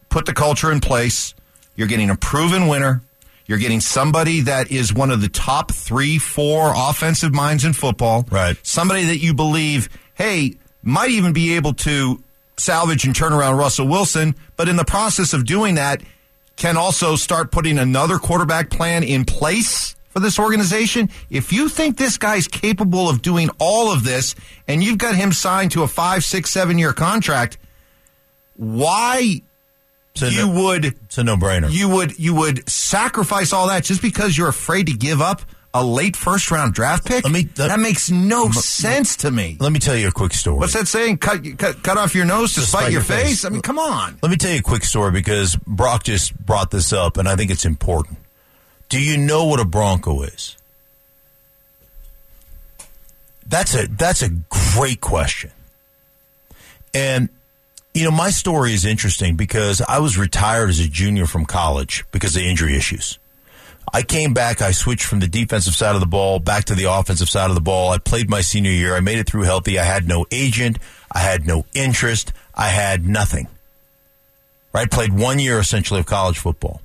put 0.09 0.25
the 0.25 0.33
culture 0.33 0.71
in 0.71 0.79
place, 0.79 1.33
you're 1.75 1.87
getting 1.87 2.09
a 2.09 2.15
proven 2.15 2.67
winner. 2.67 3.01
You're 3.45 3.57
getting 3.57 3.81
somebody 3.81 4.41
that 4.41 4.71
is 4.71 4.93
one 4.93 5.11
of 5.11 5.19
the 5.19 5.27
top 5.27 5.73
three, 5.73 6.17
four 6.17 6.71
offensive 6.73 7.33
minds 7.33 7.65
in 7.65 7.73
football. 7.73 8.25
Right. 8.31 8.55
Somebody 8.63 9.05
that 9.05 9.17
you 9.17 9.33
believe, 9.33 9.89
hey, 10.13 10.55
might 10.83 11.09
even 11.09 11.33
be 11.33 11.55
able 11.55 11.73
to 11.73 12.23
salvage 12.57 13.03
and 13.05 13.15
turn 13.15 13.33
around 13.33 13.57
Russell 13.57 13.87
Wilson, 13.87 14.35
but 14.55 14.69
in 14.69 14.77
the 14.77 14.85
process 14.85 15.33
of 15.33 15.45
doing 15.45 15.75
that, 15.75 16.01
can 16.55 16.77
also 16.77 17.15
start 17.15 17.51
putting 17.51 17.77
another 17.79 18.17
quarterback 18.17 18.69
plan 18.69 19.03
in 19.03 19.25
place 19.25 19.95
for 20.09 20.19
this 20.19 20.37
organization. 20.37 21.09
If 21.29 21.53
you 21.53 21.69
think 21.69 21.97
this 21.97 22.17
guy's 22.17 22.47
capable 22.47 23.09
of 23.09 23.21
doing 23.21 23.49
all 23.59 23.91
of 23.91 24.03
this 24.03 24.35
and 24.67 24.83
you've 24.83 24.97
got 24.97 25.15
him 25.15 25.31
signed 25.31 25.71
to 25.71 25.83
a 25.83 25.87
five, 25.87 26.23
six, 26.23 26.49
seven 26.51 26.77
year 26.77 26.93
contract, 26.93 27.57
why 28.55 29.41
you 30.19 30.47
no- 30.47 30.63
would 30.63 30.85
It's 30.85 31.17
a 31.17 31.23
no-brainer. 31.23 31.71
you 31.71 31.87
would 31.89 32.19
you 32.19 32.35
would 32.35 32.69
sacrifice 32.69 33.53
all 33.53 33.67
that 33.69 33.83
just 33.85 34.01
because 34.01 34.37
you're 34.37 34.49
afraid 34.49 34.87
to 34.87 34.93
give 34.93 35.21
up 35.21 35.41
a 35.73 35.83
late 35.83 36.15
first 36.15 36.51
round 36.51 36.73
draft 36.73 37.05
pick? 37.05 37.23
Let 37.23 37.31
me- 37.33 37.47
uh, 37.57 37.67
that 37.67 37.79
makes 37.79 38.09
no 38.09 38.51
sense 38.51 39.15
to 39.17 39.31
me. 39.31 39.57
Let 39.59 39.71
me 39.71 39.79
tell 39.79 39.95
you 39.95 40.07
a 40.07 40.11
quick 40.11 40.33
story. 40.33 40.57
What's 40.57 40.73
that 40.73 40.87
saying? 40.87 41.17
Cut, 41.17 41.41
cut 41.57 41.81
cut 41.83 41.97
off 41.97 42.13
your 42.13 42.25
nose 42.25 42.53
to 42.55 42.61
spite, 42.61 42.91
your, 42.91 43.01
face? 43.01 43.45
I 43.45 43.49
mean, 43.49 43.61
come 43.61 43.79
on. 43.79 44.17
Let 44.21 44.29
me 44.29 44.37
tell 44.37 44.51
you 44.51 44.59
a 44.59 44.63
quick 44.63 44.83
story 44.83 45.11
because 45.11 45.55
Brock 45.55 46.03
just 46.03 46.37
brought 46.37 46.71
this 46.71 46.91
up, 46.91 47.17
and 47.17 47.27
I 47.27 47.35
think 47.35 47.51
it's 47.51 47.65
important. 47.65 48.17
Do 48.89 49.01
you 49.01 49.17
know 49.17 49.45
what 49.45 49.59
a 49.59 49.65
Bronco 49.65 50.23
is? 50.23 50.57
That's 53.47 53.75
a 53.75 53.87
that's 53.87 54.21
a 54.21 54.29
great 54.73 55.01
question. 55.01 55.51
And 56.93 57.29
you 57.93 58.05
know, 58.05 58.11
my 58.11 58.29
story 58.29 58.73
is 58.73 58.85
interesting 58.85 59.35
because 59.35 59.81
I 59.81 59.99
was 59.99 60.17
retired 60.17 60.69
as 60.69 60.79
a 60.79 60.87
junior 60.87 61.25
from 61.25 61.45
college 61.45 62.05
because 62.11 62.35
of 62.35 62.41
injury 62.41 62.75
issues. 62.77 63.19
I 63.93 64.03
came 64.03 64.33
back, 64.33 64.61
I 64.61 64.71
switched 64.71 65.05
from 65.05 65.19
the 65.19 65.27
defensive 65.27 65.73
side 65.73 65.95
of 65.95 66.01
the 66.01 66.07
ball 66.07 66.39
back 66.39 66.65
to 66.65 66.75
the 66.75 66.91
offensive 66.91 67.29
side 67.29 67.49
of 67.49 67.55
the 67.55 67.61
ball. 67.61 67.91
I 67.91 67.97
played 67.97 68.29
my 68.29 68.41
senior 68.41 68.71
year. 68.71 68.95
I 68.95 68.99
made 68.99 69.19
it 69.19 69.27
through 69.27 69.43
healthy. 69.43 69.79
I 69.79 69.83
had 69.83 70.07
no 70.07 70.25
agent, 70.31 70.77
I 71.11 71.19
had 71.19 71.45
no 71.45 71.65
interest, 71.73 72.31
I 72.53 72.67
had 72.67 73.07
nothing. 73.07 73.47
Right? 74.73 74.89
Played 74.89 75.13
one 75.13 75.39
year 75.39 75.59
essentially 75.59 75.99
of 75.99 76.05
college 76.05 76.39
football. 76.39 76.81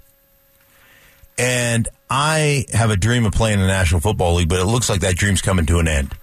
And 1.39 1.89
I 2.09 2.67
have 2.73 2.91
a 2.91 2.97
dream 2.97 3.27
of 3.27 3.33
playing 3.33 3.61
in 3.61 3.67
the 3.67 3.73
National 3.73 4.01
Football 4.01 4.35
League, 4.35 4.49
but 4.49 4.59
it 4.59 4.65
looks 4.65 4.89
like 4.89 5.01
that 5.01 5.17
dream's 5.17 5.43
coming 5.43 5.67
to 5.67 5.79
an 5.79 5.87
end. 5.87 6.15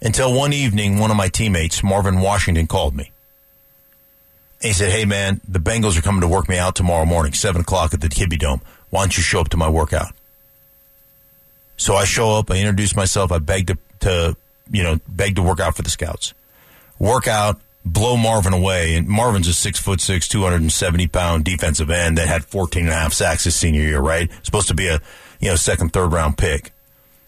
Until 0.00 0.32
one 0.32 0.52
evening, 0.52 0.98
one 0.98 1.10
of 1.10 1.16
my 1.16 1.28
teammates, 1.28 1.82
Marvin 1.82 2.20
Washington, 2.20 2.66
called 2.66 2.94
me. 2.94 3.10
He 4.62 4.72
said, 4.72 4.92
Hey, 4.92 5.04
man, 5.04 5.40
the 5.46 5.58
Bengals 5.58 5.98
are 5.98 6.02
coming 6.02 6.20
to 6.20 6.28
work 6.28 6.48
me 6.48 6.56
out 6.56 6.74
tomorrow 6.76 7.04
morning, 7.04 7.32
7 7.32 7.60
o'clock 7.60 7.94
at 7.94 8.00
the 8.00 8.08
Kibbie 8.08 8.38
Dome. 8.38 8.60
Why 8.90 9.00
don't 9.02 9.16
you 9.16 9.22
show 9.22 9.40
up 9.40 9.48
to 9.50 9.56
my 9.56 9.68
workout? 9.68 10.12
So 11.76 11.94
I 11.94 12.04
show 12.04 12.32
up, 12.32 12.50
I 12.50 12.56
introduce 12.56 12.96
myself, 12.96 13.30
I 13.30 13.38
beg 13.38 13.68
to, 13.68 13.78
to 14.00 14.36
you 14.70 14.82
know, 14.82 14.98
beg 15.06 15.36
to 15.36 15.42
work 15.42 15.60
out 15.60 15.76
for 15.76 15.82
the 15.82 15.90
scouts. 15.90 16.34
Work 16.98 17.28
out, 17.28 17.60
blow 17.84 18.16
Marvin 18.16 18.52
away. 18.52 18.96
And 18.96 19.06
Marvin's 19.08 19.48
a 19.48 19.54
six 19.54 19.78
foot 19.78 20.00
six, 20.00 20.28
270 20.28 21.06
pound 21.08 21.44
defensive 21.44 21.90
end 21.90 22.18
that 22.18 22.28
had 22.28 22.44
14 22.44 22.82
and 22.82 22.90
a 22.90 22.94
half 22.94 23.12
sacks 23.12 23.44
his 23.44 23.54
senior 23.54 23.82
year, 23.82 24.00
right? 24.00 24.30
Supposed 24.42 24.68
to 24.68 24.74
be 24.74 24.88
a, 24.88 25.00
you 25.40 25.48
know, 25.48 25.56
second, 25.56 25.92
third 25.92 26.12
round 26.12 26.36
pick. 26.36 26.72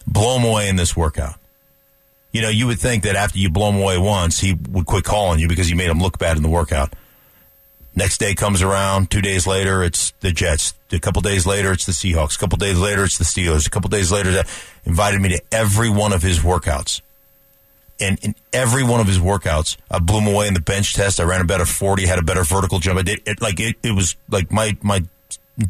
Blow 0.05 0.37
him 0.37 0.45
away 0.45 0.67
in 0.67 0.75
this 0.75 0.95
workout. 0.95 1.35
You 2.31 2.41
know, 2.41 2.49
you 2.49 2.67
would 2.67 2.79
think 2.79 3.03
that 3.03 3.15
after 3.15 3.37
you 3.37 3.49
blow 3.49 3.69
him 3.69 3.81
away 3.81 3.97
once, 3.97 4.39
he 4.39 4.53
would 4.53 4.85
quit 4.85 5.03
calling 5.03 5.39
you 5.39 5.47
because 5.47 5.69
you 5.69 5.75
made 5.75 5.89
him 5.89 5.99
look 5.99 6.17
bad 6.17 6.37
in 6.37 6.43
the 6.43 6.49
workout. 6.49 6.93
Next 7.93 8.19
day 8.19 8.33
comes 8.35 8.61
around. 8.61 9.11
Two 9.11 9.21
days 9.21 9.45
later, 9.45 9.83
it's 9.83 10.11
the 10.21 10.31
Jets. 10.31 10.73
A 10.91 10.99
couple 10.99 11.21
days 11.21 11.45
later, 11.45 11.73
it's 11.73 11.85
the 11.85 11.91
Seahawks. 11.91 12.35
A 12.35 12.39
couple 12.39 12.57
days 12.57 12.79
later, 12.79 13.03
it's 13.03 13.17
the 13.17 13.25
Steelers. 13.25 13.67
A 13.67 13.69
couple 13.69 13.89
days 13.89 14.11
later, 14.11 14.31
they 14.31 14.43
invited 14.85 15.21
me 15.21 15.29
to 15.29 15.41
every 15.51 15.89
one 15.89 16.13
of 16.13 16.21
his 16.21 16.39
workouts. 16.39 17.01
And 17.99 18.17
in 18.23 18.35
every 18.51 18.83
one 18.83 18.99
of 18.99 19.07
his 19.07 19.19
workouts, 19.19 19.77
I 19.89 19.99
blew 19.99 20.19
him 20.19 20.33
away 20.33 20.47
in 20.47 20.53
the 20.53 20.61
bench 20.61 20.95
test. 20.95 21.19
I 21.19 21.23
ran 21.23 21.41
a 21.41 21.45
better 21.45 21.65
40, 21.65 22.07
had 22.07 22.17
a 22.17 22.23
better 22.23 22.43
vertical 22.43 22.79
jump. 22.79 22.97
I 22.97 23.03
did 23.03 23.21
it 23.25 23.41
like 23.41 23.59
it, 23.59 23.75
it 23.83 23.91
was 23.91 24.15
like 24.29 24.51
my, 24.51 24.75
my 24.81 25.03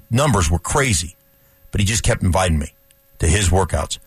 numbers 0.10 0.50
were 0.50 0.60
crazy, 0.60 1.16
but 1.72 1.82
he 1.82 1.86
just 1.86 2.04
kept 2.04 2.24
inviting 2.24 2.58
me 2.58 2.74
to 3.20 3.28
his 3.28 3.50
workouts. 3.50 3.98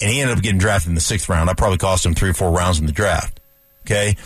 And 0.00 0.10
he 0.10 0.20
ended 0.20 0.36
up 0.36 0.42
getting 0.42 0.58
drafted 0.58 0.90
in 0.90 0.94
the 0.94 1.00
sixth 1.00 1.28
round. 1.28 1.48
I 1.48 1.54
probably 1.54 1.78
cost 1.78 2.04
him 2.04 2.14
three 2.14 2.30
or 2.30 2.34
four 2.34 2.50
rounds 2.50 2.80
in 2.80 2.86
the 2.86 2.92
draft. 2.92 3.40
Okay. 3.86 4.16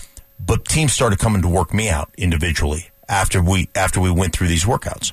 But 0.44 0.64
teams 0.64 0.92
started 0.92 1.18
coming 1.18 1.42
to 1.42 1.48
work 1.48 1.74
me 1.74 1.88
out 1.88 2.10
individually 2.16 2.90
after 3.08 3.42
we, 3.42 3.68
after 3.74 4.00
we 4.00 4.10
went 4.10 4.34
through 4.34 4.48
these 4.48 4.64
workouts. 4.64 5.12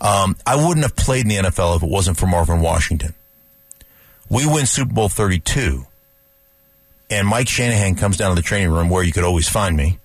Um, 0.00 0.36
I 0.46 0.56
wouldn't 0.56 0.84
have 0.84 0.96
played 0.96 1.22
in 1.22 1.28
the 1.28 1.36
NFL 1.36 1.76
if 1.76 1.82
it 1.82 1.88
wasn't 1.88 2.18
for 2.18 2.26
Marvin 2.26 2.60
Washington. 2.60 3.14
We 4.28 4.46
win 4.46 4.66
Super 4.66 4.92
Bowl 4.92 5.08
32 5.08 5.86
and 7.10 7.26
Mike 7.26 7.48
Shanahan 7.48 7.94
comes 7.94 8.16
down 8.16 8.30
to 8.30 8.34
the 8.34 8.46
training 8.46 8.70
room 8.70 8.88
where 8.88 9.02
you 9.02 9.12
could 9.12 9.24
always 9.24 9.48
find 9.48 9.76
me, 9.76 9.98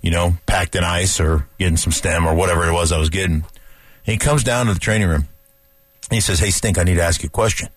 you 0.00 0.10
know, 0.10 0.34
packed 0.46 0.74
in 0.76 0.84
ice 0.84 1.18
or 1.18 1.46
getting 1.58 1.76
some 1.76 1.92
stem 1.92 2.26
or 2.26 2.34
whatever 2.34 2.68
it 2.68 2.72
was 2.72 2.92
I 2.92 2.98
was 2.98 3.10
getting. 3.10 3.36
And 3.36 3.44
he 4.04 4.18
comes 4.18 4.44
down 4.44 4.66
to 4.66 4.74
the 4.74 4.80
training 4.80 5.08
room 5.08 5.28
and 6.10 6.14
he 6.14 6.20
says, 6.20 6.38
Hey, 6.38 6.50
Stink, 6.50 6.78
I 6.78 6.84
need 6.84 6.96
to 6.96 7.02
ask 7.02 7.22
you 7.22 7.28
a 7.28 7.30
question. 7.30 7.68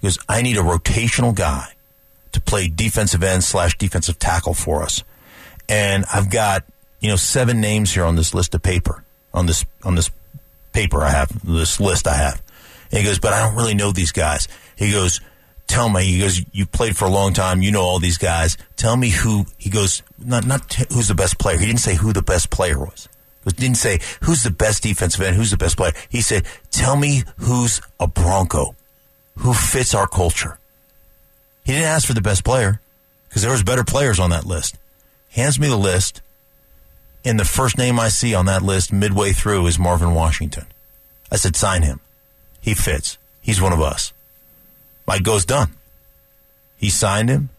He 0.00 0.06
goes, 0.06 0.18
I 0.28 0.42
need 0.42 0.56
a 0.56 0.62
rotational 0.62 1.34
guy 1.34 1.68
to 2.32 2.40
play 2.40 2.68
defensive 2.68 3.22
end 3.22 3.44
slash 3.44 3.78
defensive 3.78 4.18
tackle 4.18 4.54
for 4.54 4.82
us. 4.82 5.04
And 5.68 6.04
I've 6.12 6.30
got, 6.30 6.64
you 7.04 7.10
know, 7.10 7.16
seven 7.16 7.60
names 7.60 7.92
here 7.92 8.04
on 8.04 8.16
this 8.16 8.32
list 8.32 8.54
of 8.54 8.62
paper, 8.62 9.04
on 9.34 9.44
this, 9.44 9.66
on 9.84 9.94
this 9.94 10.10
paper 10.72 11.02
I 11.02 11.10
have, 11.10 11.28
this 11.44 11.78
list 11.78 12.08
I 12.08 12.14
have. 12.14 12.42
And 12.90 13.00
he 13.00 13.04
goes, 13.04 13.18
but 13.18 13.34
I 13.34 13.40
don't 13.46 13.56
really 13.56 13.74
know 13.74 13.92
these 13.92 14.10
guys. 14.10 14.48
He 14.74 14.90
goes, 14.90 15.20
tell 15.66 15.90
me. 15.90 16.04
He 16.04 16.20
goes, 16.20 16.40
you 16.52 16.64
played 16.64 16.96
for 16.96 17.04
a 17.04 17.10
long 17.10 17.34
time. 17.34 17.60
You 17.60 17.72
know 17.72 17.82
all 17.82 17.98
these 17.98 18.16
guys. 18.16 18.56
Tell 18.76 18.96
me 18.96 19.10
who. 19.10 19.44
He 19.58 19.68
goes, 19.68 20.02
not 20.18 20.46
not 20.46 20.70
t- 20.70 20.86
who's 20.90 21.08
the 21.08 21.14
best 21.14 21.38
player. 21.38 21.58
He 21.58 21.66
didn't 21.66 21.80
say 21.80 21.94
who 21.94 22.14
the 22.14 22.22
best 22.22 22.48
player 22.48 22.78
was. 22.78 23.06
He 23.44 23.50
didn't 23.50 23.76
say 23.76 23.98
who's 24.22 24.42
the 24.42 24.50
best 24.50 24.82
defensive 24.82 25.20
end. 25.20 25.36
Who's 25.36 25.50
the 25.50 25.58
best 25.58 25.76
player. 25.76 25.92
He 26.08 26.22
said, 26.22 26.46
tell 26.70 26.96
me 26.96 27.24
who's 27.36 27.82
a 28.00 28.08
Bronco, 28.08 28.74
who 29.36 29.52
fits 29.52 29.94
our 29.94 30.06
culture. 30.06 30.58
He 31.66 31.72
didn't 31.72 31.88
ask 31.88 32.06
for 32.06 32.14
the 32.14 32.22
best 32.22 32.44
player 32.44 32.80
because 33.28 33.42
there 33.42 33.52
was 33.52 33.62
better 33.62 33.84
players 33.84 34.18
on 34.18 34.30
that 34.30 34.46
list. 34.46 34.78
Hands 35.32 35.60
me 35.60 35.68
the 35.68 35.76
list, 35.76 36.22
and 37.24 37.40
the 37.40 37.44
first 37.44 37.78
name 37.78 37.98
I 37.98 38.08
see 38.08 38.34
on 38.34 38.46
that 38.46 38.62
list 38.62 38.92
midway 38.92 39.32
through 39.32 39.66
is 39.66 39.78
Marvin 39.78 40.14
Washington. 40.14 40.66
I 41.30 41.36
said, 41.36 41.56
sign 41.56 41.82
him. 41.82 42.00
He 42.60 42.74
fits. 42.74 43.18
He's 43.40 43.60
one 43.60 43.72
of 43.72 43.80
us. 43.80 44.12
Mike 45.06 45.22
goes 45.22 45.44
done. 45.44 45.74
He 46.76 46.90
signed 46.90 47.28
him, 47.28 47.50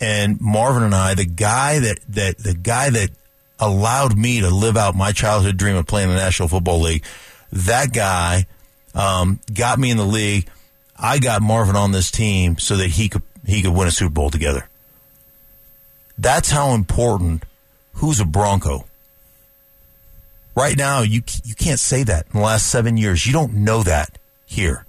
and 0.00 0.40
Marvin 0.40 0.82
and 0.82 0.94
I, 0.94 1.14
the 1.14 1.24
guy 1.24 1.78
that 1.78 2.00
that 2.08 2.38
the 2.38 2.54
guy 2.54 2.90
that 2.90 3.10
allowed 3.58 4.16
me 4.16 4.40
to 4.40 4.50
live 4.50 4.76
out 4.76 4.94
my 4.94 5.12
childhood 5.12 5.56
dream 5.56 5.76
of 5.76 5.86
playing 5.86 6.08
in 6.08 6.16
the 6.16 6.20
National 6.20 6.48
Football 6.48 6.80
League, 6.80 7.04
that 7.52 7.92
guy 7.92 8.46
um, 8.94 9.40
got 9.52 9.78
me 9.78 9.90
in 9.90 9.96
the 9.96 10.04
league. 10.04 10.48
I 10.96 11.18
got 11.18 11.42
Marvin 11.42 11.76
on 11.76 11.92
this 11.92 12.10
team 12.10 12.58
so 12.58 12.76
that 12.76 12.88
he 12.88 13.08
could 13.08 13.22
he 13.46 13.62
could 13.62 13.72
win 13.72 13.88
a 13.88 13.90
Super 13.90 14.12
Bowl 14.12 14.30
together. 14.30 14.68
That's 16.18 16.50
how 16.50 16.74
important. 16.74 17.44
Who's 17.94 18.20
a 18.20 18.24
Bronco? 18.24 18.86
Right 20.56 20.76
now, 20.76 21.02
you 21.02 21.22
you 21.44 21.54
can't 21.54 21.80
say 21.80 22.04
that. 22.04 22.26
In 22.32 22.40
the 22.40 22.44
last 22.44 22.68
seven 22.68 22.96
years, 22.96 23.26
you 23.26 23.32
don't 23.32 23.54
know 23.54 23.82
that 23.82 24.18
here. 24.46 24.86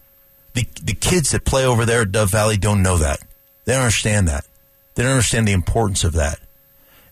The 0.54 0.68
the 0.84 0.94
kids 0.94 1.32
that 1.32 1.44
play 1.44 1.66
over 1.66 1.86
there 1.86 2.02
at 2.02 2.12
Dove 2.12 2.30
Valley 2.30 2.58
don't 2.58 2.84
know 2.84 2.98
that. 2.98 3.20
They 3.66 3.74
don't 3.74 3.82
understand 3.82 4.28
that. 4.28 4.46
They 4.94 5.04
don't 5.04 5.14
understand 5.14 5.48
the 5.48 5.54
importance 5.54 6.04
of 6.04 6.14
that. 6.14 6.40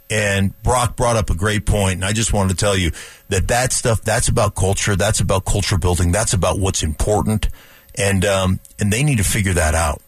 And 0.10 0.54
Brock 0.62 0.96
brought 0.96 1.16
up 1.16 1.32
a 1.32 1.36
great 1.36 1.66
point, 1.66 1.96
and 1.96 2.06
I 2.06 2.14
just 2.14 2.32
wanted 2.32 2.50
to 2.50 2.56
tell 2.56 2.78
you 2.78 2.92
that 3.30 3.48
that 3.48 3.74
stuff 3.74 4.02
that's 4.02 4.28
about 4.28 4.54
culture. 4.54 4.96
That's 4.96 5.20
about 5.20 5.46
culture 5.46 5.80
building. 5.80 6.12
That's 6.12 6.34
about 6.34 6.60
what's 6.60 6.84
important, 6.84 7.50
and 7.96 8.24
um, 8.24 8.60
and 8.80 8.94
they 8.94 9.04
need 9.04 9.18
to 9.18 9.24
figure 9.24 9.54
that 9.54 9.74
out. 9.74 10.04